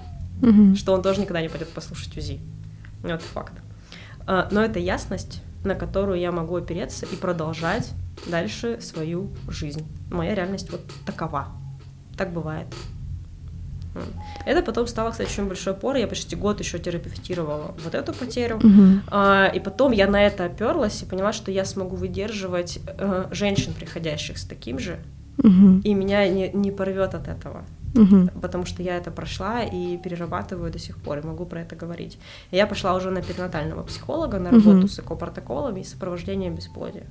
Угу. 0.41 0.75
что 0.75 0.93
он 0.93 1.01
тоже 1.01 1.19
никогда 1.19 1.41
не 1.41 1.49
пойдет 1.49 1.69
послушать 1.69 2.15
УЗИ. 2.17 2.39
Ну, 3.03 3.09
Это 3.09 3.23
факт. 3.25 3.53
А, 4.25 4.47
Но 4.51 4.61
это 4.61 4.79
ясность, 4.79 5.41
на 5.65 5.75
которую 5.75 6.17
я 6.19 6.31
могу 6.31 6.55
опереться 6.55 7.05
и 7.05 7.15
продолжать 7.17 7.91
дальше 8.27 8.79
свою 8.79 9.31
жизнь. 9.49 9.85
Моя 10.09 10.35
реальность 10.35 10.71
вот 10.71 10.81
такова. 11.05 11.47
Так 12.17 12.31
бывает. 12.31 12.67
Это 14.45 14.61
потом 14.61 14.87
стало, 14.87 15.11
кстати, 15.11 15.29
очень 15.29 15.47
большой 15.47 15.73
опорой. 15.73 16.01
Я 16.01 16.07
почти 16.07 16.35
год 16.35 16.59
еще 16.59 16.79
терапевтировала 16.79 17.75
вот 17.83 17.95
эту 17.95 18.13
потерю. 18.13 18.57
Угу. 18.57 19.01
А, 19.11 19.47
И 19.47 19.59
потом 19.59 19.91
я 19.91 20.07
на 20.07 20.21
это 20.21 20.45
оперлась 20.45 21.01
и 21.01 21.05
поняла, 21.05 21.33
что 21.33 21.51
я 21.51 21.65
смогу 21.65 21.95
выдерживать 21.95 22.79
э, 22.85 23.25
женщин, 23.31 23.73
приходящих 23.73 24.37
с 24.37 24.45
таким 24.45 24.79
же, 24.79 24.97
Угу. 25.37 25.81
и 25.85 25.93
меня 25.93 26.27
не, 26.27 26.49
не 26.49 26.69
порвет 26.71 27.15
от 27.15 27.27
этого 27.29 27.63
Угу. 27.95 28.39
потому 28.41 28.65
что 28.65 28.83
я 28.83 28.97
это 28.97 29.09
прошла 29.09 29.63
и 29.63 29.97
перерабатываю 29.97 30.69
до 30.71 30.77
сих 30.77 30.97
пор, 30.97 31.19
и 31.19 31.21
могу 31.25 31.45
про 31.45 31.61
это 31.61 31.75
говорить. 31.75 32.19
И 32.51 32.55
я 32.57 32.67
пошла 32.67 32.93
уже 32.93 33.09
на 33.09 33.21
перинатального 33.23 33.81
психолога, 33.83 34.37
на 34.37 34.51
работу 34.51 34.77
Мгм. 34.77 34.87
с 34.89 34.99
экопротоколами 34.99 35.79
и 35.79 35.83
сопровождением 35.83 36.55
бесплодия. 36.55 37.05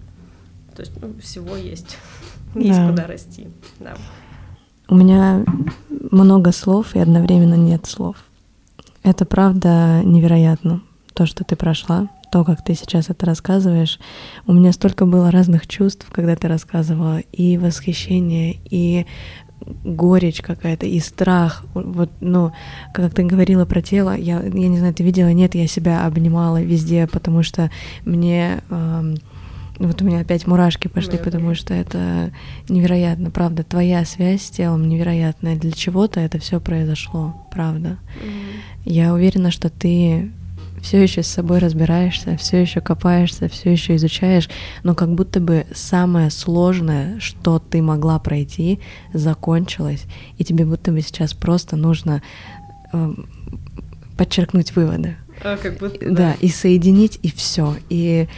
То 0.76 0.82
есть 0.82 0.92
ну, 1.02 1.14
всего 1.20 1.56
есть, 1.56 1.96
Да. 2.54 2.60
есть 2.60 2.80
куда 2.86 3.06
расти. 3.08 3.48
Да. 3.80 3.94
У 4.88 4.94
меня 4.94 5.44
много 6.10 6.52
слов 6.52 6.94
и 6.94 6.98
одновременно 6.98 7.54
нет 7.54 7.86
слов. 7.86 8.16
Это 9.02 9.24
правда 9.24 10.02
невероятно, 10.04 10.82
то, 11.14 11.26
что 11.26 11.44
ты 11.44 11.56
прошла, 11.56 12.08
то, 12.30 12.44
как 12.44 12.62
ты 12.62 12.74
сейчас 12.74 13.10
это 13.10 13.26
рассказываешь. 13.26 13.98
У 14.46 14.52
меня 14.52 14.72
столько 14.72 15.06
было 15.06 15.30
разных 15.30 15.66
чувств, 15.66 16.06
когда 16.10 16.36
ты 16.36 16.48
рассказывала, 16.48 17.20
и 17.32 17.56
восхищение, 17.56 18.56
и 18.70 19.06
горечь 19.84 20.40
какая-то, 20.40 20.86
и 20.86 21.00
страх. 21.00 21.64
Вот, 21.74 22.10
ну, 22.20 22.52
как 22.92 23.14
ты 23.14 23.24
говорила 23.24 23.64
про 23.64 23.82
тело, 23.82 24.14
я, 24.16 24.42
я 24.42 24.68
не 24.68 24.78
знаю, 24.78 24.94
ты 24.94 25.02
видела, 25.02 25.32
нет, 25.32 25.54
я 25.54 25.66
себя 25.66 26.06
обнимала 26.06 26.62
везде, 26.62 27.06
потому 27.06 27.42
что 27.42 27.70
мне... 28.04 28.62
эм, 28.70 29.16
вот 29.78 30.02
у 30.02 30.04
меня 30.04 30.20
опять 30.20 30.46
мурашки 30.46 30.88
пошли, 30.88 31.12
Моя 31.12 31.24
потому 31.24 31.54
что 31.54 31.72
это 31.72 32.32
невероятно, 32.68 33.30
правда. 33.30 33.62
Твоя 33.62 34.04
связь 34.04 34.42
с 34.42 34.50
телом 34.50 34.88
невероятная. 34.88 35.56
Для 35.56 35.72
чего-то 35.72 36.20
это 36.20 36.38
все 36.38 36.60
произошло, 36.60 37.46
правда. 37.50 37.98
Я 38.84 39.14
уверена, 39.14 39.50
что 39.50 39.70
ты 39.70 40.30
все 40.82 41.02
еще 41.02 41.22
с 41.22 41.28
собой 41.28 41.58
разбираешься, 41.58 42.36
все 42.36 42.60
еще 42.60 42.80
копаешься, 42.80 43.48
все 43.48 43.72
еще 43.72 43.96
изучаешь, 43.96 44.48
но 44.82 44.94
как 44.94 45.12
будто 45.14 45.40
бы 45.40 45.66
самое 45.74 46.30
сложное, 46.30 47.18
что 47.20 47.58
ты 47.58 47.82
могла 47.82 48.18
пройти, 48.18 48.80
закончилось, 49.12 50.04
и 50.38 50.44
тебе 50.44 50.64
будто 50.64 50.92
бы 50.92 51.00
сейчас 51.00 51.34
просто 51.34 51.76
нужно 51.76 52.22
эм, 52.92 53.28
подчеркнуть 54.16 54.74
выводы. 54.76 55.16
А, 55.42 55.56
как 55.56 55.78
будто, 55.78 55.98
Да, 56.10 56.34
и 56.40 56.48
соединить, 56.48 57.18
и 57.22 57.30
все. 57.30 57.76
И 57.88 58.26
э, 58.26 58.28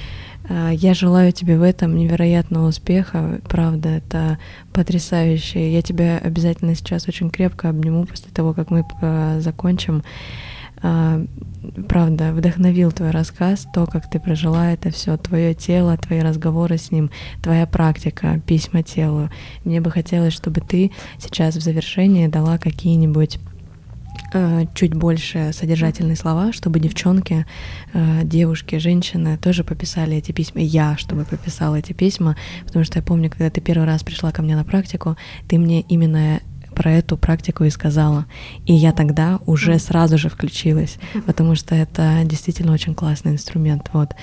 я 0.51 0.95
желаю 0.95 1.33
тебе 1.33 1.59
в 1.59 1.63
этом 1.63 1.97
невероятного 1.97 2.69
успеха. 2.69 3.41
Правда, 3.49 3.89
это 3.89 4.39
потрясающе. 4.73 5.73
Я 5.73 5.83
тебя 5.83 6.19
обязательно 6.19 6.75
сейчас 6.75 7.07
очень 7.09 7.31
крепко 7.31 7.69
обниму 7.69 8.05
после 8.05 8.31
того, 8.33 8.53
как 8.53 8.71
мы 8.71 8.85
э, 9.01 9.41
закончим. 9.41 10.03
А, 10.83 11.25
Правда, 11.89 12.33
вдохновил 12.33 12.91
твой 12.91 13.11
рассказ, 13.11 13.67
то, 13.75 13.87
как 13.87 14.09
ты 14.09 14.19
прожила 14.19 14.73
это 14.73 14.91
все, 14.91 15.19
твое 15.19 15.53
тело, 15.55 15.97
твои 15.99 16.21
разговоры 16.21 16.79
с 16.79 16.91
ним, 16.91 17.11
твоя 17.43 17.67
практика, 17.67 18.41
письма 18.47 18.83
телу. 18.83 19.29
Мне 19.65 19.83
бы 19.83 19.91
хотелось, 19.91 20.33
чтобы 20.33 20.63
ты 20.63 20.91
сейчас 21.19 21.57
в 21.57 21.61
завершении 21.61 22.29
дала 22.29 22.57
какие-нибудь 22.57 23.41
чуть 24.75 24.95
больше 24.95 25.51
содержательные 25.53 26.17
слова, 26.17 26.53
чтобы 26.53 26.79
девчонки, 26.79 27.47
э, 27.93 28.21
девушки, 28.25 28.77
женщины 28.77 29.37
тоже 29.37 29.65
пописали 29.65 30.17
эти 30.17 30.33
письма. 30.33 30.61
И 30.63 30.65
Я, 30.65 30.97
чтобы 30.97 31.25
пописала 31.25 31.77
эти 31.77 31.93
письма, 31.93 32.37
потому 32.65 32.85
что 32.85 32.99
я 32.99 33.03
помню, 33.03 33.29
когда 33.29 33.51
ты 33.51 33.61
первый 33.61 33.87
раз 33.87 34.03
пришла 34.03 34.31
ко 34.31 34.43
мне 34.43 34.57
на 34.57 34.65
практику, 34.65 35.17
ты 35.49 35.59
мне 35.59 35.81
именно 35.83 36.41
про 36.81 36.93
эту 36.93 37.19
практику 37.19 37.65
и 37.65 37.71
сказала. 37.71 38.25
И 38.65 38.73
я 38.73 38.93
тогда 38.93 39.39
уже 39.45 39.79
сразу 39.79 40.17
же 40.17 40.31
включилась, 40.31 40.97
потому 41.27 41.55
что 41.55 41.75
это 41.75 42.23
действительно 42.25 42.73
очень 42.73 42.95
классный 42.95 43.33
инструмент. 43.33 43.91
Вот. 43.93 44.15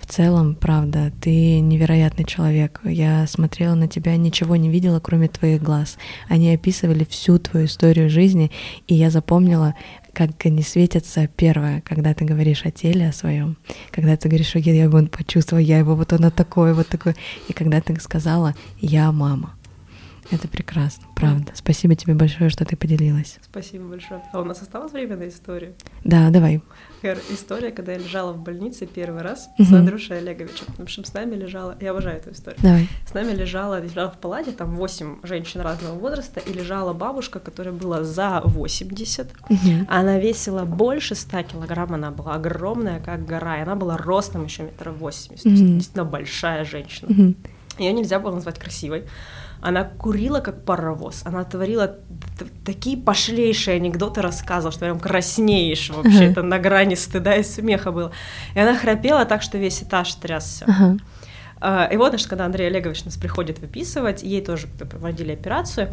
В 0.00 0.06
целом, 0.06 0.54
правда, 0.54 1.12
ты 1.20 1.60
невероятный 1.60 2.24
человек. 2.24 2.80
Я 2.84 3.26
смотрела 3.26 3.74
на 3.74 3.86
тебя, 3.86 4.16
ничего 4.16 4.56
не 4.56 4.70
видела, 4.70 4.98
кроме 4.98 5.28
твоих 5.28 5.62
глаз. 5.62 5.98
Они 6.26 6.54
описывали 6.54 7.04
всю 7.04 7.38
твою 7.38 7.66
историю 7.66 8.08
жизни, 8.08 8.50
и 8.86 8.94
я 8.94 9.10
запомнила, 9.10 9.74
как 10.14 10.30
они 10.46 10.62
светятся 10.62 11.28
первое, 11.36 11.82
когда 11.82 12.14
ты 12.14 12.24
говоришь 12.24 12.64
о 12.64 12.70
теле, 12.70 13.10
о 13.10 13.12
своем, 13.12 13.58
когда 13.90 14.16
ты 14.16 14.28
говоришь, 14.30 14.46
что 14.46 14.58
я 14.58 14.84
его 14.84 15.04
почувствовала, 15.06 15.62
я 15.62 15.76
его 15.78 15.94
вот 15.94 16.14
оно 16.14 16.30
такое, 16.30 16.72
вот 16.72 16.88
такое, 16.88 17.14
и 17.48 17.52
когда 17.52 17.82
ты 17.82 17.94
сказала, 18.00 18.54
я 18.80 19.12
мама. 19.12 19.55
Это 20.30 20.48
прекрасно, 20.48 21.06
правда. 21.14 21.52
Спасибо 21.54 21.94
тебе 21.94 22.14
большое, 22.14 22.50
что 22.50 22.64
ты 22.64 22.76
поделилась. 22.76 23.38
Спасибо 23.42 23.84
большое. 23.88 24.22
А 24.32 24.40
у 24.40 24.44
нас 24.44 24.60
осталось 24.60 24.92
время 24.92 25.16
на 25.16 25.28
историю? 25.28 25.74
Да, 26.04 26.30
давай. 26.30 26.60
История, 27.30 27.70
когда 27.70 27.92
я 27.92 27.98
лежала 27.98 28.32
в 28.32 28.42
больнице 28.42 28.86
первый 28.86 29.22
раз 29.22 29.48
с 29.58 29.72
Андрюшей 29.72 30.18
Олеговичем. 30.18 30.66
В 30.76 30.82
общем, 30.82 31.04
с 31.04 31.14
нами 31.14 31.36
лежала... 31.36 31.76
Я 31.80 31.92
обожаю 31.92 32.16
эту 32.16 32.32
историю. 32.32 32.58
Давай. 32.62 32.88
С 33.08 33.14
нами 33.14 33.32
лежала, 33.32 33.80
лежала 33.80 34.10
в 34.10 34.18
палате, 34.18 34.50
там 34.50 34.74
8 34.74 35.18
женщин 35.22 35.60
разного 35.60 35.96
возраста, 35.98 36.40
и 36.40 36.52
лежала 36.52 36.92
бабушка, 36.92 37.38
которая 37.38 37.72
была 37.74 38.02
за 38.02 38.40
80. 38.44 39.32
Мгм. 39.48 39.86
Она 39.88 40.18
весила 40.18 40.64
больше 40.64 41.14
100 41.14 41.42
килограмм, 41.44 41.94
она 41.94 42.10
была 42.10 42.34
огромная, 42.34 42.98
как 43.00 43.24
гора, 43.24 43.58
и 43.58 43.60
она 43.62 43.76
была 43.76 43.96
ростом 43.96 44.44
еще 44.44 44.64
метров 44.64 44.96
80. 44.98 45.42
То 45.44 45.48
есть 45.50 45.62
Мгм. 45.62 45.74
действительно 45.78 46.04
большая 46.04 46.64
женщина. 46.64 47.08
Мгм. 47.12 47.36
Ее 47.78 47.92
нельзя 47.92 48.18
было 48.18 48.34
назвать 48.34 48.58
красивой. 48.58 49.04
Она 49.66 49.82
курила 49.82 50.38
как 50.38 50.64
паровоз. 50.64 51.22
Она 51.24 51.42
творила 51.42 51.96
такие 52.64 52.96
пошлейшие 52.96 53.76
анекдоты, 53.76 54.22
рассказывала, 54.22 54.70
что 54.70 54.80
прям 54.82 55.00
краснеешь 55.00 55.90
вообще. 55.90 56.18
Ага. 56.18 56.24
Это 56.24 56.42
на 56.42 56.60
грани 56.60 56.94
стыда 56.94 57.34
и 57.34 57.42
смеха 57.42 57.90
было. 57.90 58.12
И 58.54 58.60
она 58.60 58.76
храпела 58.76 59.24
так, 59.24 59.42
что 59.42 59.58
весь 59.58 59.82
этаж 59.82 60.14
трясся. 60.14 60.66
А, 61.60 61.88
И 61.92 61.96
вот, 61.96 62.10
значит, 62.10 62.28
когда 62.28 62.44
Андрей 62.44 62.68
Олегович 62.68 63.06
нас 63.06 63.16
приходит 63.16 63.58
выписывать, 63.58 64.22
ей 64.22 64.40
тоже 64.40 64.68
проводили 64.68 65.32
операцию, 65.32 65.88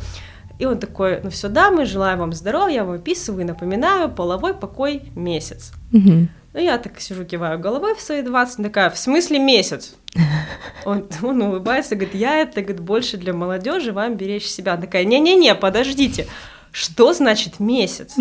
и 0.59 0.65
он 0.65 0.77
такой, 0.77 1.21
ну 1.23 1.31
все, 1.31 1.49
да, 1.49 1.71
мы 1.71 1.85
желаем 1.85 2.19
вам 2.19 2.33
здоровья, 2.33 2.75
я 2.75 2.83
вам 2.83 2.97
выписываю 2.97 3.41
и 3.41 3.45
напоминаю, 3.45 4.07
половой 4.09 4.53
покой 4.53 5.01
месяц. 5.15 5.71
Мгм. 5.91 6.29
Ну, 6.53 6.59
я 6.59 6.77
так 6.77 6.99
сижу, 6.99 7.25
киваю 7.25 7.57
головой 7.57 7.95
в 7.95 8.01
свои 8.01 8.21
20, 8.21 8.61
такая, 8.61 8.91
в 8.91 8.97
смысле 8.99 9.39
месяц? 9.39 9.95
Он, 10.85 11.07
он 11.21 11.41
улыбается, 11.41 11.95
говорит, 11.95 12.13
я 12.13 12.41
это, 12.41 12.61
говорит, 12.61 12.81
больше 12.81 13.17
для 13.17 13.33
молодежи, 13.33 13.93
вам 13.93 14.15
беречь 14.15 14.45
себя. 14.45 14.73
Она 14.73 14.81
такая, 14.81 15.05
не-не-не, 15.05 15.55
подождите, 15.55 16.27
что 16.71 17.13
значит 17.13 17.59
месяц? 17.59 18.15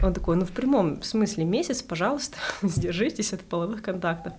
Он 0.00 0.14
такой, 0.14 0.36
ну 0.36 0.44
в 0.44 0.52
прямом 0.52 1.02
смысле 1.02 1.44
месяц, 1.44 1.82
пожалуйста, 1.82 2.38
сдержитесь 2.62 3.32
от 3.32 3.42
половых 3.42 3.82
контактов. 3.82 4.32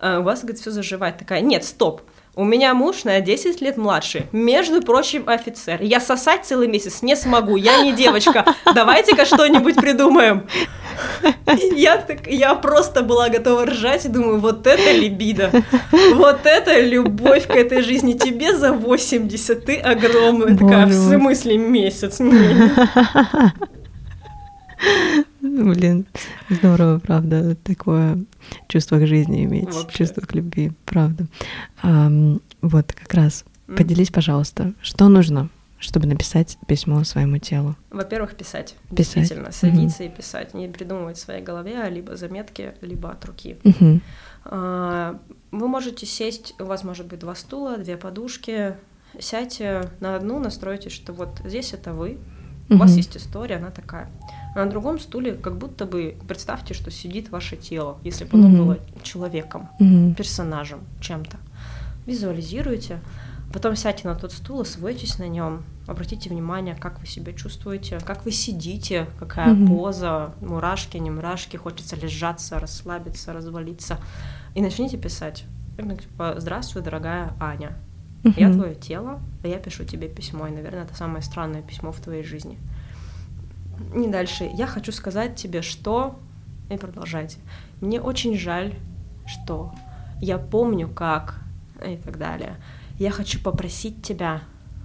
А 0.00 0.20
у 0.20 0.22
вас, 0.22 0.40
говорит, 0.40 0.60
все 0.60 0.70
заживает. 0.70 1.18
Такая, 1.18 1.40
нет, 1.40 1.64
стоп. 1.64 2.02
У 2.36 2.44
меня 2.44 2.74
муж 2.74 3.04
на 3.04 3.20
10 3.20 3.60
лет 3.60 3.76
младше, 3.76 4.26
между 4.32 4.82
прочим, 4.82 5.22
офицер. 5.26 5.80
Я 5.80 6.00
сосать 6.00 6.44
целый 6.44 6.66
месяц 6.66 7.00
не 7.02 7.14
смогу, 7.14 7.54
я 7.54 7.82
не 7.82 7.92
девочка. 7.92 8.44
Давайте-ка 8.74 9.24
что-нибудь 9.24 9.76
придумаем. 9.76 10.42
Я, 11.76 11.98
так, 11.98 12.26
я 12.26 12.54
просто 12.56 13.02
была 13.02 13.28
готова 13.28 13.66
ржать 13.66 14.04
и 14.04 14.08
думаю, 14.08 14.40
вот 14.40 14.66
это 14.66 14.92
либидо, 14.92 15.50
вот 16.14 16.40
это 16.44 16.80
любовь 16.80 17.46
к 17.46 17.54
этой 17.54 17.82
жизни. 17.82 18.14
Тебе 18.14 18.56
за 18.56 18.72
80, 18.72 19.64
ты 19.64 19.76
огромная. 19.76 20.56
Такая, 20.56 20.86
в 20.86 20.92
смысле 20.92 21.56
месяц? 21.56 22.20
Не, 25.44 25.62
Блин, 25.74 26.06
здорово, 26.48 26.98
правда, 26.98 27.54
такое 27.56 28.18
чувство 28.68 28.98
к 28.98 29.06
жизни 29.06 29.44
иметь, 29.44 29.66
Вообще. 29.72 29.98
чувство 29.98 30.22
к 30.22 30.34
любви, 30.34 30.72
правда. 30.86 31.26
Ам, 31.82 32.40
вот 32.62 32.92
как 32.92 33.12
раз, 33.14 33.44
М. 33.68 33.76
поделись, 33.76 34.10
пожалуйста, 34.10 34.72
что 34.80 35.08
нужно, 35.08 35.50
чтобы 35.78 36.06
написать 36.06 36.56
письмо 36.66 37.04
своему 37.04 37.36
телу? 37.38 37.76
Во-первых, 37.90 38.36
писать. 38.36 38.74
Писать. 38.94 39.16
Действительно, 39.16 39.52
садиться 39.52 40.04
и 40.04 40.08
писать. 40.08 40.54
Не 40.54 40.68
придумывать 40.68 41.18
в 41.18 41.20
своей 41.20 41.42
голове, 41.42 41.78
а 41.82 41.90
либо 41.90 42.16
заметки, 42.16 42.72
либо 42.80 43.10
от 43.10 43.22
руки. 43.26 43.58
Мгм. 43.64 44.00
А, 44.46 45.18
Вы 45.50 45.68
можете 45.68 46.04
сесть, 46.06 46.54
у 46.58 46.64
вас 46.64 46.84
может 46.84 47.06
быть 47.06 47.20
два 47.20 47.34
стула, 47.34 47.76
две 47.76 47.96
подушки. 47.96 48.76
Сядьте 49.20 49.88
на 50.00 50.16
одну, 50.16 50.40
настройтесь, 50.40 50.90
что 50.92 51.12
вот 51.12 51.40
здесь 51.44 51.72
это 51.74 51.92
вы, 51.92 52.18
у 52.70 52.76
вас 52.76 52.96
есть 52.96 53.16
история, 53.16 53.56
она 53.56 53.70
такая. 53.70 54.08
А 54.54 54.64
на 54.64 54.70
другом 54.70 54.98
стуле 55.00 55.34
как 55.34 55.58
будто 55.58 55.84
бы 55.84 56.16
представьте, 56.28 56.74
что 56.74 56.90
сидит 56.90 57.30
ваше 57.30 57.56
тело, 57.56 57.98
если 58.04 58.24
бы 58.24 58.38
оно 58.38 58.48
было 58.48 58.78
человеком, 59.02 59.68
персонажем, 60.16 60.80
чем-то. 61.00 61.36
Визуализируйте, 62.06 63.00
потом 63.52 63.76
сядьте 63.76 64.06
на 64.08 64.14
тот 64.14 64.32
стул, 64.32 64.60
освойтесь 64.60 65.18
на 65.18 65.26
нем, 65.28 65.64
обратите 65.86 66.28
внимание, 66.30 66.74
как 66.74 67.00
вы 67.00 67.06
себя 67.06 67.32
чувствуете, 67.32 67.98
как 68.04 68.24
вы 68.24 68.30
сидите, 68.30 69.06
какая 69.18 69.54
Мгм. 69.54 69.68
поза, 69.68 70.34
мурашки, 70.40 70.96
не 70.98 71.10
мурашки, 71.10 71.56
хочется 71.56 71.96
лежаться, 71.96 72.58
расслабиться, 72.58 73.32
развалиться. 73.32 73.98
И 74.54 74.60
начните 74.60 74.96
писать. 74.98 75.44
Типа, 75.76 76.34
Здравствуй, 76.38 76.82
дорогая 76.82 77.32
Аня. 77.40 77.76
Я 78.36 78.48
Мгм. 78.48 78.58
твое 78.58 78.74
тело, 78.74 79.20
а 79.42 79.48
я 79.48 79.58
пишу 79.58 79.84
тебе 79.84 80.08
письмо. 80.08 80.46
И, 80.46 80.50
наверное, 80.50 80.84
это 80.84 80.94
самое 80.96 81.22
странное 81.22 81.62
письмо 81.62 81.92
в 81.92 82.00
твоей 82.00 82.24
жизни. 82.24 82.58
И 83.94 84.08
дальше. 84.08 84.48
Я 84.54 84.66
хочу 84.66 84.92
сказать 84.92 85.36
тебе, 85.36 85.62
что... 85.62 86.18
И 86.70 86.76
продолжайте. 86.76 87.38
Мне 87.80 88.00
очень 88.00 88.36
жаль, 88.38 88.72
что 89.26 89.72
я 90.20 90.38
помню, 90.38 90.88
как... 90.88 91.40
И 91.86 91.96
так 91.96 92.18
далее. 92.18 92.56
Я 92.98 93.10
хочу 93.10 93.38
попросить 93.40 94.02
тебя 94.02 94.40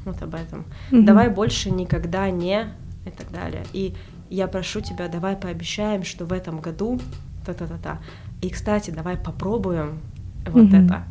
вот 0.05 0.21
об 0.21 0.35
этом. 0.35 0.65
Мгм. 0.91 1.05
Давай 1.05 1.29
больше 1.29 1.71
никогда 1.71 2.29
не... 2.29 2.67
И 3.05 3.09
так 3.11 3.31
далее. 3.31 3.63
И 3.71 3.95
я 4.29 4.47
прошу 4.47 4.81
тебя, 4.81 5.07
давай 5.07 5.35
пообещаем, 5.37 6.03
что 6.03 6.25
в 6.25 6.33
этом 6.33 6.59
году... 6.59 6.99
Та-та-та-та. 7.45 7.99
И, 8.41 8.49
кстати, 8.49 8.91
давай 8.91 9.15
попробуем 9.17 9.99
вот 10.45 10.65
Мгм. 10.65 10.85
это. 10.85 11.03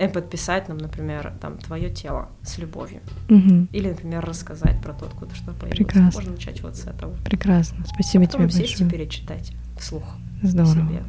И 0.00 0.06
подписать 0.08 0.68
нам, 0.68 0.78
например, 0.78 1.32
там, 1.40 1.58
твое 1.58 1.90
тело 1.90 2.28
с 2.42 2.58
любовью. 2.58 3.00
Мгм. 3.28 3.68
Или, 3.72 3.88
например, 3.90 4.24
рассказать 4.24 4.80
про 4.82 4.92
то, 4.92 5.06
откуда 5.06 5.34
что 5.34 5.52
появилось. 5.52 5.76
Прекрасно. 5.78 6.12
Можно 6.20 6.32
начать 6.32 6.62
вот 6.62 6.76
с 6.76 6.86
этого. 6.86 7.14
Прекрасно, 7.24 7.84
спасибо 7.86 8.24
Потом 8.26 8.48
тебе 8.48 8.50
сесть 8.50 8.80
и 8.80 8.84
большое. 8.84 8.90
перечитать 8.90 9.52
вслух 9.78 10.04
Здорово. 10.42 10.72
себе. 10.72 11.02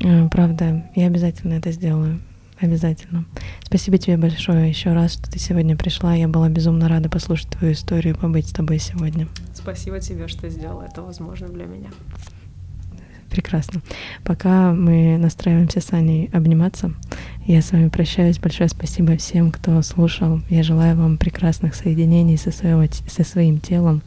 Э, 0.00 0.28
Правда, 0.28 0.84
я 0.94 1.06
обязательно 1.06 1.54
это 1.54 1.72
сделаю. 1.72 2.20
Обязательно. 2.60 3.24
Спасибо 3.62 3.98
тебе 3.98 4.16
большое 4.16 4.68
еще 4.68 4.92
раз, 4.92 5.12
что 5.12 5.30
ты 5.30 5.38
сегодня 5.38 5.76
пришла. 5.76 6.14
Я 6.14 6.26
была 6.26 6.48
безумно 6.48 6.88
рада 6.88 7.08
послушать 7.08 7.50
твою 7.50 7.72
историю 7.72 8.14
и 8.14 8.18
побыть 8.18 8.48
с 8.48 8.52
тобой 8.52 8.80
сегодня. 8.80 9.28
Спасибо 9.54 10.00
тебе, 10.00 10.26
что 10.26 10.48
сделала 10.48 10.82
это 10.82 11.02
возможным 11.02 11.52
для 11.52 11.66
меня. 11.66 11.90
Прекрасно. 13.30 13.82
Пока 14.24 14.72
мы 14.72 15.18
настраиваемся 15.18 15.80
с 15.80 15.92
Аней 15.92 16.30
обниматься, 16.32 16.92
я 17.46 17.62
с 17.62 17.72
вами 17.72 17.88
прощаюсь. 17.88 18.38
Большое 18.38 18.68
спасибо 18.68 19.16
всем, 19.16 19.50
кто 19.50 19.80
слушал. 19.82 20.40
Я 20.48 20.62
желаю 20.62 20.96
вам 20.96 21.18
прекрасных 21.18 21.74
соединений 21.74 22.36
со, 22.36 22.50
своего, 22.50 22.84
со 23.06 23.24
своим 23.24 23.60
телом 23.60 24.02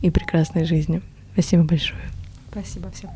и 0.00 0.10
прекрасной 0.10 0.64
жизни. 0.64 1.02
Спасибо 1.32 1.64
большое. 1.64 2.02
Спасибо 2.50 2.90
всем. 2.90 3.10